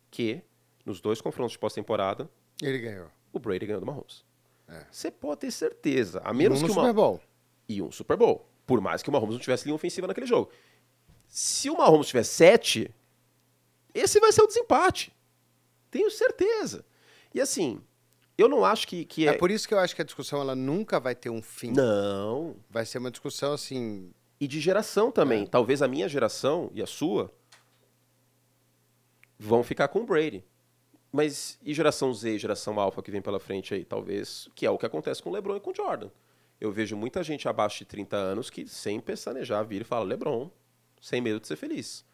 que 0.09 0.41
nos 0.83 0.99
dois 0.99 1.21
confrontos 1.21 1.51
de 1.51 1.59
pós-temporada, 1.59 2.27
Ele 2.59 2.79
ganhou. 2.79 3.07
o 3.31 3.37
Brady 3.37 3.67
ganhou 3.67 3.79
do 3.79 3.85
Mahomes. 3.85 4.25
É. 4.67 4.87
Você 4.91 5.11
pode 5.11 5.41
ter 5.41 5.51
certeza. 5.51 6.19
A 6.25 6.31
E 6.31 6.35
menos 6.35 6.57
um 6.59 6.61
no 6.63 6.67
que 6.67 6.73
Super 6.73 6.87
uma... 6.87 6.93
Bowl. 6.93 7.21
E 7.67 7.79
um 7.79 7.91
Super 7.91 8.17
Bowl. 8.17 8.49
Por 8.65 8.81
mais 8.81 9.03
que 9.03 9.09
o 9.09 9.11
Mahomes 9.11 9.35
não 9.35 9.39
tivesse 9.39 9.65
linha 9.65 9.75
ofensiva 9.75 10.07
naquele 10.07 10.25
jogo. 10.25 10.51
Se 11.27 11.69
o 11.69 11.77
Mahomes 11.77 12.07
tiver 12.07 12.23
sete, 12.23 12.91
esse 13.93 14.19
vai 14.19 14.31
ser 14.31 14.41
o 14.41 14.47
desempate. 14.47 15.15
Tenho 15.91 16.09
certeza. 16.09 16.83
E 17.33 17.39
assim, 17.39 17.83
eu 18.35 18.47
não 18.49 18.65
acho 18.65 18.87
que, 18.87 19.05
que 19.05 19.27
É 19.27 19.33
por 19.33 19.51
isso 19.51 19.67
que 19.67 19.73
eu 19.75 19.79
acho 19.79 19.95
que 19.95 20.01
a 20.01 20.05
discussão 20.05 20.41
ela 20.41 20.55
nunca 20.55 20.99
vai 20.99 21.13
ter 21.13 21.29
um 21.29 21.41
fim. 21.41 21.71
Não. 21.71 22.55
Vai 22.67 22.85
ser 22.85 22.97
uma 22.97 23.11
discussão 23.11 23.53
assim. 23.53 24.11
E 24.39 24.47
de 24.47 24.59
geração 24.59 25.11
também. 25.11 25.45
Talvez 25.45 25.81
a 25.81 25.87
minha 25.87 26.07
geração 26.07 26.71
e 26.73 26.81
a 26.81 26.87
sua 26.87 27.33
vão 29.37 29.63
ficar 29.63 29.87
com 29.87 29.99
o 29.99 30.05
Brady. 30.05 30.43
Mas 31.11 31.57
e 31.63 31.73
geração 31.73 32.13
Z, 32.13 32.37
geração 32.37 32.79
alfa 32.79 33.01
que 33.01 33.09
vem 33.09 33.21
pela 33.21 33.39
frente 33.39 33.73
aí? 33.73 33.83
Talvez, 33.83 34.47
que 34.53 34.65
é 34.65 34.69
o 34.69 34.77
que 34.77 34.85
acontece 34.85 35.23
com 35.23 35.29
o 35.29 35.33
LeBron 35.33 35.57
e 35.57 35.59
com 35.59 35.71
o 35.71 35.75
Jordan. 35.75 36.09
Eu 36.61 36.71
vejo 36.71 36.95
muita 36.95 37.23
gente 37.23 37.47
abaixo 37.47 37.79
de 37.79 37.85
30 37.85 38.15
anos 38.15 38.49
que, 38.49 38.67
sem 38.67 38.99
pestanejar, 38.99 39.65
vira 39.65 39.83
e 39.83 39.87
fala 39.87 40.05
LeBron, 40.05 40.51
sem 41.01 41.21
medo 41.21 41.39
de 41.39 41.47
ser 41.47 41.55
feliz. 41.55 42.05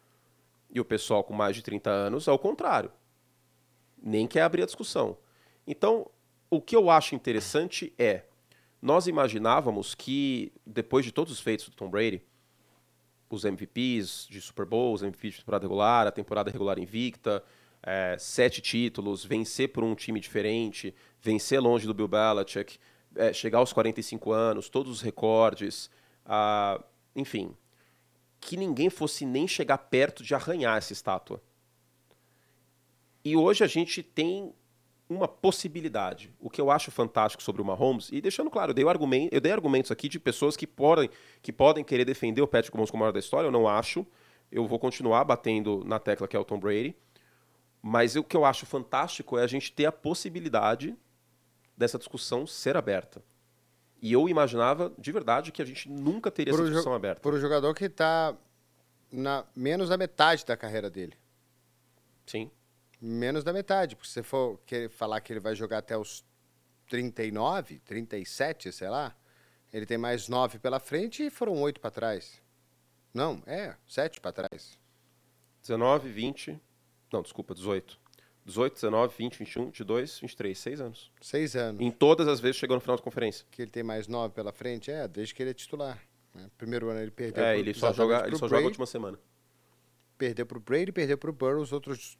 E 0.70 0.80
o 0.80 0.84
pessoal 0.84 1.24
com 1.24 1.34
mais 1.34 1.56
de 1.56 1.62
30 1.62 1.90
anos 1.90 2.28
é 2.28 2.32
o 2.32 2.38
contrário. 2.38 2.90
Nem 4.00 4.26
quer 4.26 4.42
abrir 4.42 4.62
a 4.62 4.66
discussão. 4.66 5.18
Então, 5.66 6.08
o 6.48 6.60
que 6.60 6.76
eu 6.76 6.88
acho 6.88 7.14
interessante 7.14 7.92
é, 7.98 8.22
nós 8.80 9.06
imaginávamos 9.06 9.94
que, 9.94 10.52
depois 10.64 11.04
de 11.04 11.12
todos 11.12 11.32
os 11.32 11.40
feitos 11.40 11.68
do 11.68 11.74
Tom 11.74 11.88
Brady, 11.88 12.22
os 13.28 13.44
MVPs 13.44 14.26
de 14.30 14.40
Super 14.40 14.64
Bowl, 14.64 14.94
os 14.94 15.02
MVPs 15.02 15.34
de 15.34 15.40
temporada 15.40 15.64
regular, 15.64 16.06
a 16.06 16.12
temporada 16.12 16.50
regular 16.50 16.78
invicta, 16.78 17.42
é, 17.82 18.16
sete 18.18 18.60
títulos, 18.60 19.24
vencer 19.24 19.72
por 19.72 19.82
um 19.84 19.94
time 19.94 20.20
diferente, 20.20 20.94
vencer 21.20 21.60
longe 21.60 21.86
do 21.86 21.94
Bill 21.94 22.08
Belichick, 22.08 22.78
é, 23.14 23.32
chegar 23.32 23.58
aos 23.58 23.72
45 23.72 24.32
anos, 24.32 24.68
todos 24.68 24.92
os 24.92 25.00
recordes, 25.00 25.90
enfim, 27.14 27.56
que 28.40 28.56
ninguém 28.56 28.90
fosse 28.90 29.24
nem 29.24 29.48
chegar 29.48 29.78
perto 29.78 30.22
de 30.22 30.34
arranhar 30.34 30.76
essa 30.76 30.92
estátua. 30.92 31.42
E 33.24 33.34
hoje 33.36 33.64
a 33.64 33.66
gente 33.66 34.02
tem 34.02 34.52
uma 35.08 35.28
possibilidade. 35.28 36.32
O 36.40 36.50
que 36.50 36.60
eu 36.60 36.70
acho 36.70 36.90
fantástico 36.90 37.42
sobre 37.42 37.62
o 37.62 37.64
Mahomes, 37.64 38.10
e 38.12 38.20
deixando 38.20 38.50
claro, 38.50 38.70
eu 38.70 38.74
dei, 38.74 38.86
argumento, 38.88 39.34
eu 39.34 39.40
dei 39.40 39.52
argumentos 39.52 39.90
aqui 39.90 40.08
de 40.08 40.18
pessoas 40.18 40.56
que 40.56 40.66
podem, 40.66 41.08
que 41.40 41.52
podem 41.52 41.84
querer 41.84 42.04
defender 42.04 42.42
o 42.42 42.46
Patrick 42.48 42.76
Mahomes 42.76 42.90
como 42.90 43.02
o 43.02 43.04
maior 43.04 43.12
da 43.12 43.20
história, 43.20 43.46
eu 43.46 43.52
não 43.52 43.68
acho. 43.68 44.06
Eu 44.50 44.66
vou 44.66 44.78
continuar 44.78 45.24
batendo 45.24 45.82
na 45.84 45.98
tecla 45.98 46.28
que 46.28 46.36
é 46.36 46.38
o 46.38 46.44
Tom 46.44 46.58
Brady. 46.58 46.94
Mas 47.82 48.16
o 48.16 48.24
que 48.24 48.36
eu 48.36 48.44
acho 48.44 48.66
fantástico 48.66 49.38
é 49.38 49.42
a 49.42 49.46
gente 49.46 49.72
ter 49.72 49.86
a 49.86 49.92
possibilidade 49.92 50.96
dessa 51.76 51.98
discussão 51.98 52.46
ser 52.46 52.76
aberta. 52.76 53.22
E 54.00 54.12
eu 54.12 54.28
imaginava, 54.28 54.92
de 54.98 55.12
verdade, 55.12 55.52
que 55.52 55.62
a 55.62 55.64
gente 55.64 55.88
nunca 55.88 56.30
teria 56.30 56.52
essa 56.52 56.58
Por 56.58 56.66
um, 56.66 56.70
discussão 56.70 56.94
aberta. 56.94 57.20
por 57.20 57.34
um 57.34 57.38
jogador 57.38 57.74
que 57.74 57.88
tá 57.88 58.36
na 59.10 59.44
menos 59.54 59.88
da 59.88 59.96
metade 59.96 60.44
da 60.44 60.56
carreira 60.56 60.90
dele. 60.90 61.14
Sim. 62.26 62.50
Menos 63.00 63.44
da 63.44 63.52
metade. 63.52 63.94
Porque 63.96 64.08
se 64.08 64.14
você 64.14 64.22
for 64.22 64.58
querer 64.66 64.88
falar 64.90 65.20
que 65.20 65.32
ele 65.32 65.40
vai 65.40 65.54
jogar 65.54 65.78
até 65.78 65.96
os 65.96 66.24
39, 66.88 67.80
37, 67.80 68.72
sei 68.72 68.88
lá, 68.88 69.14
ele 69.72 69.84
tem 69.86 69.98
mais 69.98 70.28
9 70.28 70.58
pela 70.58 70.78
frente 70.80 71.24
e 71.24 71.30
foram 71.30 71.60
8 71.60 71.80
para 71.80 71.90
trás. 71.90 72.40
Não, 73.12 73.42
é, 73.46 73.74
7 73.88 74.20
para 74.20 74.32
trás. 74.32 74.78
19, 75.62 76.08
20. 76.10 76.60
Não, 77.12 77.22
desculpa, 77.22 77.54
18. 77.54 77.98
18, 78.44 78.74
19, 78.74 79.14
20, 79.18 79.38
21, 79.40 79.64
22, 79.66 80.20
23, 80.20 80.58
6 80.58 80.80
anos. 80.80 81.10
6 81.20 81.56
anos. 81.56 81.80
Em 81.80 81.90
todas 81.90 82.28
as 82.28 82.38
vezes 82.38 82.56
chegou 82.56 82.76
no 82.76 82.80
final 82.80 82.96
da 82.96 83.02
conferência. 83.02 83.44
Que 83.50 83.62
ele 83.62 83.70
tem 83.70 83.82
mais 83.82 84.06
9 84.06 84.32
pela 84.34 84.52
frente, 84.52 84.90
é, 84.90 85.08
desde 85.08 85.34
que 85.34 85.42
ele 85.42 85.50
é 85.50 85.54
titular. 85.54 86.00
né? 86.32 86.48
Primeiro 86.56 86.88
ano 86.88 87.00
ele 87.00 87.10
perdeu 87.10 87.42
É, 87.44 87.52
pro- 87.54 87.60
ele 87.60 87.74
só, 87.74 87.92
joga, 87.92 88.26
ele 88.26 88.36
só 88.36 88.46
Brady, 88.46 88.50
joga 88.50 88.62
a 88.62 88.66
última 88.68 88.86
semana. 88.86 89.18
Perdeu 90.16 90.46
pro 90.46 90.60
Brady, 90.60 90.92
perdeu 90.92 91.18
pro 91.18 91.32
Burrow, 91.32 91.60
os 91.60 91.72
outros, 91.72 92.16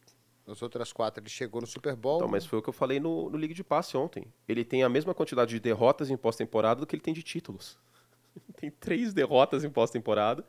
as 0.47 0.62
outras 0.62 0.92
quatro 0.92 1.22
ele 1.22 1.28
chegou 1.28 1.61
no 1.61 1.66
Super 1.66 1.97
Bowl. 1.97 2.16
Então, 2.16 2.28
mas 2.28 2.47
foi 2.47 2.59
o 2.59 2.62
que 2.62 2.68
eu 2.68 2.72
falei 2.72 3.01
no, 3.01 3.28
no 3.28 3.49
de 3.49 3.64
Passe 3.64 3.97
ontem. 3.97 4.32
Ele 4.49 4.64
tem 4.64 4.82
a 4.82 4.88
mesma 4.88 5.12
quantidade 5.12 5.51
de 5.51 5.61
derrotas 5.61 6.11
em 6.11 6.16
pós-temporada 6.16 6.80
do 6.80 6.86
que 6.86 6.94
ele 6.94 7.03
tem 7.03 7.12
de 7.12 7.22
títulos. 7.22 7.78
Ele 8.34 8.53
tem 8.57 8.70
três 8.70 9.12
derrotas 9.12 9.64
em 9.64 9.70
pós-temporada 9.70 10.44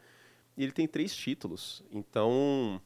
e 0.55 0.63
ele 0.63 0.71
tem 0.71 0.87
três 0.87 1.15
títulos. 1.15 1.83
Então, 1.91 2.81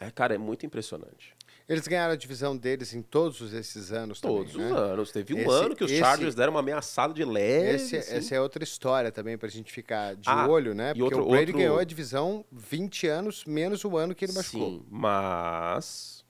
é, 0.00 0.10
cara, 0.10 0.34
é 0.34 0.38
muito 0.38 0.64
impressionante. 0.64 1.36
Eles 1.66 1.88
ganharam 1.88 2.12
a 2.12 2.16
divisão 2.16 2.54
deles 2.54 2.92
em 2.92 3.00
todos 3.00 3.54
esses 3.54 3.90
anos 3.90 4.20
Todos 4.20 4.52
também, 4.52 4.66
os 4.66 4.72
né? 4.72 4.78
anos. 4.78 5.10
Teve 5.12 5.32
um 5.34 5.38
Esse- 5.38 5.48
ano 5.50 5.74
que 5.74 5.82
os 5.82 5.90
esse- 5.90 5.98
Chargers 6.00 6.34
deram 6.34 6.52
uma 6.52 6.60
ameaçada 6.60 7.14
de 7.14 7.24
leve. 7.24 7.76
Esse, 7.76 7.96
assim. 7.96 8.14
essa 8.16 8.34
é 8.34 8.40
outra 8.40 8.62
história 8.62 9.10
também 9.10 9.38
pra 9.38 9.48
gente 9.48 9.72
ficar 9.72 10.14
de 10.14 10.28
Ah, 10.28 10.46
olho, 10.46 10.74
né? 10.74 10.88
Porque 10.92 11.02
outro- 11.02 11.22
o 11.22 11.30
Brady 11.30 11.52
outro- 11.52 11.58
ganhou 11.58 11.78
a 11.78 11.84
divisão 11.84 12.44
20 12.52 13.06
anos 13.06 13.44
menos 13.46 13.82
o 13.82 13.96
ano 13.96 14.14
que 14.14 14.26
ele 14.26 14.32
machucou. 14.34 14.72
Sim, 14.72 14.82
mas 14.90 16.22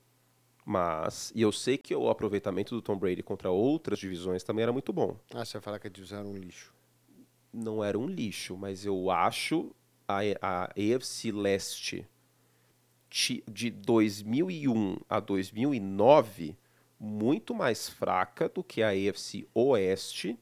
Mas, 0.67 1.31
e 1.35 1.43
eu 1.43 1.53
sei 1.53 1.77
que 1.77 1.95
o 1.95 2.09
aproveitamento 2.09 2.75
do 2.75 2.81
Tom 2.81 2.97
Brady 2.97 3.23
contra 3.23 3.51
outras 3.51 3.99
divisões 3.99 4.43
também 4.43 4.63
era 4.63 4.73
muito 4.73 4.95
bom. 4.95 5.15
Ah, 5.35 5.45
você 5.45 5.55
vai 5.59 5.63
falar 5.63 5.79
que 5.79 5.89
a 5.89 5.91
divisão 5.91 6.21
era 6.21 6.27
um 6.29 6.35
lixo. 6.35 6.73
Não 7.53 7.85
era 7.85 7.99
um 7.99 8.07
lixo, 8.07 8.57
mas 8.57 8.87
eu 8.87 9.11
acho 9.11 9.73
a, 10.09 10.21
a 10.41 10.65
AFC 10.75 11.31
Leste 11.33 12.07
de 13.47 13.71
2001 13.71 14.97
a 15.09 15.21
2009 15.21 16.57
muito 16.99 17.55
mais 17.55 17.89
fraca 17.89 18.49
do 18.49 18.65
que 18.65 18.83
a 18.83 18.89
AFC 18.89 19.47
Oeste 19.55 20.37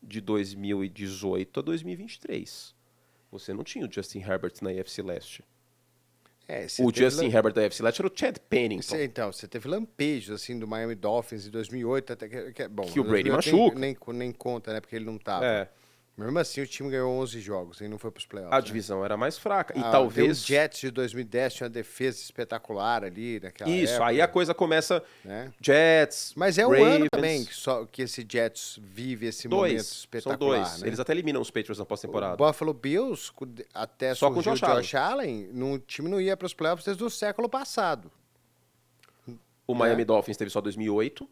de 0.00 0.20
2018 0.20 1.58
a 1.58 1.62
2023. 1.62 2.74
Você 3.32 3.52
não 3.52 3.64
tinha 3.64 3.86
o 3.86 3.92
Justin 3.92 4.20
Herbert 4.20 4.52
na 4.62 4.70
AFC 4.70 5.02
Leste. 5.02 5.44
É, 6.46 6.66
o 6.80 6.94
Justin 6.94 7.26
Herbert 7.26 7.54
da 7.54 7.66
AFC 7.66 7.82
Leste 7.82 8.00
era 8.00 8.08
o 8.08 8.12
Chad 8.14 8.38
Pennington. 8.48 8.82
Você, 8.82 9.04
então, 9.04 9.32
você 9.32 9.48
teve 9.48 9.68
lampejos 9.68 10.34
assim 10.34 10.58
do 10.58 10.68
Miami 10.68 10.94
Dolphins 10.94 11.46
em 11.46 11.50
2008 11.50 12.12
até 12.12 12.28
que, 12.28 12.52
que 12.52 12.68
bom, 12.68 12.84
que 12.84 13.00
o 13.00 13.04
Brady 13.04 13.30
machuca. 13.30 13.78
Nem, 13.78 13.96
nem, 14.06 14.16
nem, 14.16 14.32
conta, 14.32 14.72
né, 14.72 14.80
porque 14.80 14.94
ele 14.94 15.04
não 15.04 15.18
tava. 15.18 15.44
É. 15.44 15.68
Mesmo 16.16 16.38
assim, 16.38 16.60
o 16.60 16.66
time 16.66 16.90
ganhou 16.90 17.10
11 17.22 17.40
jogos 17.40 17.80
e 17.80 17.88
não 17.88 17.98
foi 17.98 18.10
para 18.10 18.18
os 18.18 18.26
playoffs. 18.26 18.52
A 18.52 18.60
né? 18.60 18.62
divisão 18.62 19.04
era 19.04 19.16
mais 19.16 19.38
fraca. 19.38 19.76
E 19.78 19.80
ah, 19.80 19.90
talvez. 19.90 20.42
O 20.42 20.46
Jets 20.46 20.80
de 20.80 20.90
2010 20.90 21.54
tinha 21.54 21.66
uma 21.66 21.70
defesa 21.70 22.18
espetacular 22.20 23.04
ali 23.04 23.40
naquela 23.40 23.70
Isso, 23.70 23.94
época. 23.94 24.10
aí 24.10 24.20
a 24.20 24.28
coisa 24.28 24.52
começa. 24.52 25.02
Né? 25.24 25.50
Jets. 25.60 26.34
Mas 26.36 26.58
é 26.58 26.62
Ravens. 26.62 26.82
um 26.82 26.84
ano 26.84 27.06
também 27.10 27.44
que, 27.44 27.54
só, 27.54 27.86
que 27.86 28.02
esse 28.02 28.26
Jets 28.28 28.78
vive 28.82 29.26
esse 29.26 29.48
dois. 29.48 29.72
momento 29.72 29.84
espetacular. 29.84 30.38
São 30.38 30.64
dois. 30.64 30.80
Né? 30.82 30.88
Eles 30.88 31.00
até 31.00 31.12
eliminam 31.12 31.40
os 31.40 31.50
Patriots 31.50 31.78
na 31.78 31.86
pós-temporada. 31.86 32.34
O 32.34 32.46
Buffalo 32.46 32.74
Bills, 32.74 33.32
até 33.72 34.14
só 34.14 34.30
com 34.30 34.40
o 34.40 34.42
Josh, 34.42 34.60
Josh 34.60 34.94
Allen, 34.94 35.48
no 35.52 35.78
time 35.78 36.08
não 36.08 36.20
ia 36.20 36.36
para 36.36 36.46
os 36.46 36.52
playoffs 36.52 36.84
desde 36.84 37.02
o 37.02 37.08
século 37.08 37.48
passado. 37.48 38.10
O 39.66 39.74
Miami 39.74 40.02
é. 40.02 40.04
Dolphins 40.04 40.36
teve 40.36 40.50
só 40.50 40.60
2008. 40.60 41.26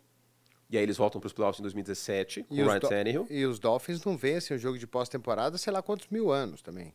E 0.70 0.76
aí 0.76 0.82
eles 0.82 0.96
voltam 0.96 1.20
para 1.20 1.26
os 1.26 1.32
playoffs 1.32 1.60
em 1.60 1.62
2017 1.62 2.44
com 2.44 2.54
o 2.54 2.56
Ryan 2.66 2.80
Tannehill. 2.80 3.26
E 3.30 3.46
os 3.46 3.58
Dolphins 3.58 4.04
não 4.04 4.16
vencem 4.16 4.56
o 4.56 4.60
jogo 4.60 4.78
de 4.78 4.86
pós-temporada 4.86 5.56
sei 5.56 5.72
lá 5.72 5.82
quantos 5.82 6.08
mil 6.08 6.30
anos 6.30 6.60
também. 6.60 6.92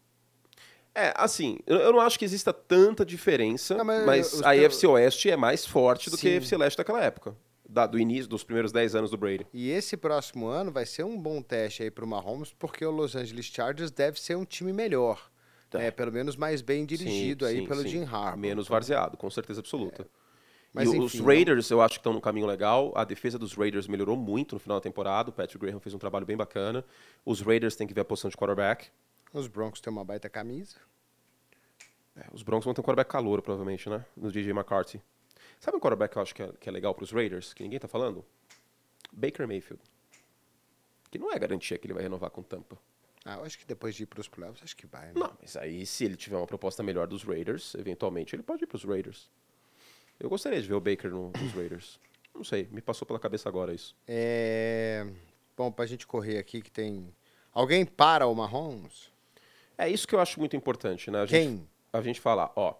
É, 0.95 1.11
assim, 1.17 1.57
eu 1.65 1.91
não 1.91 1.99
acho 1.99 2.19
que 2.19 2.25
exista 2.25 2.53
tanta 2.53 3.03
diferença, 3.03 3.75
não, 3.75 3.83
mas, 3.83 4.05
mas 4.05 4.41
a 4.43 4.51
AFC 4.51 4.85
Oeste 4.85 5.31
é 5.31 5.35
mais 5.35 5.65
forte 5.65 6.09
do 6.11 6.15
Sim. 6.17 6.21
que 6.21 6.35
a 6.35 6.37
AFC 6.37 6.55
Leste 6.55 6.77
daquela 6.77 7.03
época. 7.03 7.35
Da, 7.67 7.87
do 7.87 7.97
início, 7.97 8.29
dos 8.29 8.43
primeiros 8.43 8.71
10 8.71 8.93
anos 8.93 9.09
do 9.09 9.17
Brady. 9.17 9.47
E 9.51 9.71
esse 9.71 9.97
próximo 9.97 10.45
ano 10.45 10.71
vai 10.71 10.85
ser 10.85 11.03
um 11.03 11.19
bom 11.19 11.41
teste 11.41 11.81
aí 11.81 11.89
para 11.89 12.05
o 12.05 12.07
Mahomes, 12.07 12.53
porque 12.53 12.85
o 12.85 12.91
Los 12.91 13.15
Angeles 13.15 13.47
Chargers 13.47 13.89
deve 13.89 14.21
ser 14.21 14.37
um 14.37 14.45
time 14.45 14.71
melhor. 14.71 15.31
É, 15.73 15.89
pelo 15.89 16.11
menos 16.11 16.35
mais 16.35 16.61
bem 16.61 16.85
dirigido 16.85 17.47
sim, 17.47 17.51
aí 17.51 17.61
sim, 17.61 17.67
pelo 17.67 17.81
sim. 17.81 17.87
Jim 17.87 18.03
Harbaugh. 18.03 18.37
Menos 18.37 18.67
varzeado, 18.67 19.17
com 19.17 19.27
certeza 19.31 19.61
absoluta. 19.61 20.03
É. 20.03 20.22
Mas, 20.73 20.91
e 20.91 20.97
enfim, 20.97 21.05
os 21.05 21.19
Raiders, 21.19 21.69
não... 21.69 21.77
eu 21.77 21.81
acho 21.83 21.93
que 21.93 21.99
estão 21.99 22.13
no 22.13 22.21
caminho 22.21 22.47
legal. 22.47 22.91
A 22.95 23.03
defesa 23.03 23.37
dos 23.37 23.53
Raiders 23.53 23.87
melhorou 23.87 24.17
muito 24.17 24.55
no 24.55 24.59
final 24.59 24.77
da 24.77 24.81
temporada. 24.81 25.29
O 25.29 25.33
Patrick 25.33 25.63
Graham 25.63 25.79
fez 25.79 25.93
um 25.93 25.99
trabalho 25.99 26.25
bem 26.25 26.35
bacana. 26.35 26.83
Os 27.23 27.41
Raiders 27.41 27.75
têm 27.75 27.85
que 27.85 27.93
ver 27.93 28.01
a 28.01 28.05
posição 28.05 28.29
de 28.29 28.35
quarterback. 28.35 28.89
Os 29.31 29.47
Broncos 29.47 29.79
têm 29.79 29.93
uma 29.93 30.03
baita 30.03 30.29
camisa. 30.29 30.77
É, 32.15 32.25
os 32.31 32.41
Broncos 32.43 32.65
vão 32.65 32.73
ter 32.73 32.81
um 32.81 32.83
quarterback 32.83 33.09
calor, 33.09 33.41
provavelmente, 33.41 33.87
né? 33.87 34.03
No 34.17 34.31
DJ 34.31 34.51
McCarthy. 34.51 35.01
Sabe 35.59 35.77
um 35.77 35.79
quarterback 35.79 36.11
que 36.11 36.17
eu 36.17 36.21
acho 36.21 36.35
que 36.35 36.43
é, 36.43 36.51
que 36.59 36.69
é 36.69 36.71
legal 36.71 36.93
para 36.93 37.03
os 37.03 37.11
Raiders, 37.11 37.53
que 37.53 37.63
ninguém 37.63 37.77
está 37.77 37.87
falando? 37.87 38.25
Baker 39.11 39.47
Mayfield. 39.47 39.81
Que 41.09 41.19
não 41.19 41.31
é 41.31 41.37
garantia 41.37 41.77
que 41.77 41.85
ele 41.85 41.93
vai 41.93 42.03
renovar 42.03 42.29
com 42.31 42.41
Tampa. 42.41 42.77
Ah, 43.23 43.35
eu 43.35 43.43
acho 43.45 43.57
que 43.57 43.65
depois 43.65 43.95
de 43.95 44.03
ir 44.03 44.05
para 44.07 44.19
os 44.19 44.27
playoffs, 44.27 44.61
acho 44.63 44.75
que 44.75 44.85
vai. 44.85 45.07
Né? 45.07 45.13
Não, 45.15 45.31
mas 45.39 45.55
aí 45.55 45.85
se 45.85 46.03
ele 46.03 46.17
tiver 46.17 46.35
uma 46.35 46.47
proposta 46.47 46.83
melhor 46.83 47.07
dos 47.07 47.23
Raiders, 47.23 47.73
eventualmente 47.75 48.35
ele 48.35 48.43
pode 48.43 48.63
ir 48.63 48.67
para 48.67 48.75
os 48.75 48.83
Raiders. 48.83 49.29
Eu 50.23 50.29
gostaria 50.29 50.61
de 50.61 50.65
ver 50.65 50.73
o 50.73 50.79
Baker 50.79 51.11
no, 51.11 51.33
nos 51.37 51.51
Raiders. 51.51 51.99
Não 52.33 52.45
sei, 52.45 52.69
me 52.71 52.81
passou 52.81 53.05
pela 53.05 53.19
cabeça 53.19 53.49
agora 53.49 53.73
isso. 53.73 53.93
É... 54.07 55.05
Bom, 55.57 55.69
pra 55.69 55.85
gente 55.85 56.07
correr 56.07 56.37
aqui 56.37 56.61
que 56.61 56.71
tem... 56.71 57.13
Alguém 57.51 57.85
para 57.85 58.25
o 58.25 58.33
Mahomes? 58.33 59.11
É 59.77 59.89
isso 59.89 60.07
que 60.07 60.15
eu 60.15 60.21
acho 60.21 60.39
muito 60.39 60.55
importante, 60.55 61.11
né? 61.11 61.23
A 61.23 61.27
Quem? 61.27 61.49
Gente, 61.49 61.67
a 61.91 62.01
gente 62.01 62.21
falar, 62.21 62.53
ó... 62.55 62.73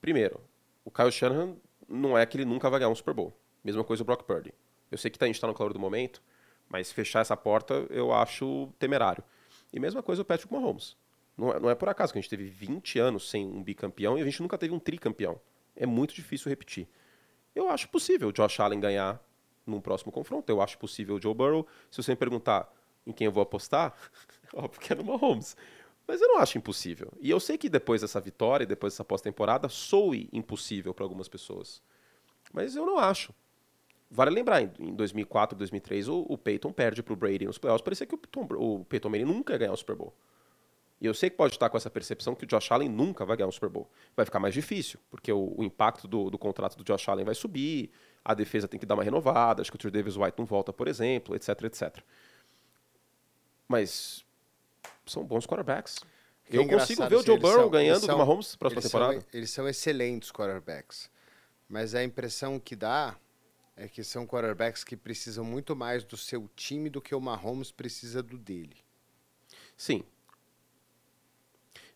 Primeiro, 0.00 0.40
o 0.84 0.90
Kyle 0.90 1.12
Shanahan 1.12 1.54
não 1.88 2.18
é 2.18 2.26
que 2.26 2.36
ele 2.36 2.44
nunca 2.44 2.68
vai 2.68 2.80
ganhar 2.80 2.90
um 2.90 2.96
Super 2.96 3.14
Bowl. 3.14 3.32
Mesma 3.62 3.84
coisa 3.84 4.02
o 4.02 4.04
Brock 4.04 4.24
Purdy. 4.24 4.52
Eu 4.90 4.98
sei 4.98 5.12
que 5.12 5.18
tá, 5.18 5.26
a 5.26 5.28
gente 5.28 5.40
tá 5.40 5.46
no 5.46 5.54
calor 5.54 5.72
do 5.72 5.78
momento, 5.78 6.20
mas 6.68 6.90
fechar 6.90 7.20
essa 7.20 7.36
porta 7.36 7.86
eu 7.90 8.12
acho 8.12 8.68
temerário. 8.80 9.22
E 9.72 9.78
mesma 9.78 10.02
coisa 10.02 10.22
o 10.22 10.24
Patrick 10.24 10.52
Mahomes. 10.52 10.96
Não 11.38 11.52
é, 11.52 11.60
não 11.60 11.70
é 11.70 11.76
por 11.76 11.88
acaso 11.88 12.12
que 12.12 12.18
a 12.18 12.20
gente 12.20 12.30
teve 12.30 12.44
20 12.46 12.98
anos 12.98 13.30
sem 13.30 13.46
um 13.46 13.62
bicampeão 13.62 14.18
e 14.18 14.20
a 14.20 14.24
gente 14.24 14.42
nunca 14.42 14.58
teve 14.58 14.74
um 14.74 14.80
tricampeão 14.80 15.40
é 15.76 15.86
muito 15.86 16.14
difícil 16.14 16.48
repetir. 16.48 16.88
Eu 17.54 17.68
acho 17.70 17.88
possível 17.88 18.28
o 18.28 18.32
Josh 18.32 18.58
Allen 18.60 18.80
ganhar 18.80 19.20
num 19.66 19.80
próximo 19.80 20.12
confronto. 20.12 20.50
Eu 20.50 20.60
acho 20.60 20.78
possível 20.78 21.16
o 21.16 21.20
Joe 21.20 21.34
Burrow. 21.34 21.66
Se 21.90 22.02
você 22.02 22.12
me 22.12 22.16
perguntar 22.16 22.72
em 23.06 23.12
quem 23.12 23.26
eu 23.26 23.32
vou 23.32 23.42
apostar, 23.42 23.94
óbvio 24.52 24.80
que 24.80 24.92
é 24.92 24.96
no 24.96 25.04
Mahomes. 25.04 25.56
Mas 26.06 26.20
eu 26.20 26.28
não 26.28 26.38
acho 26.38 26.58
impossível. 26.58 27.12
E 27.20 27.30
eu 27.30 27.40
sei 27.40 27.56
que 27.56 27.68
depois 27.68 28.02
dessa 28.02 28.20
vitória, 28.20 28.66
depois 28.66 28.92
dessa 28.92 29.04
pós-temporada, 29.04 29.68
soe 29.68 30.28
impossível 30.32 30.92
para 30.92 31.04
algumas 31.04 31.28
pessoas. 31.28 31.82
Mas 32.52 32.76
eu 32.76 32.84
não 32.84 32.98
acho. 32.98 33.32
Vale 34.10 34.30
lembrar, 34.30 34.62
em 34.62 34.94
2004, 34.94 35.56
2003, 35.56 36.08
o, 36.08 36.26
o 36.28 36.36
Peyton 36.36 36.72
perde 36.72 37.02
para 37.02 37.14
o 37.14 37.16
Brady 37.16 37.46
nos 37.46 37.58
playoffs. 37.58 37.82
Parecia 37.82 38.06
que 38.06 38.14
o, 38.14 38.18
Tom, 38.18 38.46
o 38.52 38.84
Peyton 38.84 39.08
Manning 39.08 39.24
nunca 39.24 39.54
ia 39.54 39.58
ganhar 39.58 39.72
o 39.72 39.76
Super 39.76 39.96
Bowl. 39.96 40.14
E 41.00 41.06
eu 41.06 41.14
sei 41.14 41.28
que 41.28 41.36
pode 41.36 41.54
estar 41.54 41.68
com 41.68 41.76
essa 41.76 41.90
percepção 41.90 42.34
que 42.34 42.44
o 42.44 42.46
Josh 42.46 42.70
Allen 42.70 42.88
nunca 42.88 43.24
vai 43.24 43.36
ganhar 43.36 43.48
um 43.48 43.52
Super 43.52 43.68
Bowl. 43.68 43.90
Vai 44.16 44.24
ficar 44.24 44.38
mais 44.38 44.54
difícil, 44.54 44.98
porque 45.10 45.32
o, 45.32 45.54
o 45.56 45.64
impacto 45.64 46.06
do, 46.06 46.30
do, 46.30 46.38
contrato 46.38 46.76
do 46.76 46.84
Josh 46.84 47.08
Allen 47.08 47.24
vai 47.24 47.34
subir, 47.34 47.90
a 48.24 48.32
defesa 48.32 48.68
tem 48.68 48.78
que 48.78 48.86
dar 48.86 48.94
uma 48.94 49.04
renovada, 49.04 49.60
acho 49.60 49.70
que 49.70 49.76
o 49.76 49.78
Trey 49.78 49.90
Davis 49.90 50.16
White 50.16 50.38
não 50.38 50.46
volta, 50.46 50.72
por 50.72 50.88
exemplo, 50.88 51.34
etc, 51.34 51.48
etc. 51.64 51.98
Mas 53.68 54.24
são 55.06 55.24
bons 55.24 55.46
quarterbacks. 55.46 55.98
Que 56.46 56.58
eu 56.58 56.68
consigo 56.68 57.08
ver 57.08 57.16
o 57.16 57.22
Joe 57.22 57.38
Burrow 57.38 57.62
são, 57.62 57.70
ganhando 57.70 58.00
são, 58.00 58.16
do 58.16 58.18
Mahomes 58.18 58.54
próxima 58.56 58.82
temporada. 58.82 59.20
São, 59.20 59.28
eles 59.32 59.50
são 59.50 59.68
excelentes 59.68 60.30
quarterbacks. 60.30 61.10
Mas 61.68 61.94
a 61.94 62.04
impressão 62.04 62.60
que 62.60 62.76
dá 62.76 63.16
é 63.76 63.88
que 63.88 64.04
são 64.04 64.26
quarterbacks 64.26 64.84
que 64.84 64.96
precisam 64.96 65.44
muito 65.44 65.74
mais 65.74 66.04
do 66.04 66.16
seu 66.16 66.48
time 66.54 66.88
do 66.88 67.00
que 67.00 67.14
o 67.14 67.20
Mahomes 67.20 67.70
precisa 67.70 68.22
do 68.22 68.38
dele. 68.38 68.76
Sim, 69.76 70.04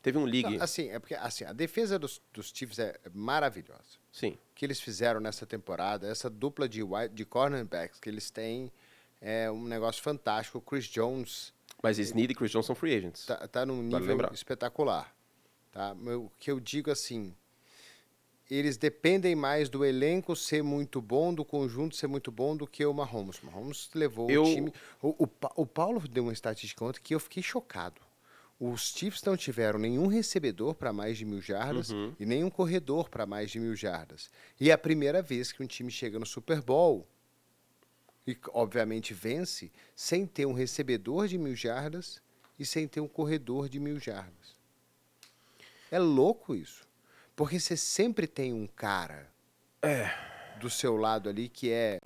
Teve 0.03 0.19
um 0.19 0.25
league. 0.25 0.57
Não, 0.57 0.63
assim, 0.63 0.89
é 0.91 0.99
porque 0.99 1.15
assim, 1.15 1.45
a 1.45 1.53
defesa 1.53 1.99
dos, 1.99 2.21
dos 2.33 2.53
Chiefs 2.55 2.79
é 2.79 2.99
maravilhosa. 3.13 3.99
Sim. 4.13 4.39
O 4.53 4.55
que 4.55 4.65
eles 4.65 4.81
fizeram 4.81 5.21
nessa 5.21 5.47
temporada, 5.47 6.07
essa 6.09 6.31
dupla 6.31 6.69
de, 6.69 6.83
wide, 6.83 7.15
de 7.15 7.25
cornerbacks 7.25 7.99
que 7.99 8.09
eles 8.09 8.31
têm 8.31 8.73
é 9.21 9.51
um 9.51 9.65
negócio 9.65 10.03
fantástico. 10.03 10.59
O 10.59 10.61
Chris 10.61 10.85
Jones. 10.85 11.53
Mas 11.83 11.99
Snead 11.99 12.33
e 12.33 12.35
Chris 12.35 12.51
Jones 12.51 12.67
são 12.67 12.75
free 12.75 12.95
agents. 12.95 13.27
Tá, 13.27 13.49
tá 13.49 13.67
num 13.67 13.83
nível 13.83 14.19
espetacular. 14.33 15.15
Tá? 15.73 15.93
O 15.93 16.31
que 16.39 16.51
eu 16.51 16.59
digo 16.59 16.91
assim, 16.91 17.35
eles 18.51 18.77
dependem 18.77 19.35
mais 19.35 19.69
do 19.69 19.85
elenco 19.85 20.35
ser 20.35 20.63
muito 20.63 21.01
bom, 21.03 21.35
do 21.35 21.45
conjunto 21.45 21.95
ser 21.95 22.07
muito 22.07 22.33
bom, 22.33 22.57
do 22.57 22.67
que 22.67 22.85
o 22.85 22.93
Mahomes. 22.95 23.41
O 23.43 23.47
Mahomes 23.47 23.91
levou 23.95 24.31
eu... 24.31 24.43
o 24.43 24.55
time. 24.55 24.73
O, 25.03 25.25
o, 25.25 25.29
o 25.57 25.67
Paulo 25.67 26.01
deu 26.09 26.25
uma 26.25 26.33
estatística 26.33 26.85
ontem 26.85 27.01
que 27.03 27.15
eu 27.15 27.21
fiquei 27.21 27.43
chocado. 27.43 28.01
Os 28.61 28.93
Chiefs 28.93 29.23
não 29.23 29.37
tiveram 29.37 29.79
nenhum 29.79 30.09
recebedor 30.09 30.75
para 30.75 30.93
mais 30.93 31.17
de 31.17 31.25
mil 31.25 31.41
jardas 31.41 31.91
uhum. 31.91 32.15
e 32.19 32.27
nenhum 32.27 32.51
corredor 32.51 33.09
para 33.09 33.25
mais 33.25 33.51
de 33.51 33.61
mil 33.61 33.77
jardas. 33.77 34.29
E 34.59 34.71
é 34.71 34.73
a 34.73 34.79
primeira 34.79 35.23
vez 35.23 35.53
que 35.53 35.63
um 35.63 35.67
time 35.67 35.91
chega 35.91 36.19
no 36.19 36.27
Super 36.27 36.61
Bowl 36.61 37.07
e, 38.27 38.37
obviamente, 38.49 39.15
vence 39.15 39.71
sem 39.95 40.27
ter 40.27 40.45
um 40.45 40.53
recebedor 40.53 41.29
de 41.29 41.39
mil 41.39 41.55
jardas 41.55 42.21
e 42.59 42.67
sem 42.67 42.89
ter 42.89 43.01
um 43.01 43.09
corredor 43.09 43.69
de 43.69 43.79
mil 43.79 44.01
jardas. 44.01 44.59
É 45.91 45.99
louco 45.99 46.55
isso. 46.55 46.87
Porque 47.37 47.61
você 47.61 47.77
sempre 47.77 48.27
tem 48.27 48.53
um 48.53 48.67
cara 48.67 49.31
é. 49.81 50.11
do 50.59 50.69
seu 50.69 50.97
lado 50.97 51.29
ali 51.29 51.49
que 51.49 51.71
é 51.71 51.98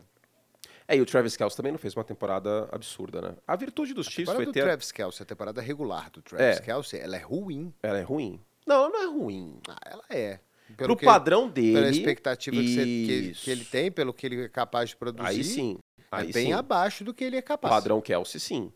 é, 0.86 0.96
e 0.96 1.00
o 1.00 1.06
Travis 1.06 1.36
Kelce 1.36 1.56
também 1.56 1.72
não 1.72 1.78
fez 1.78 1.94
uma 1.94 2.04
temporada 2.04 2.68
absurda, 2.72 3.20
né? 3.20 3.34
A 3.46 3.56
virtude 3.56 3.94
dos 3.94 4.06
a 4.06 4.10
Chiefs 4.10 4.34
foi 4.34 4.44
do 4.44 4.52
ter... 4.52 4.62
Travis 4.62 4.92
Kelce, 4.92 5.22
a 5.22 5.26
temporada 5.26 5.60
regular 5.60 6.10
do 6.10 6.22
Travis 6.22 6.58
é. 6.58 6.60
Kelce, 6.60 6.98
ela 6.98 7.16
é 7.16 7.20
ruim. 7.20 7.72
Ela 7.82 7.98
é 7.98 8.02
ruim. 8.02 8.40
Não, 8.66 8.76
ela 8.76 8.88
não 8.88 9.02
é 9.02 9.06
ruim. 9.06 9.60
Ah, 9.68 9.78
ela 9.86 10.04
é. 10.10 10.40
Pelo 10.76 10.88
Pro 10.88 10.96
que, 10.96 11.04
padrão 11.04 11.48
dele. 11.48 11.74
Pela 11.74 11.90
expectativa 11.90 12.56
que, 12.56 12.74
você, 12.74 12.84
que, 12.84 13.32
que, 13.34 13.50
ele 13.50 13.64
tem, 13.64 13.90
pelo 13.90 14.12
que 14.12 14.26
ele 14.26 14.44
é 14.44 14.48
capaz 14.48 14.90
de 14.90 14.96
produzir. 14.96 15.28
Aí 15.28 15.44
sim. 15.44 15.78
É 15.98 16.04
aí 16.10 16.30
é 16.30 16.32
bem 16.32 16.46
sim. 16.46 16.52
abaixo 16.52 17.04
do 17.04 17.12
que 17.12 17.24
ele 17.24 17.36
é 17.36 17.42
capaz. 17.42 17.72
Padrão 17.72 18.00
Kelsey, 18.00 18.40
sim. 18.40 18.72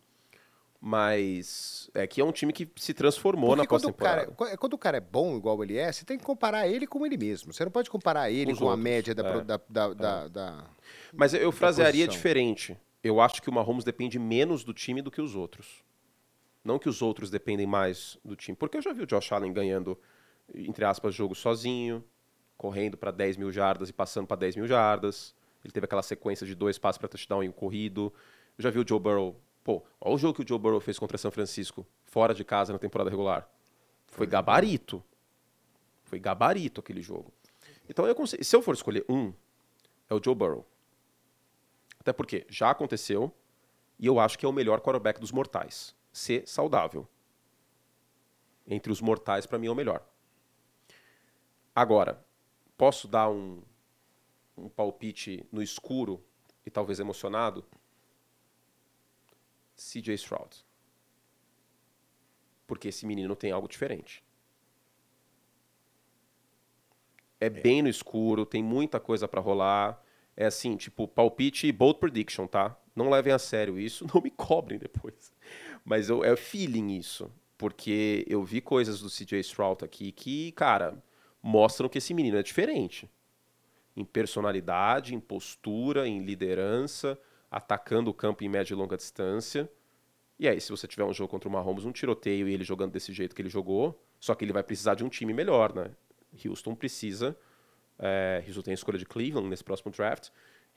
Mas 0.81 1.91
é 1.95 2.07
que 2.07 2.21
é 2.21 2.25
um 2.25 2.31
time 2.31 2.53
que 2.53 2.69
se 2.77 2.93
transformou 2.93 3.51
Porque 3.51 3.63
na 3.63 3.69
pós-temporada. 3.69 4.31
Quando, 4.33 4.59
quando, 4.59 4.73
o 4.75 4.79
cara 4.79 4.99
é 4.99 5.01
bom 5.01 5.37
igual 5.37 5.63
ele 5.65 5.77
é, 5.77 5.91
você 5.91 6.05
tem 6.05 6.19
que 6.19 6.25
comparar 6.25 6.69
ele 6.69 6.87
com 6.87 7.05
ele 7.05 7.17
mesmo. 7.17 7.53
Você 7.53 7.65
não 7.65 7.73
pode 7.73 7.89
comparar 7.91 8.31
ele 8.31 8.53
Os 8.53 8.59
com 8.59 8.67
outros, 8.67 8.81
a 8.81 8.83
média 8.83 9.15
da, 9.15 9.27
é. 9.27 9.41
da, 9.41 9.61
da, 9.69 9.95
da, 9.95 10.25
é. 10.25 10.29
da, 10.29 10.65
Mas 11.13 11.33
eu 11.35 11.51
frasearia 11.51 12.07
diferente 12.07 12.77
eu 13.07 13.21
acho 13.21 13.41
que 13.41 13.49
o 13.49 13.53
Mahomes 13.53 13.85
depende 13.85 14.19
menos 14.19 14.65
do 14.65 14.75
time 14.75 15.01
do 15.01 15.11
que 15.11 15.21
os 15.21 15.35
outros. 15.37 15.85
Não 16.65 16.79
que 16.79 16.89
os 16.89 17.01
outros 17.01 17.31
dependem 17.31 17.67
mais 17.67 18.19
do 18.25 18.35
time. 18.35 18.57
Porque 18.57 18.77
eu 18.77 18.83
já 18.83 18.93
vi 18.93 19.03
o 19.03 19.07
Josh 19.07 19.31
Allen 19.33 19.53
ganhando, 19.53 19.99
entre 20.53 20.85
aspas, 20.85 21.15
jogo 21.15 21.35
sozinho. 21.35 22.05
correndo 22.57 22.97
para 22.97 23.11
10 23.11 23.37
mil 23.37 23.53
jardas 23.53 23.91
e 23.91 23.93
passando 23.93 24.27
para 24.27 24.39
10 24.39 24.57
mil 24.57 24.67
jardas. 24.67 25.35
Ele 25.63 25.73
teve 25.73 25.85
aquela 25.85 26.03
sequência 26.03 26.47
de 26.47 26.55
dois 26.55 26.79
passos 26.79 26.99
para 26.99 27.09
touchdown 27.09 27.45
e 27.45 27.49
um 27.49 27.53
corrido. 27.53 28.13
Eu 28.59 28.63
já 28.63 28.71
vi 28.71 28.79
o 28.79 28.89
Joe 28.89 28.99
Burrow. 28.99 29.41
Pô, 29.67 29.83
olha 30.01 30.15
o 30.15 30.17
jogo 30.17 30.35
que 30.35 30.45
o 30.45 30.49
Joe 30.49 30.61
Burrow 30.61 30.81
fez 30.81 30.97
contra 30.97 31.19
São 31.19 31.29
Francisco, 31.29 31.85
fora 32.05 32.33
de 32.33 32.45
casa 32.45 32.73
na 32.73 32.79
temporada 32.79 33.11
regular. 33.11 33.51
Foi 34.07 34.25
gabarito. 34.25 35.03
Foi 36.05 36.21
gabarito 36.21 36.81
aquele 36.81 37.03
jogo. 37.03 37.33
Então, 37.89 38.07
eu 38.07 38.15
consigo, 38.15 38.45
se 38.45 38.55
eu 38.55 38.63
for 38.63 38.77
escolher 38.77 39.05
um, 39.09 39.33
é 40.09 40.15
o 40.15 40.23
Joe 40.23 40.37
Burrow. 40.37 40.65
Até 41.99 42.13
porque 42.13 42.47
já 42.49 42.71
aconteceu 42.71 43.35
e 43.99 44.07
eu 44.07 44.21
acho 44.21 44.39
que 44.39 44.47
é 44.47 44.49
o 44.49 44.53
melhor 44.53 44.81
quarterback 44.81 45.19
dos 45.19 45.33
mortais. 45.33 45.97
Ser 46.13 46.47
saudável. 46.47 47.05
Entre 48.69 48.93
os 48.93 49.01
mortais, 49.01 49.47
para 49.47 49.59
mim, 49.59 49.67
é 49.67 49.71
o 49.73 49.75
melhor. 49.75 50.01
Agora, 51.75 52.25
posso 52.79 53.09
dar 53.09 53.29
um, 53.29 53.61
um 54.57 54.69
palpite 54.69 55.45
no 55.51 55.61
escuro 55.61 56.23
e 56.65 56.71
talvez 56.71 57.01
emocionado? 57.01 57.65
CJ 59.77 60.15
Stroud. 60.15 60.65
Porque 62.67 62.89
esse 62.89 63.07
menino 63.07 63.37
tem 63.37 63.53
algo 63.53 63.69
diferente. 63.69 64.25
É, 67.41 67.47
é. 67.47 67.51
bem 67.51 67.83
no 67.83 67.89
escuro, 67.89 68.47
tem 68.47 68.63
muita 68.63 68.99
coisa 68.99 69.29
para 69.29 69.41
rolar. 69.41 70.03
É 70.37 70.47
assim, 70.47 70.77
tipo, 70.77 71.07
palpite 71.07 71.67
e 71.67 71.73
bold 71.73 71.99
prediction, 71.99 72.47
tá? 72.47 72.77
Não 72.95 73.11
levem 73.11 73.33
a 73.33 73.39
sério 73.39 73.79
isso, 73.79 74.07
não 74.13 74.21
me 74.21 74.31
cobrem 74.31 74.79
depois. 74.79 75.33
Mas 75.85 76.09
eu, 76.09 76.25
é 76.25 76.35
feeling 76.37 76.97
isso. 76.97 77.31
Porque 77.57 78.25
eu 78.29 78.45
vi 78.45 78.61
coisas 78.61 79.01
do 79.01 79.09
CJ 79.09 79.41
Stroud 79.41 79.83
aqui 79.85 80.13
que, 80.13 80.53
cara, 80.53 81.03
mostram 81.43 81.89
que 81.89 81.99
esse 81.99 82.13
menino 82.13 82.37
é 82.37 82.43
diferente. 82.43 83.09
Em 83.97 84.05
personalidade, 84.05 85.15
em 85.15 85.21
postura, 85.21 86.07
em 86.07 86.23
liderança, 86.23 87.19
atacando 87.57 88.11
o 88.11 88.15
campo 88.15 88.45
em 88.45 88.51
média 88.51 88.75
e 88.75 88.77
longa 88.77 88.99
distância. 88.99 89.67
E 90.39 90.47
aí, 90.47 90.61
se 90.61 90.71
você 90.71 90.87
tiver 90.87 91.05
um 91.05 91.13
jogo 91.15 91.31
contra 91.31 91.49
o 91.49 91.53
Mahomes, 91.53 91.87
um 91.87 91.91
tiroteio 91.91 92.47
e 92.47 92.53
ele 92.53 92.63
jogando 92.63 92.93
desse 92.93 93.15
jeito 93.15 93.35
que 93.35 93.41
ele 93.41 93.49
jogou, 93.49 93.99
só 94.21 94.35
que 94.35 94.45
ele 94.45 94.53
vai 94.53 94.63
precisar 94.63 94.95
de 94.95 95.03
um 95.03 95.09
time 95.09 95.33
melhor, 95.33 95.75
né? 95.75 95.91
Houston 96.45 96.75
precisa. 96.75 97.35
É, 97.99 98.45
Houston 98.47 98.61
tem 98.61 98.73
a 98.73 98.75
escolha 98.75 98.99
de 98.99 99.07
Cleveland 99.07 99.49
nesse 99.49 99.65
próximo 99.65 99.91
draft. 99.91 100.29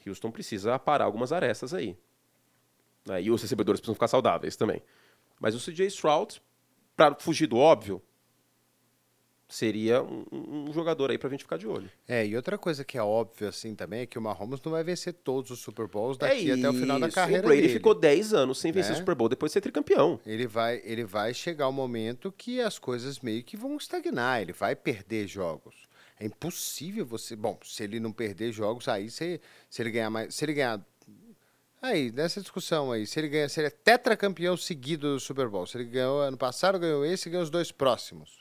Houston 0.08 0.32
precisa 0.32 0.80
parar 0.80 1.04
algumas 1.04 1.34
arestas 1.34 1.74
aí. 1.74 1.98
Né? 3.06 3.24
E 3.24 3.30
os 3.30 3.42
recebedores 3.42 3.82
precisam 3.82 3.96
ficar 3.96 4.08
saudáveis 4.08 4.56
também. 4.56 4.82
Mas 5.38 5.56
o 5.56 5.60
CJ 5.60 5.86
Stroud, 5.88 6.42
para 6.96 7.14
fugir 7.16 7.48
do 7.48 7.58
óbvio, 7.58 8.02
seria 9.50 10.04
um, 10.04 10.26
um, 10.32 10.72
jogador 10.72 11.10
aí 11.10 11.18
pra 11.18 11.28
gente 11.30 11.44
ficar 11.44 11.58
de 11.58 11.68
olho. 11.68 11.90
É, 12.08 12.26
e 12.26 12.36
outra 12.36 12.56
coisa 12.56 12.86
que 12.86 13.00
é 13.00 13.02
óbvia 13.02 13.50
assim 13.50 13.74
também 13.74 14.02
é 14.02 14.06
que 14.06 14.18
o 14.18 14.22
Mahomes 14.22 14.62
não 14.62 14.72
vai 14.72 14.84
vencer 14.84 15.12
todos 15.12 15.50
os 15.50 15.60
Super 15.60 15.88
Bowls 15.88 16.20
daqui 16.20 16.52
é 16.52 16.54
até 16.54 16.70
o 16.70 16.74
final 16.74 17.00
da 17.00 17.10
carreira 17.10 17.44
o 17.44 17.48
Brady 17.48 17.64
dele. 17.64 17.74
ficou 17.74 17.96
10 17.96 18.34
anos 18.36 18.60
sem 18.60 18.72
vencer 18.72 18.92
o 18.92 18.94
né? 18.94 19.00
Super 19.00 19.16
Bowl 19.16 19.28
depois 19.28 19.50
de 19.50 19.54
ser 19.54 19.62
tricampeão. 19.62 20.20
Ele 20.26 20.46
vai, 20.46 20.80
ele 20.86 21.04
vai 21.04 21.34
chegar 21.34 21.66
o 21.66 21.72
um 21.72 21.74
momento 21.74 22.32
que 22.32 22.62
as 22.62 22.78
coisas 22.78 23.20
meio 23.22 23.44
que 23.44 23.58
vão 23.58 23.76
estagnar, 23.76 24.42
ele 24.42 24.54
vai 24.54 24.76
perder 24.76 25.28
jogos. 25.28 25.90
É 26.20 26.26
impossível 26.26 27.06
você, 27.06 27.36
bom, 27.36 27.58
se 27.64 27.84
ele 27.84 28.00
não 28.00 28.12
perder 28.12 28.52
jogos 28.52 28.88
aí, 28.88 29.10
se, 29.10 29.42
se 29.68 29.82
ele 29.82 29.90
ganhar 29.90 30.12
mais, 30.12 30.36
se 30.36 30.46
ele 30.46 30.54
ganhar 30.54 30.80
Aí, 31.82 32.12
nessa 32.12 32.42
discussão 32.42 32.92
aí, 32.92 33.08
se 33.08 33.18
ele 33.18 33.30
ganha, 33.30 33.48
se 33.48 33.62
ele 33.62 33.68
é 33.68 33.70
tetracampeão 33.70 34.58
seguido 34.58 35.14
do 35.14 35.20
Super 35.20 35.48
Bowl, 35.48 35.66
se 35.66 35.78
ele 35.78 35.86
ganhou 35.86 36.20
ano 36.20 36.36
passado, 36.36 36.78
ganhou 36.78 37.06
esse, 37.06 37.30
ganhou 37.30 37.42
os 37.42 37.50
dois 37.50 37.72
próximos. 37.72 38.39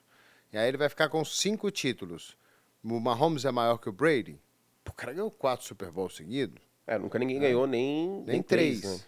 E 0.52 0.58
aí 0.58 0.68
ele 0.68 0.76
vai 0.76 0.88
ficar 0.88 1.08
com 1.08 1.24
cinco 1.24 1.70
títulos. 1.70 2.36
O 2.82 3.00
Mahomes 3.00 3.44
é 3.44 3.50
maior 3.50 3.78
que 3.78 3.88
o 3.88 3.92
Brady? 3.92 4.40
O 4.88 4.92
cara 4.92 5.12
ganhou 5.12 5.30
quatro 5.30 5.66
Super 5.66 5.90
Bowls 5.90 6.16
seguidos. 6.16 6.62
É, 6.86 6.98
nunca 6.98 7.18
ninguém 7.18 7.36
é. 7.36 7.40
ganhou 7.40 7.66
nem, 7.66 8.08
nem, 8.08 8.24
nem 8.24 8.42
três. 8.42 8.80
três 8.80 9.06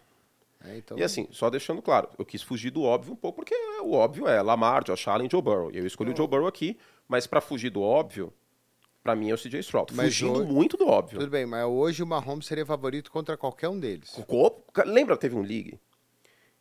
né? 0.61 0.73
é, 0.73 0.77
então... 0.79 0.99
E 0.99 1.03
assim, 1.03 1.27
só 1.31 1.49
deixando 1.49 1.81
claro, 1.81 2.11
eu 2.19 2.27
quis 2.27 2.43
fugir 2.43 2.71
do 2.71 2.83
óbvio 2.83 3.15
um 3.15 3.17
pouco, 3.17 3.37
porque 3.37 3.55
o 3.83 3.93
óbvio 3.93 4.29
é 4.29 4.43
Lamar, 4.43 4.85
Josh 4.85 5.09
Allen 5.09 5.27
e 5.27 5.31
Joe 5.31 5.41
Burrow. 5.41 5.71
E 5.73 5.79
eu 5.79 5.87
escolhi 5.87 6.13
o 6.13 6.17
Joe 6.17 6.29
Burrow 6.29 6.47
aqui, 6.47 6.79
mas 7.09 7.27
para 7.27 7.41
fugir 7.41 7.71
do 7.71 7.81
óbvio, 7.81 8.31
para 9.03 9.17
mim 9.17 9.31
é 9.31 9.35
o 9.35 9.39
CJ 9.39 9.61
Stroud. 9.61 9.95
Mas 9.95 10.09
Fugindo 10.09 10.41
hoje... 10.41 10.53
muito 10.53 10.77
do 10.77 10.87
óbvio. 10.87 11.19
Tudo 11.19 11.31
bem, 11.31 11.47
mas 11.47 11.65
hoje 11.65 12.03
o 12.03 12.07
Mahomes 12.07 12.45
seria 12.45 12.67
favorito 12.67 13.11
contra 13.11 13.37
qualquer 13.39 13.71
um 13.71 13.81
deles. 13.81 14.15
Lembra, 14.85 15.17
teve 15.17 15.35
um 15.35 15.43
league 15.43 15.81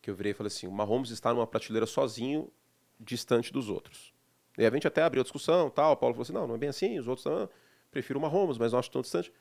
que 0.02 0.10
eu 0.10 0.16
virei 0.16 0.32
e 0.32 0.34
falei 0.34 0.48
assim, 0.48 0.68
o 0.68 0.72
Mahomes 0.72 1.10
está 1.10 1.34
numa 1.34 1.46
prateleira 1.46 1.86
sozinho, 1.86 2.50
distante 2.98 3.52
dos 3.52 3.70
outros. 3.70 4.14
E 4.60 4.66
a 4.66 4.70
gente 4.70 4.86
até 4.86 5.02
abriu 5.02 5.22
a 5.22 5.24
discussão, 5.24 5.70
tal. 5.70 5.94
O 5.94 5.98
Paulo 5.98 6.14
falou 6.14 6.24
assim: 6.24 6.34
não, 6.34 6.46
não 6.46 6.56
é 6.56 6.58
bem 6.58 6.68
assim, 6.68 7.00
os 7.00 7.08
outros 7.08 7.26
ah, 7.26 7.48
prefiro 7.90 8.20
o 8.20 8.22
Mahomes, 8.22 8.58
mas 8.58 8.74
não 8.74 8.80
acho 8.80 8.92
tão 8.92 9.02
distante. 9.02 9.32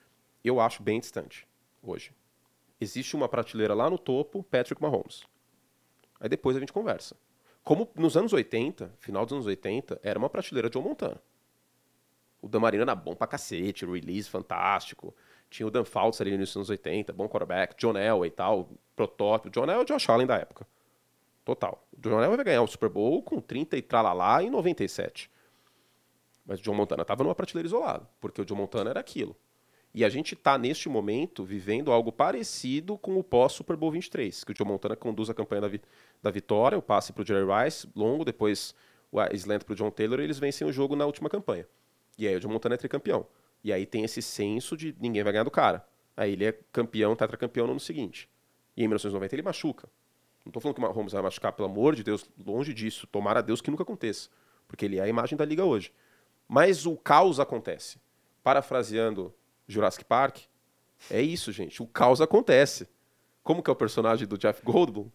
Eu 0.45 0.61
acho 0.61 0.81
bem 0.81 1.01
distante 1.01 1.47
hoje. 1.83 2.13
Existe 2.81 3.17
uma 3.17 3.29
prateleira 3.29 3.75
lá 3.75 3.91
no 3.91 3.99
topo, 3.99 4.45
Patrick 4.45 4.81
Mahomes. 4.81 5.25
Aí 6.21 6.29
depois 6.29 6.57
a 6.57 6.61
gente 6.61 6.73
conversa. 6.73 7.17
Como 7.65 7.91
nos 7.97 8.17
anos 8.17 8.33
80, 8.33 8.95
final 9.01 9.27
dos 9.27 9.33
anos 9.33 9.47
80, 9.47 10.01
era 10.05 10.17
uma 10.17 10.31
prateleira 10.31 10.71
de 10.71 10.75
Joe 10.75 10.83
Montana. 10.83 11.21
O 12.41 12.49
Dan 12.49 12.61
Marino 12.61 12.85
era 12.85 12.95
bom 12.95 13.17
pra 13.17 13.27
cacete, 13.27 13.85
release 13.85 14.31
fantástico. 14.31 15.13
Tinha 15.51 15.67
o 15.67 15.71
Dan 15.71 15.85
Fouts 15.85 16.21
ali 16.21 16.39
nos 16.39 16.55
anos 16.55 16.71
80, 16.71 17.13
bom 17.13 17.29
quarterback. 17.29 17.75
John 17.77 17.99
Elway 17.99 18.29
e 18.29 18.31
tal, 18.31 18.71
protótipo. 18.95 19.51
John 19.51 19.65
Elway 19.65 19.81
é 19.81 19.83
o 19.83 19.85
Josh 19.85 20.09
Allen 20.09 20.29
da 20.29 20.37
época. 20.37 20.65
Total. 21.49 21.83
O 21.97 22.01
John 22.03 22.23
Elway 22.23 22.37
vai 22.37 22.45
ganhar 22.45 22.61
o 22.61 22.67
Super 22.67 22.91
Bowl 22.91 23.23
com 23.23 23.41
30 23.41 23.79
e 23.79 23.81
tralalá 23.81 24.43
em 24.43 24.51
97. 24.51 25.31
Mas 26.45 26.61
o 26.61 26.63
John 26.63 26.75
Montana 26.75 27.01
estava 27.01 27.25
numa 27.25 27.35
prateleira 27.35 27.67
isolada, 27.67 28.07
porque 28.21 28.43
o 28.43 28.45
John 28.45 28.57
Montana 28.57 28.91
era 28.91 29.01
aquilo. 29.01 29.35
E 29.95 30.05
a 30.05 30.11
gente 30.11 30.35
está, 30.35 30.59
neste 30.59 30.91
momento, 30.91 31.43
vivendo 31.43 31.91
algo 31.91 32.13
parecido 32.13 32.99
com 32.99 33.19
o 33.19 33.25
pós-Super 33.25 33.79
Bowl 33.79 33.91
23, 33.91 34.45
que 34.45 34.51
o 34.51 34.55
John 34.55 34.67
Montana 34.67 34.95
conduz 34.95 35.31
a 35.31 35.35
campanha 35.35 35.63
da, 35.63 35.69
vi 35.69 35.81
da 36.23 36.31
vitória, 36.31 36.77
o 36.77 36.83
passe 36.83 37.15
para 37.15 37.23
o 37.23 37.27
Jerry 37.27 37.47
Rice, 37.65 37.89
longo, 37.97 38.27
depois 38.27 38.75
o 39.11 39.19
slant 39.33 39.65
para 39.65 39.73
o 39.73 39.75
John 39.75 39.91
Taylor, 39.91 40.21
e 40.21 40.25
eles 40.25 40.39
vencem 40.39 40.69
o 40.69 40.73
jogo 40.73 40.95
na 40.95 41.07
última 41.07 41.31
campanha. 41.31 41.67
E 42.19 42.29
aí 42.29 42.37
o 42.37 42.41
John 42.41 42.51
Montana 42.51 42.75
é 42.75 42.79
tricampeão. 42.79 43.27
E 43.65 43.73
aí 43.73 43.87
tem 43.87 44.05
esse 44.05 44.21
senso 44.21 44.77
de 44.77 44.95
ninguém 45.01 45.23
vai 45.23 45.33
ganhar 45.33 45.45
do 45.45 45.51
cara. 45.51 45.83
Aí 46.15 46.35
ele 46.35 46.45
é 46.45 46.53
campeão, 46.71 47.17
tetracampeão 47.17 47.67
no 47.67 47.73
ano 47.73 47.81
seguinte. 47.81 48.29
E 48.77 48.85
em 48.85 48.87
1990 48.87 49.35
ele 49.35 49.43
machuca. 49.43 49.89
Não 50.49 50.51
estou 50.51 50.63
falando 50.63 50.77
que 50.77 50.81
o 50.81 50.83
Mahomes 50.83 51.13
vai 51.13 51.21
machucar, 51.21 51.53
pelo 51.53 51.69
amor 51.69 51.95
de 51.95 52.03
Deus, 52.03 52.25
longe 52.43 52.73
disso. 52.73 53.07
Tomara 53.07 53.41
a 53.41 53.43
Deus 53.43 53.61
que 53.61 53.71
nunca 53.71 53.83
aconteça. 53.83 54.31
Porque 54.67 54.87
ele 54.87 54.99
é 54.99 55.03
a 55.03 55.07
imagem 55.07 55.37
da 55.37 55.45
liga 55.45 55.63
hoje. 55.63 55.93
Mas 56.49 56.87
o 56.87 56.97
caos 56.97 57.39
acontece. 57.39 58.01
Parafraseando 58.43 59.35
Jurassic 59.67 60.07
Park, 60.07 60.39
é 61.11 61.21
isso, 61.21 61.53
gente. 61.53 61.83
O 61.83 61.87
caos 61.87 62.23
acontece. 62.23 62.89
Como 63.43 63.63
que 63.63 63.69
é 63.69 63.73
o 63.75 63.77
personagem 63.77 64.27
do 64.27 64.39
Jeff 64.39 64.63
Goldblum? 64.65 65.11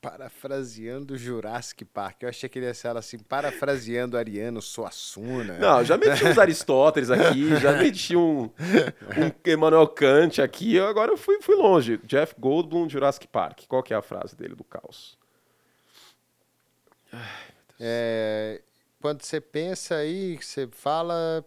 Parafraseando 0.00 1.16
Jurassic 1.18 1.84
Park. 1.84 2.22
Eu 2.22 2.28
achei 2.28 2.48
que 2.48 2.58
ele 2.58 2.66
ia 2.66 2.74
ser 2.74 2.96
assim, 2.96 3.18
parafraseando 3.18 4.16
Ariano 4.16 4.62
Suassuna. 4.62 5.58
Não, 5.58 5.84
já 5.84 5.96
meti 5.96 6.24
uns 6.24 6.38
Aristóteles 6.38 7.10
aqui, 7.10 7.56
já 7.56 7.72
meti 7.82 8.16
um, 8.16 8.44
um 8.44 9.50
Emmanuel 9.50 9.88
Kant 9.88 10.40
aqui, 10.40 10.78
agora 10.78 11.10
eu 11.10 11.16
fui, 11.16 11.40
fui 11.42 11.56
longe. 11.56 11.98
Jeff 12.04 12.34
Goldblum, 12.38 12.88
Jurassic 12.88 13.26
Park. 13.26 13.62
Qual 13.66 13.82
que 13.82 13.92
é 13.92 13.96
a 13.96 14.02
frase 14.02 14.36
dele 14.36 14.54
do 14.54 14.64
caos? 14.64 15.18
É, 17.80 18.60
quando 19.00 19.22
você 19.22 19.40
pensa 19.40 19.96
aí, 19.96 20.36
você 20.36 20.68
fala, 20.70 21.44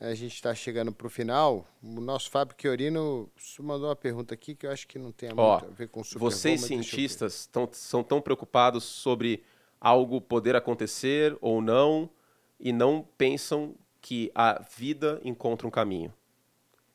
a 0.00 0.14
gente 0.14 0.34
está 0.34 0.54
chegando 0.54 0.92
para 0.92 1.06
o 1.06 1.10
final. 1.10 1.66
O 1.82 2.00
nosso 2.00 2.30
Fábio 2.30 2.54
Chiorino 2.58 3.30
mandou 3.60 3.88
uma 3.88 3.96
pergunta 3.96 4.34
aqui 4.34 4.54
que 4.54 4.66
eu 4.66 4.70
acho 4.70 4.86
que 4.86 4.98
não 4.98 5.12
tem 5.12 5.30
muito 5.30 5.40
a 5.40 5.70
ver 5.70 5.88
com 5.88 6.00
o 6.00 6.04
Super 6.04 6.18
Vocês, 6.18 6.60
Bowl, 6.60 6.68
cientistas, 6.68 7.46
tão, 7.46 7.68
são 7.72 8.02
tão 8.02 8.20
preocupados 8.20 8.84
sobre 8.84 9.42
algo 9.80 10.20
poder 10.20 10.56
acontecer 10.56 11.36
ou 11.40 11.62
não 11.62 12.10
e 12.58 12.72
não 12.72 13.06
pensam 13.16 13.74
que 14.00 14.30
a 14.34 14.62
vida 14.76 15.20
encontra 15.24 15.66
um 15.66 15.70
caminho. 15.70 16.12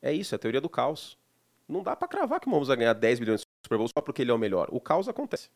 É 0.00 0.12
isso, 0.12 0.34
é 0.34 0.36
a 0.36 0.38
teoria 0.38 0.60
do 0.60 0.68
caos. 0.68 1.18
Não 1.68 1.82
dá 1.82 1.94
para 1.94 2.08
cravar 2.08 2.40
que 2.40 2.46
o 2.46 2.50
Mahomes 2.50 2.68
vai 2.68 2.76
ganhar 2.76 2.92
10 2.92 3.20
milhões 3.20 3.40
de 3.40 3.46
Super 3.64 3.78
Bowl 3.78 3.88
só 3.88 4.02
porque 4.02 4.22
ele 4.22 4.30
é 4.30 4.34
o 4.34 4.38
melhor. 4.38 4.68
O 4.70 4.80
caos 4.80 5.08
acontece. 5.08 5.48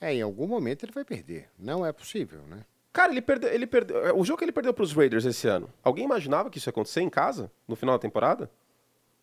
É, 0.00 0.12
em 0.14 0.22
algum 0.22 0.46
momento 0.46 0.84
ele 0.84 0.92
vai 0.92 1.04
perder. 1.04 1.48
Não 1.58 1.84
é 1.84 1.92
possível, 1.92 2.42
né? 2.42 2.64
Cara, 2.96 3.12
ele 3.12 3.20
perdeu, 3.20 3.52
ele 3.52 3.66
perdeu. 3.66 4.06
É, 4.06 4.10
o 4.10 4.24
jogo 4.24 4.38
que 4.38 4.44
ele 4.46 4.52
perdeu 4.52 4.72
para 4.72 4.82
os 4.82 4.94
Raiders 4.94 5.26
esse 5.26 5.46
ano, 5.46 5.70
alguém 5.82 6.06
imaginava 6.06 6.48
que 6.48 6.56
isso 6.56 6.66
ia 6.66 6.70
acontecer 6.70 7.02
em 7.02 7.10
casa, 7.10 7.52
no 7.68 7.76
final 7.76 7.94
da 7.94 8.00
temporada? 8.00 8.50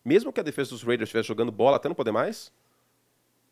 Mesmo 0.04 0.32
que 0.32 0.38
a 0.38 0.44
defesa 0.44 0.70
dos 0.70 0.84
Raiders 0.84 1.08
estivesse 1.08 1.26
jogando 1.26 1.50
bola 1.50 1.76
até 1.76 1.88
não 1.88 1.94
poder 1.96 2.12
mais? 2.12 2.52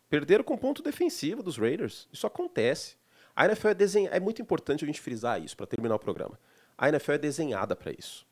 Perderam 0.09 0.41
com 0.41 0.57
ponto 0.57 0.81
defensivo 0.81 1.43
dos 1.43 1.57
Raiders. 1.57 2.07
Isso 2.09 2.25
acontece. 2.25 2.95
A 3.35 3.43
NFL 3.43 3.67
é 3.67 3.73
desenhada. 3.73 4.15
É 4.15 4.19
muito 4.21 4.41
importante 4.41 4.85
a 4.85 4.87
gente 4.87 5.01
frisar 5.01 5.43
isso 5.43 5.57
para 5.57 5.67
terminar 5.67 5.95
o 5.95 5.99
programa. 5.99 6.39
A 6.77 6.87
NFL 6.87 7.11
é 7.11 7.17
desenhada 7.17 7.75
para 7.75 7.91
isso. 7.91 8.25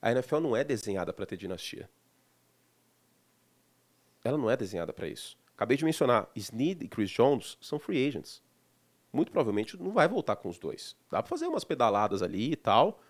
A 0.00 0.12
NFL 0.12 0.38
não 0.38 0.56
é 0.56 0.64
desenhada 0.64 1.12
para 1.12 1.26
ter 1.26 1.36
dinastia. 1.36 1.90
Ela 4.24 4.38
não 4.38 4.50
é 4.50 4.56
desenhada 4.56 4.94
para 4.94 5.08
isso. 5.08 5.36
Acabei 5.54 5.76
de 5.76 5.84
mencionar, 5.84 6.26
Snead 6.34 6.82
e 6.82 6.88
Chris 6.88 7.10
Jones 7.10 7.58
são 7.60 7.78
free 7.78 8.08
agents 8.08 8.42
muito 9.14 9.30
provavelmente 9.30 9.80
não 9.80 9.92
vai 9.92 10.08
voltar 10.08 10.36
com 10.36 10.48
os 10.48 10.58
dois. 10.58 10.96
Dá 11.10 11.22
para 11.22 11.28
fazer 11.28 11.46
umas 11.46 11.64
pedaladas 11.64 12.22
ali 12.22 12.52
e 12.52 12.56
tal, 12.56 13.00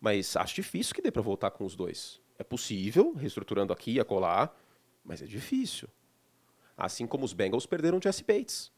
Mas 0.00 0.36
acho 0.36 0.56
difícil 0.56 0.92
que 0.92 1.00
dê 1.00 1.12
para 1.12 1.22
voltar 1.22 1.52
com 1.52 1.64
os 1.64 1.76
dois. 1.76 2.20
É 2.36 2.42
possível, 2.42 3.14
reestruturando 3.14 3.72
aqui 3.72 3.92
e 3.92 4.00
acolá, 4.00 4.52
mas 5.04 5.22
é 5.22 5.26
difícil. 5.26 5.88
Assim 6.76 7.06
como 7.06 7.24
os 7.24 7.32
Bengals 7.32 7.66
perderam 7.66 7.98
o 7.98 8.02
Jesse 8.02 8.24
Bates. 8.24 8.72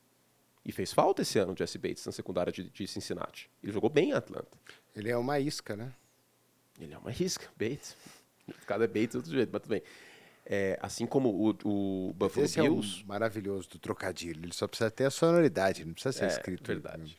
E 0.63 0.71
fez 0.71 0.93
falta 0.93 1.23
esse 1.23 1.39
ano 1.39 1.55
o 1.55 1.57
Jesse 1.57 1.79
Bates 1.79 2.05
na 2.05 2.13
secundária 2.13 2.53
de, 2.53 2.69
de 2.69 2.87
Cincinnati. 2.87 3.51
Ele 3.63 3.73
jogou 3.73 3.89
bem 3.89 4.11
em 4.11 4.13
Atlanta. 4.13 4.59
Ele 4.95 5.11
é 5.11 5.17
uma 5.17 5.41
isca, 5.41 5.75
né? 5.75 5.95
Ele 6.79 6.93
é 6.93 6.99
uma 6.99 7.11
isca, 7.11 7.49
Bates. 7.59 7.97
Cada 8.67 8.85
é 8.85 8.87
Bates 8.87 9.13
de 9.13 9.17
outro 9.17 9.33
jeito, 9.33 9.51
mas 9.51 9.63
tudo 9.63 9.71
bem. 9.71 9.83
É, 10.47 10.79
assim 10.83 11.07
como 11.07 11.31
o, 11.31 11.57
o 11.65 12.13
Buffalo 12.15 12.45
Esse 12.45 12.61
Bills. 12.61 13.01
é 13.01 13.05
o 13.05 13.07
maravilhoso 13.09 13.69
do 13.71 13.79
trocadilho. 13.79 14.45
Ele 14.45 14.53
só 14.53 14.69
precisa 14.69 14.91
ter 14.91 15.05
a 15.07 15.11
sonoridade, 15.11 15.85
não 15.85 15.95
precisa 15.95 16.13
ser 16.13 16.25
É, 16.25 16.29
escrito. 16.29 16.67
verdade. 16.67 17.17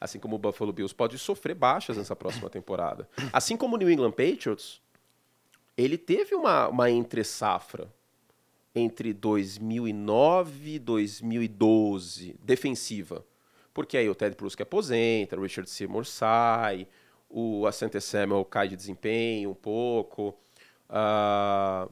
Assim 0.00 0.18
como 0.18 0.36
o 0.36 0.38
Buffalo 0.38 0.72
Bills 0.72 0.94
pode 0.94 1.18
sofrer 1.18 1.54
baixas 1.54 1.96
nessa 1.96 2.16
próxima 2.16 2.48
temporada. 2.50 3.08
Assim 3.32 3.56
como 3.56 3.76
o 3.76 3.78
New 3.78 3.90
England 3.90 4.12
Patriots, 4.12 4.80
ele 5.76 5.96
teve 5.98 6.34
uma, 6.34 6.68
uma 6.68 6.90
entre-safra 6.90 7.92
entre 8.74 9.12
2009 9.12 10.76
e 10.76 10.78
2012, 10.78 12.36
defensiva. 12.42 13.24
Porque 13.74 13.96
aí 13.96 14.08
o 14.08 14.14
Ted 14.14 14.34
Brusque 14.36 14.62
aposenta, 14.62 15.36
o 15.36 15.42
Richard 15.42 15.68
Seymour 15.68 16.04
sai, 16.04 16.86
o 17.28 17.66
Asante 17.66 18.00
Samuel 18.00 18.44
cai 18.44 18.68
de 18.68 18.76
desempenho 18.76 19.50
um 19.50 19.54
pouco, 19.54 20.34
ah, 20.88 21.88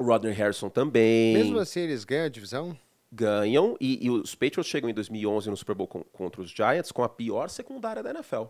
o 0.00 0.04
Rodney 0.04 0.32
Harrison 0.32 0.68
também 0.68 1.34
Mesmo 1.34 1.58
assim, 1.58 1.80
eles 1.80 2.04
ganham 2.04 2.26
a 2.26 2.28
divisão? 2.28 2.76
ganham 3.12 3.76
e, 3.80 4.06
e 4.06 4.10
os 4.10 4.34
Patriots 4.36 4.66
chegam 4.70 4.88
em 4.88 4.94
2011 4.94 5.50
no 5.50 5.56
Super 5.56 5.74
Bowl 5.74 5.88
com- 5.88 6.04
contra 6.04 6.40
os 6.40 6.50
Giants 6.50 6.92
com 6.92 7.02
a 7.02 7.08
pior 7.08 7.48
secundária 7.50 8.02
da 8.04 8.10
NFL. 8.10 8.44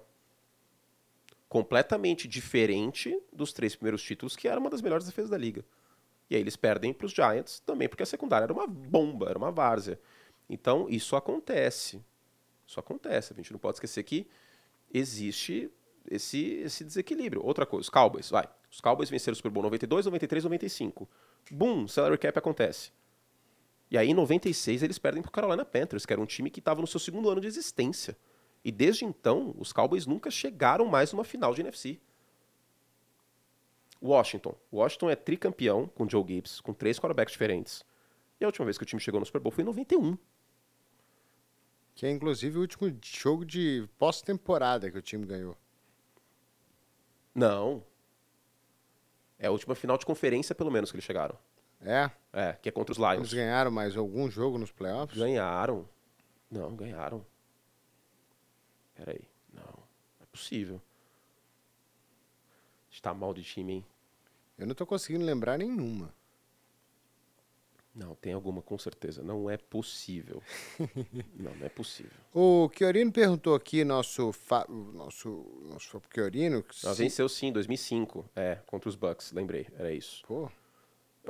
Completamente 1.49 2.29
diferente 2.29 3.19
dos 3.33 3.53
três 3.53 3.75
primeiros 3.75 4.03
títulos, 4.03 4.37
que 4.37 4.47
era 4.47 4.61
uma 4.61 4.71
das 4.71 4.81
melhores 4.83 5.07
defesas 5.07 5.31
da 5.31 5.37
liga. 5.39 5.65
E 6.29 6.37
aí 6.37 6.41
eles 6.41 6.55
perdem 6.57 6.93
para 6.93 7.07
os 7.07 7.13
Giants 7.13 7.59
também, 7.61 7.89
porque 7.89 8.03
a 8.05 8.07
secundária 8.07 8.45
era 8.45 8.53
uma 8.53 8.67
bomba, 8.69 9.29
era 9.29 9.37
uma 9.39 9.51
várzea. 9.51 9.99
Então, 10.49 10.87
isso 10.89 11.17
acontece. 11.17 12.01
Isso 12.65 12.79
acontece. 12.79 13.33
A 13.33 13.37
gente 13.37 13.51
não 13.53 13.59
pode 13.59 13.77
esquecer 13.77 14.05
que 14.05 14.29
existe 14.93 15.69
esse, 16.09 16.61
esse 16.65 16.85
desequilíbrio. 16.85 17.45
Outra 17.45 17.67
coisa, 17.67 17.81
os 17.83 17.91
Cowboys, 17.91 18.31
vai. 18.31 18.49
Os 18.71 18.81
Cowboys 18.81 19.11
venceram 19.11 19.33
o 19.33 19.37
Super 19.37 19.51
Bowl 19.51 19.65
92, 19.65 20.07
93, 20.07 20.45
95. 20.45 21.09
Boom, 21.51 21.87
salary 21.87 22.19
cap 22.19 22.39
acontece. 22.39 22.93
E 23.91 23.99
aí, 23.99 24.11
em 24.11 24.15
96, 24.15 24.83
eles 24.83 24.99
perdem 24.99 25.23
para 25.23 25.29
o 25.29 25.33
Carolina 25.33 25.65
Panthers, 25.65 26.07
que 26.07 26.13
era 26.13 26.23
um 26.23 26.27
time 26.27 26.51
que 26.51 26.61
estava 26.61 26.81
no 26.81 26.87
seu 26.87 27.01
segundo 27.01 27.29
ano 27.29 27.41
de 27.41 27.49
existência. 27.49 28.17
E 28.65 28.71
desde 28.71 29.05
então, 29.05 29.55
os 29.59 29.73
Cowboys 29.73 30.07
nunca 30.07 30.31
chegaram 30.31 30.87
mais 30.87 31.13
numa 31.13 31.25
final 31.25 31.55
de 31.55 31.63
NFC. 31.63 31.99
Washington. 34.03 34.55
Washington 34.73 35.11
é 35.11 35.17
tricampeão 35.17 35.87
com 35.89 36.09
Joe 36.09 36.25
Gibbs, 36.27 36.61
com 36.61 36.73
três 36.73 36.99
quarterbacks 36.99 37.33
diferentes. 37.33 37.85
E 38.41 38.45
a 38.45 38.49
última 38.49 38.65
vez 38.65 38.79
que 38.79 38.85
o 38.85 38.87
time 38.87 39.01
chegou 39.01 39.21
no 39.21 39.27
Super 39.27 39.41
Bowl 39.41 39.53
foi 39.53 39.63
em 39.63 39.67
91. 39.67 40.17
Que 41.95 42.07
é 42.07 42.11
inclusive 42.11 42.57
o 42.57 42.61
último 42.63 42.97
jogo 43.03 43.45
de 43.45 43.87
pós-temporada 43.99 44.91
que 44.91 44.97
o 44.97 45.03
time 45.03 45.27
ganhou. 45.27 45.57
Não. 47.35 47.83
É 49.41 49.47
a 49.47 49.51
última 49.51 49.75
final 49.75 49.97
de 49.97 50.05
conferência, 50.05 50.55
pelo 50.55 50.71
menos, 50.71 50.91
que 50.91 50.97
eles 50.97 51.05
chegaram. 51.05 51.35
É? 51.81 52.11
É, 52.31 52.53
que 52.53 52.69
é 52.69 52.73
contra 52.73 52.93
os 52.93 52.99
Eles 52.99 53.17
Lions. 53.17 53.33
ganharam 53.33 53.71
mais 53.71 53.97
algum 53.97 54.31
jogo 54.31 54.59
nos 54.59 54.71
playoffs? 54.71 55.19
Ganharam. 55.19 55.89
Não, 56.51 56.77
ganharam. 56.77 57.25
Peraí. 58.95 59.23
Não. 59.53 59.63
Não 59.63 60.23
é 60.23 60.27
possível. 60.31 60.79
Está 62.91 63.15
mal 63.15 63.33
de 63.33 63.43
time, 63.43 63.73
hein? 63.73 63.87
Eu 64.59 64.67
não 64.67 64.75
tô 64.75 64.85
conseguindo 64.85 65.25
lembrar 65.25 65.57
nenhuma. 65.57 66.13
Não, 67.95 68.15
tem 68.15 68.33
alguma, 68.33 68.63
com 68.63 68.79
certeza. 68.79 69.23
Não 69.23 69.51
é 69.51 69.57
possível. 69.57 70.41
não, 71.35 71.55
não 71.57 71.67
é 71.67 71.69
possível. 71.69 72.13
O 72.33 72.71
Chiorino 72.77 73.11
perguntou 73.11 73.55
aqui, 73.55 73.85
nosso, 73.85 74.33
fa... 74.33 74.65
nosso, 74.69 75.45
nosso 75.69 76.01
Chiorino, 76.15 76.65
Ela 76.85 76.95
se- 76.95 77.03
venceu 77.03 77.29
sim, 77.29 77.49
em 77.49 77.53
2005. 77.53 78.25
É, 78.37 78.59
contra 78.67 78.89
os 78.89 78.95
Bucks, 78.95 79.33
lembrei. 79.33 79.67
Era 79.77 79.93
isso. 79.93 80.23
Pô, 80.27 80.45
Eu 80.45 80.51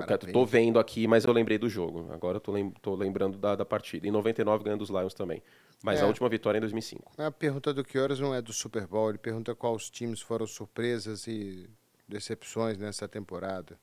parabéns. 0.07 0.33
tô 0.33 0.45
vendo 0.45 0.79
aqui, 0.79 1.07
mas 1.07 1.25
eu 1.25 1.33
lembrei 1.33 1.57
do 1.57 1.69
jogo. 1.69 2.13
Agora 2.13 2.37
eu 2.37 2.41
tô, 2.41 2.53
lem- 2.53 2.71
tô 2.83 2.95
lembrando 2.95 3.39
da, 3.39 3.57
da 3.57 3.65
partida. 3.65 4.07
Em 4.07 4.11
99 4.11 4.63
ganhando 4.65 4.83
os 4.83 4.91
Lions 4.91 5.15
também. 5.15 5.43
Mas 5.83 6.01
É. 6.01 6.03
a 6.03 6.07
última 6.07 6.29
vitória 6.29 6.59
é 6.59 6.61
em 6.61 6.61
2005. 6.61 7.13
A 7.17 7.31
pergunta 7.31 7.73
do 7.73 7.83
Chioras 7.91 8.21
não 8.21 8.35
é 8.35 8.43
do 8.43 8.53
Super 8.53 8.87
Bowl, 8.87 9.09
ele 9.09 9.17
pergunta 9.19 9.55
quais 9.55 9.89
times 9.89 10.21
foram 10.21 10.47
surpresas 10.47 11.27
e 11.27 11.71
decepções 12.07 12.77
nessa 12.77 13.09
temporada. 13.09 13.79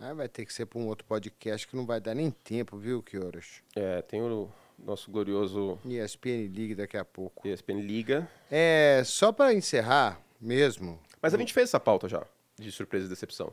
Ah, 0.00 0.14
vai 0.14 0.28
ter 0.28 0.44
que 0.46 0.52
ser 0.52 0.66
para 0.66 0.78
um 0.78 0.86
outro 0.86 1.04
podcast 1.06 1.66
que 1.66 1.76
não 1.76 1.84
vai 1.84 2.00
dar 2.00 2.14
nem 2.14 2.30
tempo, 2.30 2.76
viu, 2.78 3.02
Chioras? 3.08 3.62
É, 3.74 4.00
tem 4.02 4.22
o 4.22 4.48
nosso 4.78 5.10
glorioso 5.10 5.76
ESPN 5.84 6.48
League 6.54 6.74
daqui 6.76 6.96
a 6.96 7.04
pouco. 7.04 7.46
ESPN 7.48 7.80
Liga. 7.80 8.28
É, 8.48 9.02
só 9.04 9.32
para 9.32 9.52
encerrar 9.52 10.20
mesmo, 10.40 11.00
Mas 11.20 11.34
a 11.34 11.36
gente 11.38 11.52
fez 11.52 11.68
essa 11.70 11.80
pauta 11.80 12.08
já, 12.08 12.24
de 12.56 12.70
surpresa 12.70 13.06
e 13.06 13.08
decepção. 13.08 13.52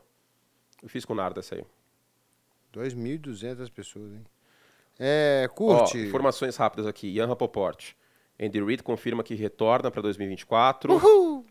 Eu 0.84 0.88
fiz 0.90 1.04
com 1.04 1.14
o 1.14 1.16
Narda 1.16 1.40
essa 1.40 1.56
aí. 1.56 1.66
2.200 2.74 3.72
pessoas, 3.72 4.12
hein? 4.14 4.24
É, 5.00 5.48
Ó, 5.50 5.54
curte. 5.54 5.98
informações 5.98 6.56
rápidas 6.56 6.86
aqui. 6.86 7.08
Ian 7.08 7.26
Rapoport. 7.26 7.94
Andy 8.40 8.64
Reid 8.64 8.84
confirma 8.84 9.24
que 9.24 9.34
retorna 9.34 9.90
para 9.90 10.02
2024. 10.04 10.94
Uhul! 10.94 11.46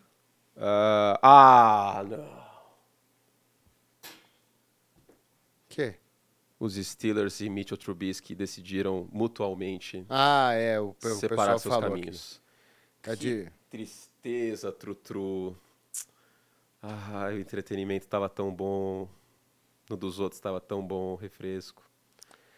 Ah, 0.57 1.19
ah, 1.21 2.05
não. 2.09 2.44
Que? 5.75 5.95
Os 6.59 6.75
Steelers 6.75 7.41
e 7.41 7.51
Mitchell 7.51 7.77
Trubisky 7.77 8.33
decidiram 8.33 9.09
mutualmente 9.13 10.07
Ah, 10.09 10.53
é, 10.53 10.81
o, 10.81 10.95
o 11.03 11.09
separar 11.17 11.59
seus 11.59 11.77
caminhos. 11.77 12.41
É 13.03 13.17
de... 13.17 13.51
Tristeza, 13.69 14.71
Trutru. 14.71 15.57
Ah, 16.81 17.29
o 17.33 17.39
entretenimento 17.39 18.07
estava 18.07 18.29
tão 18.29 18.55
bom. 18.55 19.09
No 19.91 19.97
dos 19.97 20.21
outros 20.21 20.39
estava 20.39 20.61
tão 20.61 20.87
bom, 20.87 21.17
refresco. 21.17 21.83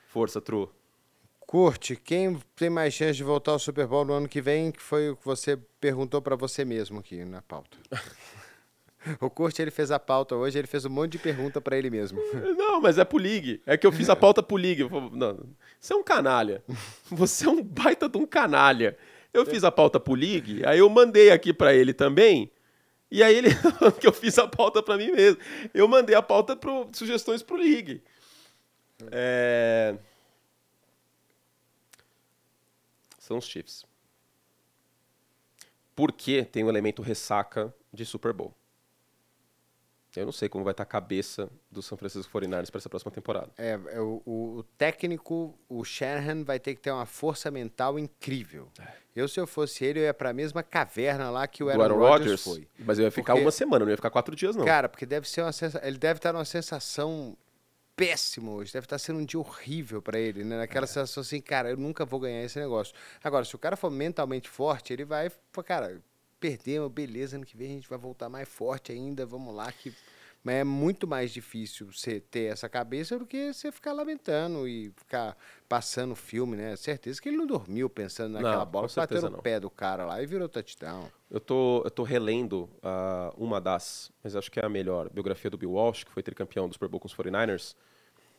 Força, 0.08 0.40
Tru. 0.40 0.70
Curte, 1.40 1.96
quem 1.96 2.38
tem 2.54 2.68
mais 2.68 2.92
chance 2.92 3.16
de 3.16 3.24
voltar 3.24 3.52
ao 3.52 3.58
Super 3.58 3.86
Bowl 3.86 4.04
no 4.04 4.12
ano 4.12 4.28
que 4.28 4.42
vem, 4.42 4.70
que 4.70 4.82
foi 4.82 5.10
o 5.10 5.16
que 5.16 5.24
você 5.24 5.56
perguntou 5.80 6.20
para 6.20 6.36
você 6.36 6.64
mesmo 6.64 6.98
aqui 6.98 7.24
na 7.24 7.40
pauta. 7.40 7.78
o 9.20 9.30
Curte, 9.30 9.62
ele 9.62 9.70
fez 9.70 9.90
a 9.90 9.98
pauta 9.98 10.34
hoje, 10.34 10.58
ele 10.58 10.66
fez 10.66 10.84
um 10.84 10.90
monte 10.90 11.12
de 11.12 11.18
pergunta 11.18 11.60
para 11.60 11.76
ele 11.76 11.90
mesmo. 11.90 12.20
Não, 12.56 12.80
mas 12.80 12.98
é 12.98 13.04
pro 13.04 13.18
League. 13.18 13.62
É 13.66 13.76
que 13.76 13.86
eu 13.86 13.92
fiz 13.92 14.08
a 14.08 14.16
pauta 14.16 14.42
pro 14.42 14.56
League. 14.56 14.88
Não, 15.12 15.38
você 15.80 15.92
é 15.92 15.96
um 15.96 16.02
canalha. 16.02 16.62
Você 17.10 17.46
é 17.46 17.48
um 17.48 17.62
baita 17.62 18.08
de 18.08 18.18
um 18.18 18.26
canalha. 18.26 18.96
Eu 19.32 19.44
fiz 19.44 19.64
a 19.64 19.70
pauta 19.70 20.00
pro 20.00 20.14
League, 20.14 20.64
aí 20.64 20.78
eu 20.78 20.88
mandei 20.88 21.30
aqui 21.30 21.52
pra 21.52 21.74
ele 21.74 21.92
também. 21.92 22.50
E 23.10 23.22
aí 23.22 23.36
ele 23.36 23.50
que 24.00 24.06
eu 24.06 24.12
fiz 24.12 24.38
a 24.38 24.48
pauta 24.48 24.82
pra 24.82 24.96
mim 24.96 25.12
mesmo. 25.12 25.38
Eu 25.74 25.86
mandei 25.86 26.16
a 26.16 26.22
pauta 26.22 26.56
pro 26.56 26.88
sugestões 26.92 27.42
pro 27.42 27.56
League. 27.56 28.02
É... 29.10 29.94
São 33.18 33.36
os 33.36 33.44
Chiefs. 33.44 33.84
Porque 35.94 36.44
tem 36.44 36.64
o 36.64 36.68
elemento 36.70 37.02
ressaca 37.02 37.74
de 37.92 38.06
Super 38.06 38.32
Bowl. 38.32 38.55
Eu 40.20 40.26
não 40.26 40.32
sei 40.32 40.48
como 40.48 40.64
vai 40.64 40.72
estar 40.72 40.82
a 40.82 40.86
cabeça 40.86 41.48
do 41.70 41.82
São 41.82 41.96
Francisco 41.98 42.30
49ers 42.38 42.70
para 42.70 42.78
essa 42.78 42.88
próxima 42.88 43.10
temporada. 43.12 43.50
É, 43.58 43.78
é, 43.88 44.00
o, 44.00 44.22
o- 44.26 44.64
técnico, 44.78 45.58
o 45.68 45.84
Shanahan, 45.84 46.42
vai 46.44 46.58
ter 46.58 46.74
que 46.74 46.80
ter 46.80 46.90
uma 46.90 47.06
força 47.06 47.50
mental 47.50 47.98
incrível. 47.98 48.68
Eu, 49.14 49.26
se 49.28 49.40
eu 49.40 49.46
fosse 49.46 49.84
ele, 49.84 50.00
eu 50.00 50.04
ia 50.04 50.14
para 50.14 50.30
a 50.30 50.32
mesma 50.32 50.62
caverna 50.62 51.30
lá 51.30 51.46
que 51.46 51.64
o 51.64 51.70
Aaron, 51.70 51.82
Aaron 51.82 51.98
Rodgers 51.98 52.42
foi. 52.44 52.68
mas 52.78 52.98
eu 52.98 53.04
ia 53.06 53.10
ficar 53.10 53.32
Porque- 53.32 53.44
uma 53.46 53.50
semana, 53.50 53.84
não 53.84 53.90
ia 53.90 53.96
ficar 53.96 54.10
quatro 54.10 54.36
dias, 54.36 54.54
não. 54.54 54.64
Cara, 54.64 54.88
porque 54.88 55.06
deve 55.06 55.28
ser 55.28 55.40
uma 55.42 55.52
sensa... 55.52 55.80
ele 55.82 55.96
deve 55.98 56.18
estar 56.18 56.32
numa 56.32 56.44
sensação 56.44 57.36
péssima 57.94 58.50
hoje, 58.52 58.72
deve 58.72 58.84
estar 58.84 58.98
sendo 58.98 59.20
um 59.20 59.24
dia 59.24 59.40
horrível 59.40 60.02
para 60.02 60.18
ele, 60.18 60.44
né? 60.44 60.58
Naquela 60.58 60.86
sensação 60.86 61.22
assim, 61.22 61.40
cara, 61.40 61.70
eu 61.70 61.78
nunca 61.78 62.04
vou 62.04 62.20
ganhar 62.20 62.42
esse 62.44 62.58
negócio. 62.58 62.94
Agora, 63.24 63.42
se 63.44 63.56
o 63.56 63.58
cara 63.58 63.74
for 63.74 63.90
mentalmente 63.90 64.50
forte, 64.50 64.92
ele 64.92 65.04
vai, 65.06 65.30
cara, 65.64 65.98
perdemos, 66.38 66.90
beleza, 66.90 67.36
ano 67.36 67.46
que 67.46 67.56
vem 67.56 67.72
a 67.72 67.74
gente 67.74 67.88
vai 67.88 67.98
voltar 67.98 68.28
mais 68.28 68.48
forte 68.48 68.92
ainda, 68.92 69.24
vamos 69.26 69.54
lá 69.54 69.70
que 69.72 69.92
mas 70.46 70.54
é 70.54 70.62
muito 70.62 71.08
mais 71.08 71.32
difícil 71.32 71.90
você 71.92 72.20
ter 72.20 72.52
essa 72.52 72.68
cabeça 72.68 73.18
do 73.18 73.26
que 73.26 73.52
você 73.52 73.72
ficar 73.72 73.92
lamentando 73.92 74.68
e 74.68 74.92
ficar 74.96 75.36
passando 75.68 76.14
filme, 76.14 76.56
né? 76.56 76.76
Certeza 76.76 77.20
que 77.20 77.28
ele 77.28 77.36
não 77.36 77.48
dormiu 77.48 77.90
pensando 77.90 78.34
naquela 78.34 78.58
Não, 78.58 78.66
bola 78.66 78.86
bateu 78.86 79.02
certeza 79.02 79.28
no 79.28 79.42
pé 79.42 79.58
do 79.58 79.68
cara 79.68 80.04
lá 80.04 80.22
e 80.22 80.26
virou 80.26 80.48
touchdown. 80.48 81.10
Eu 81.28 81.40
tô, 81.40 81.82
eu 81.84 81.90
tô 81.90 82.04
relendo 82.04 82.70
ah, 82.80 83.34
uma 83.36 83.60
das, 83.60 84.12
mas 84.22 84.36
acho 84.36 84.48
que 84.48 84.60
é 84.60 84.64
a 84.64 84.68
melhor, 84.68 85.10
biografia 85.10 85.50
do 85.50 85.58
Bill 85.58 85.72
Walsh, 85.72 86.04
que 86.04 86.12
foi 86.12 86.22
tricampeão 86.22 86.68
do 86.68 86.74
Super 86.74 86.88
Bowl 86.88 87.00
com 87.00 87.08
os 87.08 87.16
49ers, 87.16 87.74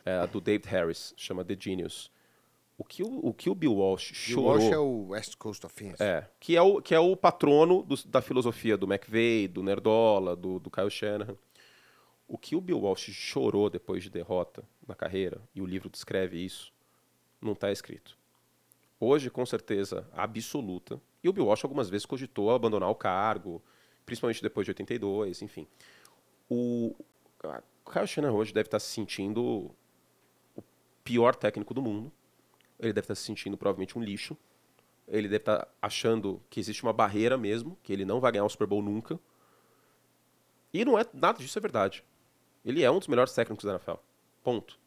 é 0.05 0.13
a 0.13 0.25
do 0.25 0.39
David 0.39 0.69
Harris, 0.69 1.13
chama 1.17 1.43
The 1.43 1.57
Genius. 1.59 2.09
O 2.77 2.83
que 2.83 3.01
o, 3.03 3.27
o, 3.27 3.33
que 3.33 3.49
o 3.49 3.55
Bill 3.55 3.73
Walsh 3.73 4.11
Bill 4.11 4.35
chorou... 4.35 4.51
Walsh 4.59 4.71
é 4.71 4.77
o 4.77 5.07
West 5.07 5.35
Coast 5.37 5.65
Offense. 5.65 6.01
É, 6.01 6.27
que 6.39 6.55
é 6.55 6.61
o, 6.61 6.79
que 6.81 6.93
é 6.93 6.99
o 6.99 7.15
patrono 7.17 7.81
do- 7.81 8.07
da 8.07 8.21
filosofia 8.21 8.77
do 8.77 8.85
McVeigh, 8.85 9.47
do 9.47 9.63
Nerdola, 9.63 10.35
do, 10.35 10.59
do 10.59 10.69
Kyle 10.69 10.89
Shanahan. 10.89 11.35
O 12.27 12.37
que 12.37 12.55
o 12.55 12.61
Bill 12.61 12.79
Walsh 12.79 13.09
chorou 13.11 13.69
depois 13.69 14.03
de 14.03 14.09
derrota 14.11 14.63
na 14.87 14.93
carreira, 14.93 15.41
e 15.55 15.61
o 15.61 15.65
livro 15.65 15.89
descreve 15.89 16.37
isso, 16.43 16.71
não 17.41 17.53
está 17.53 17.71
escrito. 17.71 18.17
Hoje, 18.99 19.29
com 19.29 19.45
certeza 19.45 20.07
absoluta, 20.13 21.01
e 21.23 21.29
o 21.29 21.33
Bill 21.33 21.45
Walsh 21.45 21.63
algumas 21.63 21.89
vezes 21.89 22.05
cogitou 22.05 22.51
abandonar 22.51 22.89
o 22.89 22.95
cargo, 22.95 23.61
principalmente 24.05 24.41
depois 24.41 24.65
de 24.65 24.71
82, 24.71 25.41
enfim. 25.41 25.67
O, 26.49 26.95
Kyle 27.91 28.07
Shanahan 28.07 28.33
hoje 28.33 28.53
deve 28.53 28.67
estar 28.67 28.79
se 28.79 28.87
sentindo 28.91 29.71
o 30.55 30.63
pior 31.03 31.35
técnico 31.35 31.73
do 31.73 31.81
mundo. 31.81 32.11
Ele 32.79 32.93
deve 32.93 33.05
estar 33.05 33.15
se 33.15 33.23
sentindo 33.23 33.57
provavelmente 33.57 33.97
um 33.97 34.01
lixo. 34.01 34.37
Ele 35.07 35.27
deve 35.27 35.41
estar 35.41 35.67
achando 35.81 36.41
que 36.49 36.59
existe 36.59 36.83
uma 36.83 36.93
barreira 36.93 37.37
mesmo, 37.37 37.77
que 37.81 37.93
ele 37.93 38.05
não 38.05 38.19
vai 38.19 38.31
ganhar 38.31 38.45
o 38.45 38.49
Super 38.49 38.67
Bowl 38.67 38.81
nunca. 38.81 39.19
E 40.73 40.83
não 40.83 40.99
é 40.99 41.05
nada 41.13 41.39
disso 41.39 41.57
é 41.57 41.61
verdade. 41.61 42.03
Ele 42.63 42.83
é 42.83 42.91
um 42.91 42.99
dos 42.99 43.07
melhores 43.07 43.33
técnicos 43.33 43.65
da 43.65 43.71
NFL. 43.71 43.95
Ponto. 44.43 44.77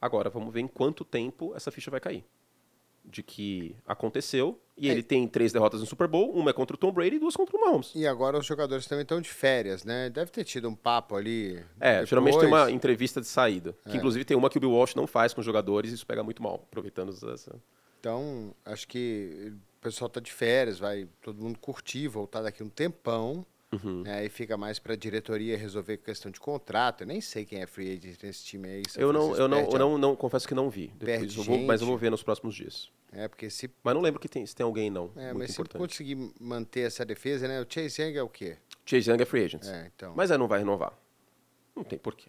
Agora 0.00 0.30
vamos 0.30 0.52
ver 0.52 0.60
em 0.60 0.68
quanto 0.68 1.04
tempo 1.04 1.52
essa 1.54 1.70
ficha 1.70 1.90
vai 1.90 2.00
cair. 2.00 2.24
De 3.08 3.22
que 3.22 3.76
aconteceu 3.86 4.60
e 4.76 4.88
É. 4.88 4.92
ele 4.92 5.02
tem 5.02 5.26
três 5.28 5.52
derrotas 5.52 5.80
no 5.80 5.86
Super 5.86 6.08
Bowl, 6.08 6.32
uma 6.32 6.50
é 6.50 6.52
contra 6.52 6.74
o 6.74 6.78
Tom 6.78 6.92
Brady 6.92 7.16
e 7.16 7.18
duas 7.18 7.36
contra 7.36 7.56
o 7.56 7.60
Mahomes. 7.60 7.92
E 7.94 8.06
agora 8.06 8.36
os 8.38 8.44
jogadores 8.44 8.86
também 8.86 9.02
estão 9.02 9.20
de 9.20 9.28
férias, 9.30 9.84
né? 9.84 10.10
Deve 10.10 10.30
ter 10.30 10.44
tido 10.44 10.68
um 10.68 10.74
papo 10.74 11.14
ali. 11.16 11.62
É, 11.80 11.92
depois. 11.92 12.08
geralmente 12.08 12.38
tem 12.38 12.48
uma 12.48 12.70
entrevista 12.70 13.20
de 13.20 13.26
saída. 13.26 13.74
Que 13.88 13.92
É. 13.94 13.96
inclusive 13.96 14.24
tem 14.24 14.36
uma 14.36 14.50
que 14.50 14.58
o 14.58 14.60
Bill 14.60 14.72
Walsh 14.72 14.94
não 14.96 15.06
faz 15.06 15.32
com 15.32 15.40
os 15.40 15.46
jogadores 15.46 15.92
e 15.92 15.94
isso 15.94 16.06
pega 16.06 16.22
muito 16.22 16.42
mal, 16.42 16.56
aproveitando 16.68 17.10
essa. 17.32 17.54
Então, 18.00 18.54
acho 18.64 18.86
que 18.88 19.52
o 19.54 19.80
pessoal 19.80 20.08
tá 20.10 20.20
de 20.20 20.32
férias, 20.32 20.78
vai 20.78 21.08
todo 21.22 21.40
mundo 21.42 21.58
curtir, 21.58 22.08
voltar 22.08 22.42
daqui 22.42 22.62
um 22.62 22.68
tempão. 22.68 23.46
Uhum. 23.72 24.02
Né? 24.02 24.18
Aí 24.20 24.28
fica 24.28 24.56
mais 24.56 24.78
pra 24.78 24.94
diretoria 24.94 25.56
resolver 25.58 25.96
questão 25.98 26.30
de 26.30 26.38
contrato. 26.38 27.00
Eu 27.02 27.06
nem 27.08 27.20
sei 27.20 27.44
quem 27.44 27.60
é 27.62 27.66
free 27.66 27.92
agent 27.96 28.22
nesse 28.22 28.44
time 28.44 28.68
aí. 28.68 28.82
São 28.88 29.02
Eu 29.02 29.12
não, 29.12 29.20
Francisco 29.22 29.42
eu 29.42 29.48
não, 29.48 29.58
eu 29.58 29.74
a- 29.74 29.78
não, 29.78 29.98
não 29.98 30.16
confesso 30.16 30.46
que 30.46 30.54
não 30.54 30.70
vi. 30.70 30.92
Depois 30.96 31.36
eu 31.36 31.42
vou, 31.42 31.58
mas 31.58 31.80
eu 31.80 31.86
vou 31.86 31.98
ver 31.98 32.10
nos 32.10 32.22
próximos 32.22 32.54
dias. 32.54 32.90
É, 33.12 33.26
porque 33.28 33.48
se, 33.50 33.70
Mas 33.82 33.94
não 33.94 34.00
lembro 34.02 34.20
que 34.20 34.28
tem, 34.28 34.44
se 34.46 34.54
tem 34.54 34.64
alguém 34.64 34.90
não. 34.90 35.10
é, 35.16 35.26
muito 35.26 35.38
mas 35.38 35.50
se 35.50 35.54
importante. 35.54 35.80
conseguir 35.80 36.32
manter 36.40 36.80
essa 36.80 37.04
defesa, 37.04 37.48
né? 37.48 37.60
O 37.60 37.66
Chase 37.68 38.02
Young 38.02 38.16
é 38.16 38.22
o 38.22 38.28
quê? 38.28 38.56
Chase 38.84 39.10
Young 39.10 39.22
é 39.22 39.24
free 39.24 39.44
agent. 39.44 39.64
É, 39.64 39.90
então. 39.94 40.12
Mas 40.14 40.30
aí 40.30 40.38
não 40.38 40.48
vai 40.48 40.58
renovar. 40.58 40.92
Não 41.74 41.82
tem 41.84 41.98
porquê. 41.98 42.28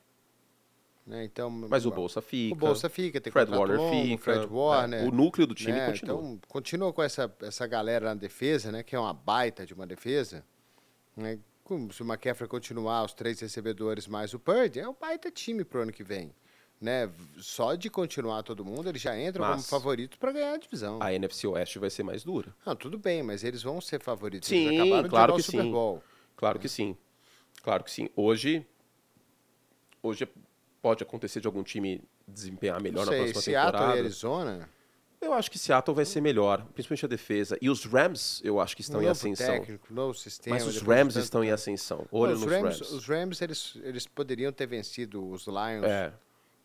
né, 1.05 1.23
então 1.23 1.49
Mas 1.49 1.85
o 1.85 1.91
Bolsa 1.91 2.21
fica. 2.21 2.53
O 2.53 2.57
Bolsa 2.57 2.89
fica, 2.89 3.19
tem 3.21 3.31
Fred 3.31 3.49
Warner 3.51 3.77
longo, 3.77 3.95
fica. 4.07 4.23
Fred 4.23 4.45
Warner. 4.47 5.03
é, 5.03 5.07
o 5.07 5.11
núcleo 5.11 5.47
do 5.47 5.55
time 5.55 5.73
né? 5.73 5.85
continua. 5.87 6.15
Então, 6.17 6.39
continua 6.47 6.93
com 6.93 7.01
essa, 7.03 7.33
essa 7.41 7.65
galera 7.67 8.07
na 8.07 8.13
defesa, 8.15 8.71
né? 8.71 8.83
Que 8.83 8.95
é 8.95 8.99
uma 8.99 9.13
baita 9.13 9.65
de 9.65 9.73
uma 9.73 9.85
defesa. 9.87 10.43
Né? 11.17 11.39
Com- 11.63 11.91
Se 11.91 12.01
o 12.01 12.05
McCaffrey 12.05 12.47
continuar, 12.47 13.03
os 13.03 13.13
três 13.13 13.39
recebedores 13.41 14.07
mais 14.07 14.33
o 14.33 14.39
Purdy, 14.39 14.79
é 14.79 14.87
um 14.87 14.95
baita 14.99 15.29
time 15.29 15.65
pro 15.65 15.81
ano 15.81 15.91
que 15.91 16.03
vem. 16.03 16.33
Né? 16.79 17.09
Só 17.39 17.73
de 17.73 17.89
continuar 17.89 18.43
todo 18.43 18.63
mundo, 18.63 18.87
eles 18.87 19.01
já 19.01 19.19
entram 19.19 19.43
como 19.43 19.55
Mas- 19.57 19.67
favoritos 19.69 20.17
para 20.19 20.31
ganhar 20.31 20.53
a 20.53 20.57
divisão. 20.57 20.99
A 21.01 21.11
NFC 21.11 21.47
Oeste 21.47 21.79
vai 21.79 21.89
ser 21.89 22.03
mais 22.03 22.23
dura. 22.23 22.55
Não, 22.65 22.75
tudo 22.75 22.99
bem, 22.99 23.23
mas 23.23 23.43
eles 23.43 23.63
vão 23.63 23.81
ser 23.81 23.99
favoritos. 23.99 24.47
Sim, 24.47 24.67
eles 24.67 24.79
acabaram 24.81 25.09
claro 25.09 25.31
de 25.33 25.37
que 25.37 25.41
o 25.41 25.51
Super 25.51 25.63
sim. 25.63 25.71
Bowl. 25.71 26.03
Claro 26.35 26.59
que 26.59 26.69
sim. 26.69 26.95
Claro 27.63 27.83
que 27.83 27.91
sim. 27.91 28.09
Hoje. 28.15 28.65
Hoje 30.03 30.29
pode 30.81 31.03
acontecer 31.03 31.41
de 31.41 31.47
algum 31.47 31.63
time 31.63 32.01
desempenhar 32.27 32.79
melhor 32.81 33.05
Não 33.05 33.05
na 33.05 33.11
sei, 33.11 33.31
próxima 33.31 33.41
Seattle 33.41 33.71
temporada. 33.71 33.97
e 33.97 33.99
Arizona, 33.99 34.69
Eu 35.19 35.33
acho 35.33 35.49
que 35.49 35.57
Seattle 35.57 35.95
vai 35.95 36.05
ser 36.05 36.21
melhor, 36.21 36.63
principalmente 36.73 37.05
a 37.05 37.07
defesa. 37.07 37.57
E 37.61 37.69
os 37.69 37.83
Rams, 37.85 38.39
eu 38.43 38.59
acho 38.59 38.75
que 38.75 38.81
estão 38.81 39.01
em 39.01 39.07
ascensão. 39.07 39.47
técnico, 39.59 39.91
novo 39.93 40.13
sistema. 40.13 40.55
Mas 40.55 40.67
os 40.67 40.77
Rams 40.81 41.15
tanto 41.15 41.23
estão 41.23 41.43
em 41.43 41.47
tempo. 41.47 41.55
ascensão. 41.55 42.07
Olho 42.11 42.33
os 42.33 42.41
nos 42.41 42.51
Rams, 42.51 42.63
Rams. 42.79 42.91
Os 42.91 43.07
Rams, 43.07 43.41
eles, 43.41 43.77
eles 43.83 44.05
poderiam 44.07 44.51
ter 44.51 44.67
vencido 44.67 45.27
os 45.27 45.47
Lions 45.47 45.83
É. 45.85 46.13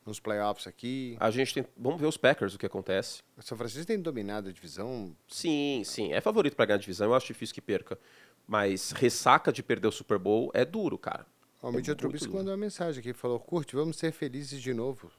nos 0.05 0.21
playoffs 0.21 0.67
aqui. 0.67 1.17
A 1.19 1.31
gente 1.31 1.55
tem. 1.55 1.65
Vamos 1.77 1.99
ver 1.99 2.07
os 2.07 2.19
Packers, 2.19 2.55
o 2.55 2.59
que 2.59 2.67
acontece. 2.67 3.23
O 3.39 3.43
São 3.43 3.57
Francisco 3.57 3.87
tem 3.87 3.99
dominado 3.99 4.51
a 4.51 4.53
divisão. 4.53 5.17
Sim, 5.27 5.83
sim. 5.85 6.13
É 6.13 6.21
favorito 6.21 6.55
para 6.55 6.67
ganhar 6.67 6.77
a 6.77 6.81
divisão. 6.81 7.07
Eu 7.09 7.15
acho 7.15 7.27
difícil 7.29 7.55
que 7.55 7.61
perca. 7.63 7.99
Mas 8.47 8.91
ressaca 8.93 9.51
de 9.53 9.63
perder 9.63 9.89
o 9.89 9.93
Super 9.93 10.19
Bowl 10.19 10.51
é 10.53 10.65
duro, 10.65 10.99
cara. 10.99 11.25
Ó, 11.63 11.69
O 11.69 11.73
É 11.73 11.77
Mitchell 11.77 11.97
Trubisky 11.97 12.29
mandou 12.33 12.51
uma 12.53 12.57
mensagem 12.59 13.01
aqui, 13.01 13.13
falou, 13.15 13.39
curte, 13.41 13.75
vamos 13.77 13.97
ser 13.97 14.13
felizes 14.13 14.61
de 14.61 14.75
novo. 14.75 15.11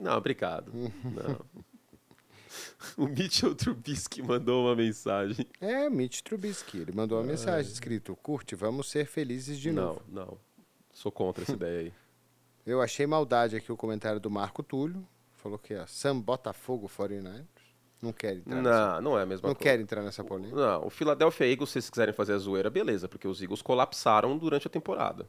Não, 0.00 0.16
obrigado. 0.16 0.72
Não. 0.74 1.66
o 2.96 3.06
Mitchell 3.06 3.54
Trubisky 3.54 4.22
mandou 4.22 4.64
uma 4.66 4.76
mensagem. 4.76 5.46
É, 5.60 5.88
Mitch 5.88 6.20
Trubisky, 6.22 6.78
ele 6.78 6.92
mandou 6.92 7.18
uma 7.18 7.24
mensagem 7.24 7.70
escrito, 7.70 8.14
curte, 8.16 8.54
vamos 8.54 8.88
ser 8.90 9.06
felizes 9.06 9.58
de 9.58 9.70
não, 9.72 9.84
novo. 9.86 10.02
não. 10.08 10.38
Sou 10.92 11.12
contra 11.12 11.42
essa 11.42 11.52
ideia 11.54 11.80
aí. 11.80 11.92
Eu 12.64 12.80
achei 12.82 13.06
maldade 13.06 13.56
aqui 13.56 13.70
o 13.70 13.76
comentário 13.76 14.18
do 14.18 14.30
Marco 14.30 14.62
Túlio, 14.62 15.06
falou 15.34 15.58
que 15.58 15.74
é 15.74 15.86
Sam 15.86 16.20
Botafogo 16.20 16.88
49ers. 16.88 17.44
Não 18.02 18.12
quer 18.12 18.36
entrar 18.36 18.56
nessa, 18.62 18.94
Não, 18.94 19.00
não 19.12 19.18
é 19.18 19.22
a 19.22 19.26
mesma 19.26 19.48
não 19.48 19.54
coisa. 19.54 19.70
quer 19.70 19.80
entrar 19.80 20.02
nessa 20.02 20.22
polêmica. 20.22 20.54
Não, 20.56 20.86
o 20.86 20.90
Philadelphia 20.90 21.46
Eagles, 21.50 21.70
se 21.70 21.74
vocês 21.74 21.90
quiserem 21.90 22.12
fazer 22.12 22.34
a 22.34 22.38
zoeira, 22.38 22.68
beleza, 22.68 23.08
porque 23.08 23.26
os 23.26 23.40
Eagles 23.40 23.62
colapsaram 23.62 24.36
durante 24.36 24.66
a 24.66 24.70
temporada. 24.70 25.28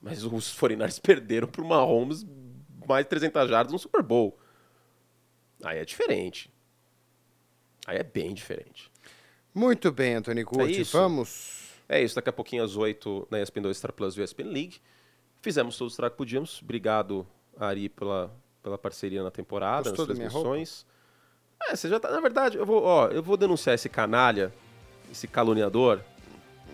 Mas 0.00 0.24
os 0.24 0.56
49ers 0.58 0.98
perderam 1.02 1.46
pro 1.48 1.64
Mahomes 1.64 2.26
mais 2.86 3.04
de 3.04 3.10
300 3.10 3.48
jardas 3.48 3.72
no 3.72 3.78
Super 3.78 4.02
Bowl. 4.02 4.38
Aí 5.62 5.78
é 5.78 5.84
diferente. 5.84 6.50
Aí 7.86 7.96
é 7.98 8.02
bem 8.02 8.34
diferente. 8.34 8.90
Muito 9.54 9.90
bem, 9.90 10.14
Antônio 10.14 10.44
Curti, 10.44 10.82
isso. 10.82 10.96
vamos. 10.96 11.58
É 11.88 12.02
isso, 12.02 12.14
daqui 12.14 12.28
a 12.28 12.32
pouquinho 12.32 12.62
às 12.62 12.76
8 12.76 13.28
na 13.30 13.40
ESPN 13.40 13.62
2 13.62 13.76
Star 13.76 13.92
Plus 13.92 14.16
e 14.16 14.22
ESPN 14.22 14.44
League. 14.44 14.80
Fizemos 15.40 15.76
todos 15.78 15.94
os 15.94 15.96
trago 15.96 16.12
que 16.12 16.18
podíamos. 16.18 16.60
Obrigado, 16.62 17.26
Ari, 17.58 17.88
pela, 17.88 18.30
pela 18.62 18.76
parceria 18.76 19.22
na 19.22 19.30
temporada, 19.30 19.90
Gostou 19.90 20.06
nas 20.06 20.16
transmissões. 20.16 20.86
É, 21.66 21.74
você 21.74 21.88
já 21.88 21.98
tá. 21.98 22.10
Na 22.10 22.20
verdade, 22.20 22.58
eu 22.58 22.66
vou, 22.66 22.82
ó, 22.82 23.08
eu 23.08 23.22
vou 23.22 23.36
denunciar 23.36 23.74
esse 23.74 23.88
canalha, 23.88 24.52
esse 25.10 25.26
caluniador, 25.26 26.00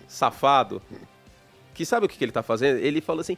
safado. 0.07 0.81
Que 1.73 1.85
sabe 1.85 2.05
o 2.05 2.09
que, 2.09 2.17
que 2.17 2.23
ele 2.23 2.31
tá 2.31 2.43
fazendo? 2.43 2.79
Ele 2.79 3.01
falou 3.01 3.21
assim. 3.21 3.37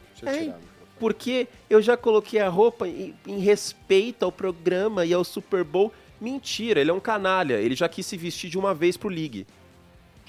Eu 1.00 1.08
"Ai, 1.08 1.14
tirar 1.14 1.38
o 1.38 1.42
microfone. 1.42 1.46
porque 1.46 1.48
eu 1.70 1.82
já 1.82 1.96
coloquei 1.96 2.40
a 2.40 2.48
roupa 2.48 2.86
em, 2.88 3.14
em 3.26 3.38
respeito 3.38 4.24
ao 4.24 4.32
programa 4.32 5.04
e 5.04 5.12
ao 5.12 5.24
Super 5.24 5.64
Bowl. 5.64 5.92
Mentira, 6.20 6.80
ele 6.80 6.90
é 6.90 6.94
um 6.94 7.00
canalha. 7.00 7.54
Ele 7.54 7.76
já 7.76 7.88
quis 7.88 8.04
se 8.06 8.16
vestir 8.16 8.50
de 8.50 8.58
uma 8.58 8.74
vez 8.74 8.96
pro 8.96 9.08
League. 9.08 9.46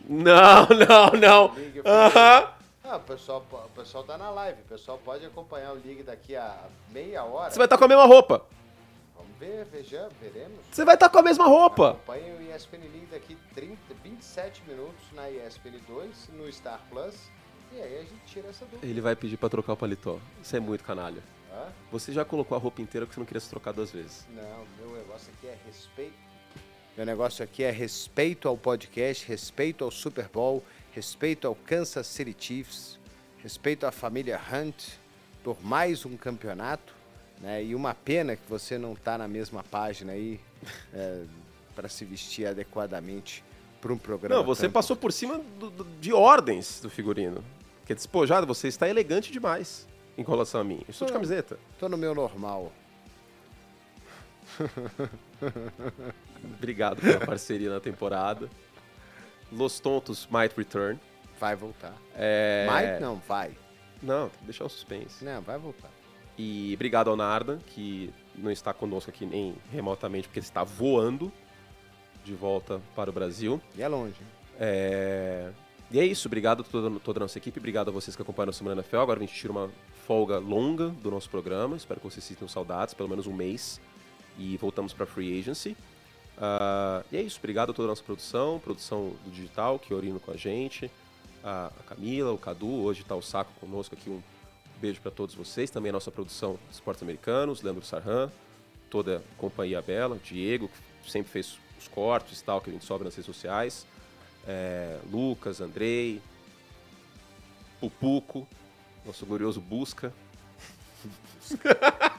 Não, 0.07 0.67
não, 0.87 1.19
não. 1.19 1.55
Aham. 1.85 2.53
Ah, 2.83 2.95
o 2.97 2.99
pessoal, 3.01 3.45
o 3.51 3.69
pessoal 3.79 4.03
tá 4.03 4.17
na 4.17 4.31
live, 4.31 4.61
o 4.61 4.65
pessoal 4.65 4.99
pode 5.03 5.23
acompanhar 5.23 5.71
o 5.73 5.75
League 5.75 6.01
daqui 6.01 6.35
a 6.35 6.57
meia 6.91 7.23
hora. 7.23 7.51
Você 7.51 7.57
vai 7.57 7.65
estar 7.67 7.77
com 7.77 7.85
a 7.85 7.87
mesma 7.87 8.05
roupa. 8.05 8.43
Vamos 9.15 9.31
ver, 9.39 9.65
vejamos, 9.65 10.11
veremos. 10.19 10.57
Você 10.71 10.83
vai 10.83 10.95
estar 10.95 11.07
com 11.09 11.19
a 11.19 11.21
mesma 11.21 11.45
roupa. 11.45 11.91
Acompanhe 11.91 12.31
o 12.31 12.55
ESPN 12.55 12.79
League 12.91 13.07
daqui 13.11 13.37
30, 13.53 13.77
27 14.03 14.63
minutos 14.67 15.03
na 15.13 15.29
ESPN 15.29 15.77
2, 15.87 16.29
no 16.33 16.51
Star 16.51 16.81
Plus. 16.89 17.13
E 17.73 17.81
aí 17.81 17.97
a 17.97 18.01
gente 18.01 18.21
tira 18.27 18.47
essa 18.49 18.65
dúvida. 18.65 18.85
Ele 18.85 19.01
vai 19.01 19.15
pedir 19.15 19.37
pra 19.37 19.49
trocar 19.49 19.73
o 19.73 19.77
paletó. 19.77 20.19
Isso 20.41 20.55
é 20.55 20.59
muito 20.59 20.83
canalha. 20.83 21.21
Hã? 21.51 21.67
Você 21.91 22.11
já 22.11 22.23
colocou 22.25 22.55
a 22.57 22.59
roupa 22.59 22.81
inteira 22.81 23.05
porque 23.05 23.15
você 23.15 23.19
não 23.19 23.25
queria 23.25 23.39
se 23.41 23.49
trocar 23.49 23.71
duas 23.73 23.91
vezes. 23.91 24.25
Não, 24.35 24.65
meu 24.79 24.97
negócio 24.97 25.31
aqui 25.37 25.47
é 25.47 25.57
respeito. 25.65 26.13
Meu 26.97 27.05
negócio 27.05 27.43
aqui 27.43 27.63
é 27.63 27.71
respeito 27.71 28.47
ao 28.47 28.57
podcast, 28.57 29.25
respeito 29.27 29.83
ao 29.83 29.91
Super 29.91 30.27
Bowl, 30.27 30.63
respeito 30.91 31.47
ao 31.47 31.55
Kansas 31.55 32.05
City 32.07 32.35
Chiefs, 32.37 32.99
respeito 33.37 33.85
à 33.85 33.91
família 33.91 34.39
Hunt 34.51 34.85
por 35.43 35.63
mais 35.63 36.05
um 36.05 36.17
campeonato. 36.17 36.93
Né? 37.39 37.63
E 37.63 37.73
uma 37.75 37.93
pena 37.95 38.35
que 38.35 38.41
você 38.49 38.77
não 38.77 38.93
está 38.93 39.17
na 39.17 39.27
mesma 39.27 39.63
página 39.63 40.11
aí 40.11 40.41
para 41.75 41.87
se 41.87 42.03
vestir 42.03 42.45
adequadamente 42.47 43.43
para 43.79 43.93
um 43.93 43.97
programa. 43.97 44.35
Não, 44.41 44.45
você 44.45 44.67
passou 44.67 44.95
por 44.95 45.13
cima 45.13 45.39
do- 45.57 45.69
do- 45.69 45.83
de 46.01 46.11
ordens 46.11 46.81
do 46.81 46.89
figurino. 46.89 47.41
Que 47.89 47.93
é 47.93 47.95
despojado, 47.95 48.45
você 48.45 48.67
está 48.67 48.87
elegante 48.87 49.31
demais 49.31 49.87
em 50.15 50.21
relação 50.23 50.61
a 50.61 50.63
mim. 50.63 50.79
Eu 50.87 50.91
estou 50.91 51.07
de 51.07 51.11
camiseta. 51.11 51.57
Tô 51.79 51.89
no 51.89 51.97
meu 51.97 52.13
normal. 52.13 52.71
Obrigado 56.55 57.01
pela 57.01 57.25
parceria 57.25 57.67
na 57.67 57.79
temporada. 57.79 58.47
Los 59.51 59.79
Tontos 59.79 60.27
might 60.31 60.55
return. 60.55 60.99
Vai 61.39 61.55
voltar. 61.55 61.95
É... 62.13 62.67
Vai? 62.69 62.99
Não, 62.99 63.15
vai. 63.27 63.57
Não, 64.03 64.29
tem 64.29 64.37
que 64.37 64.45
deixar 64.45 64.65
o 64.65 64.69
suspense. 64.69 65.25
Não, 65.25 65.41
vai 65.41 65.57
voltar. 65.57 65.89
E 66.37 66.73
obrigado 66.75 67.09
ao 67.09 67.15
Narda, 67.15 67.57
que 67.65 68.13
não 68.35 68.51
está 68.51 68.71
conosco 68.71 69.09
aqui 69.09 69.25
nem 69.25 69.55
remotamente, 69.71 70.27
porque 70.27 70.37
ele 70.37 70.45
está 70.45 70.63
voando 70.63 71.33
de 72.23 72.35
volta 72.35 72.79
para 72.95 73.09
o 73.09 73.13
Brasil. 73.13 73.59
E 73.75 73.81
é 73.81 73.87
longe. 73.87 74.13
hein? 74.21 74.27
É... 74.59 75.51
E 75.91 75.99
é 75.99 76.05
isso, 76.05 76.27
obrigado 76.27 76.61
a 76.61 76.63
toda, 76.63 76.99
toda 76.99 77.19
a 77.19 77.21
nossa 77.21 77.39
equipe, 77.39 77.57
obrigado 77.57 77.89
a 77.89 77.91
vocês 77.91 78.15
que 78.15 78.21
acompanham 78.21 78.51
a 78.51 78.53
Semana 78.53 78.79
NFL. 78.79 78.97
Agora 78.97 79.19
a 79.19 79.25
gente 79.25 79.33
tira 79.33 79.51
uma 79.51 79.71
folga 80.05 80.37
longa 80.37 80.89
do 80.89 81.09
nosso 81.09 81.27
programa, 81.29 81.75
espero 81.75 81.99
que 81.99 82.07
vocês 82.07 82.23
sintam 82.23 82.47
saudades, 82.47 82.93
pelo 82.93 83.09
menos 83.09 83.25
um 83.25 83.33
mês 83.33 83.81
e 84.37 84.55
voltamos 84.57 84.93
para 84.93 85.07
Free 85.07 85.39
Agency. 85.39 85.75
Uh, 86.37 87.03
e 87.11 87.17
é 87.17 87.21
isso, 87.23 87.39
obrigado 87.39 87.71
a 87.71 87.73
toda 87.73 87.87
a 87.87 87.89
nossa 87.89 88.03
produção, 88.03 88.59
produção 88.59 89.13
do 89.25 89.31
digital, 89.31 89.79
que 89.79 89.91
orino 89.91 90.19
com 90.19 90.31
a 90.31 90.37
gente, 90.37 90.91
a, 91.43 91.71
a 91.79 91.83
Camila, 91.83 92.31
o 92.31 92.37
Cadu, 92.37 92.83
hoje 92.83 93.01
está 93.01 93.15
o 93.15 93.21
Saco 93.21 93.51
conosco 93.59 93.95
aqui, 93.95 94.11
um 94.11 94.21
beijo 94.79 95.01
para 95.01 95.11
todos 95.11 95.33
vocês, 95.33 95.71
também 95.71 95.89
a 95.89 95.93
nossa 95.93 96.11
produção 96.11 96.59
de 96.69 96.75
esportes 96.75 97.01
americanos, 97.01 97.63
Leandro 97.63 97.83
Sarran, 97.83 98.31
toda 98.91 99.17
a 99.17 99.39
companhia 99.39 99.81
bela, 99.81 100.19
Diego, 100.23 100.69
que 101.03 101.11
sempre 101.11 101.31
fez 101.31 101.57
os 101.79 101.87
cortes 101.87 102.39
e 102.39 102.43
tal, 102.43 102.61
que 102.61 102.69
a 102.69 102.73
gente 102.73 102.85
sobe 102.85 103.03
nas 103.03 103.15
redes 103.15 103.25
sociais, 103.25 103.87
é, 104.49 104.97
Lucas, 105.11 105.61
Andrei, 105.61 106.19
Pupuco, 107.79 108.47
nosso 109.05 109.23
glorioso 109.23 109.61
Busca. 109.61 110.11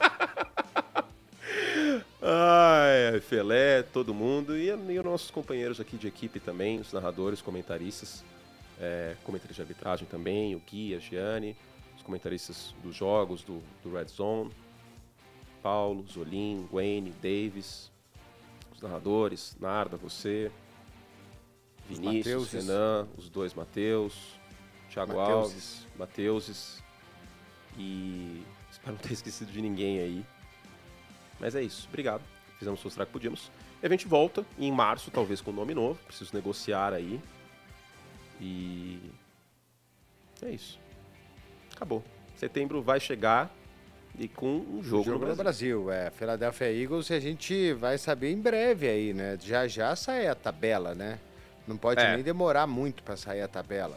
Ai, 2.22 3.18
Felé, 3.20 3.82
todo 3.82 4.14
mundo 4.14 4.56
e, 4.56 4.68
e 4.68 4.98
os 4.98 5.04
nossos 5.04 5.30
companheiros 5.30 5.80
aqui 5.80 5.96
de 5.96 6.06
equipe 6.06 6.38
também, 6.38 6.78
os 6.78 6.92
narradores, 6.92 7.42
comentaristas, 7.42 8.22
é, 8.80 9.16
comentaristas 9.24 9.56
de 9.56 9.62
arbitragem 9.62 10.06
também, 10.06 10.54
o 10.54 10.60
Gui, 10.60 10.94
a 10.94 11.00
Gianni, 11.00 11.56
os 11.96 12.02
comentaristas 12.02 12.72
dos 12.80 12.94
jogos 12.94 13.42
do, 13.42 13.60
do 13.82 13.92
Red 13.92 14.06
Zone, 14.06 14.52
Paulo, 15.60 16.06
Zolim, 16.06 16.68
Wayne, 16.72 17.10
Davis, 17.20 17.90
os 18.72 18.80
narradores, 18.80 19.56
Narda, 19.58 19.96
você, 19.96 20.52
Vinícius, 21.98 22.52
Renan, 22.52 23.08
os 23.16 23.28
dois 23.28 23.54
Mateus, 23.54 24.38
Thiago 24.90 25.18
Alves, 25.18 25.86
Mateuses 25.98 26.82
e 27.76 28.42
espero 28.70 28.92
não 28.92 28.98
ter 28.98 29.12
esquecido 29.14 29.50
de 29.50 29.60
ninguém 29.60 29.98
aí. 29.98 30.24
Mas 31.38 31.54
é 31.54 31.62
isso. 31.62 31.86
Obrigado. 31.88 32.22
Fizemos 32.58 32.80
o 32.82 32.86
mostrar 32.86 33.06
que 33.06 33.12
podíamos. 33.12 33.50
E 33.82 33.86
a 33.86 33.88
gente 33.88 34.06
volta 34.06 34.44
em 34.58 34.70
março, 34.70 35.10
talvez 35.10 35.40
com 35.40 35.50
um 35.50 35.54
nome 35.54 35.74
novo. 35.74 35.98
Preciso 36.06 36.34
negociar 36.34 36.92
aí. 36.92 37.20
E. 38.40 39.00
É 40.42 40.50
isso. 40.50 40.78
Acabou. 41.74 42.04
Setembro 42.36 42.82
vai 42.82 43.00
chegar 43.00 43.54
e 44.18 44.28
com 44.28 44.58
um 44.58 44.82
jogo, 44.82 45.04
jogo 45.04 45.26
no 45.26 45.34
Brasil. 45.36 45.78
No 45.78 45.84
Brasil. 45.84 45.90
É, 45.90 46.10
Philadelphia 46.10 46.72
Eagles 46.72 47.08
e 47.10 47.14
a 47.14 47.20
gente 47.20 47.72
vai 47.74 47.96
saber 47.96 48.32
em 48.32 48.40
breve 48.40 48.88
aí, 48.88 49.14
né? 49.14 49.38
Já 49.40 49.66
já 49.66 49.94
sai 49.96 50.26
a 50.26 50.34
tabela, 50.34 50.94
né? 50.94 51.18
Não 51.70 51.76
pode 51.76 52.00
é. 52.00 52.14
nem 52.14 52.24
demorar 52.24 52.66
muito 52.66 53.02
para 53.02 53.16
sair 53.16 53.42
a 53.42 53.48
tabela. 53.48 53.96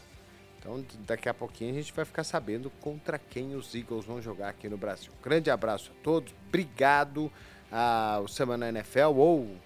Então, 0.59 0.85
daqui 0.99 1.27
a 1.27 1.33
pouquinho 1.33 1.71
a 1.71 1.73
gente 1.73 1.91
vai 1.91 2.05
ficar 2.05 2.23
sabendo 2.23 2.69
contra 2.79 3.17
quem 3.17 3.55
os 3.55 3.73
Eagles 3.73 4.05
vão 4.05 4.21
jogar 4.21 4.49
aqui 4.49 4.69
no 4.69 4.77
Brasil. 4.77 5.11
Grande 5.21 5.49
abraço 5.49 5.91
a 5.91 6.03
todos, 6.03 6.33
obrigado. 6.47 7.31
Ah, 7.71 8.21
o 8.23 8.27
Semana 8.27 8.69
NFL 8.69 9.15
ou 9.15 9.57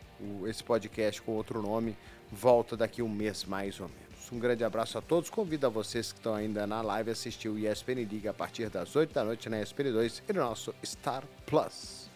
esse 0.48 0.64
podcast 0.64 1.22
com 1.22 1.34
outro 1.34 1.62
nome 1.62 1.96
volta 2.32 2.78
daqui 2.78 3.02
um 3.02 3.10
mês 3.10 3.44
mais 3.44 3.80
ou 3.80 3.90
menos. 3.90 4.32
Um 4.32 4.40
grande 4.40 4.64
abraço 4.64 4.98
a 4.98 5.02
todos. 5.02 5.30
Convido 5.30 5.68
a 5.68 5.70
vocês 5.70 6.12
que 6.12 6.20
estão 6.20 6.34
ainda 6.34 6.66
na 6.66 6.82
live 6.82 7.10
a 7.10 7.14
assistir 7.14 7.50
o 7.50 7.60
ESPN 7.60 8.04
Liga 8.04 8.32
a 8.32 8.34
partir 8.34 8.70
das 8.70 8.96
8 8.96 9.14
da 9.14 9.24
noite 9.24 9.50
na 9.50 9.62
ESPN 9.62 9.92
2 9.92 10.24
e 10.28 10.34
no 10.34 10.42
nosso 10.42 10.74
Star 10.84 11.24
Plus. 11.46 12.07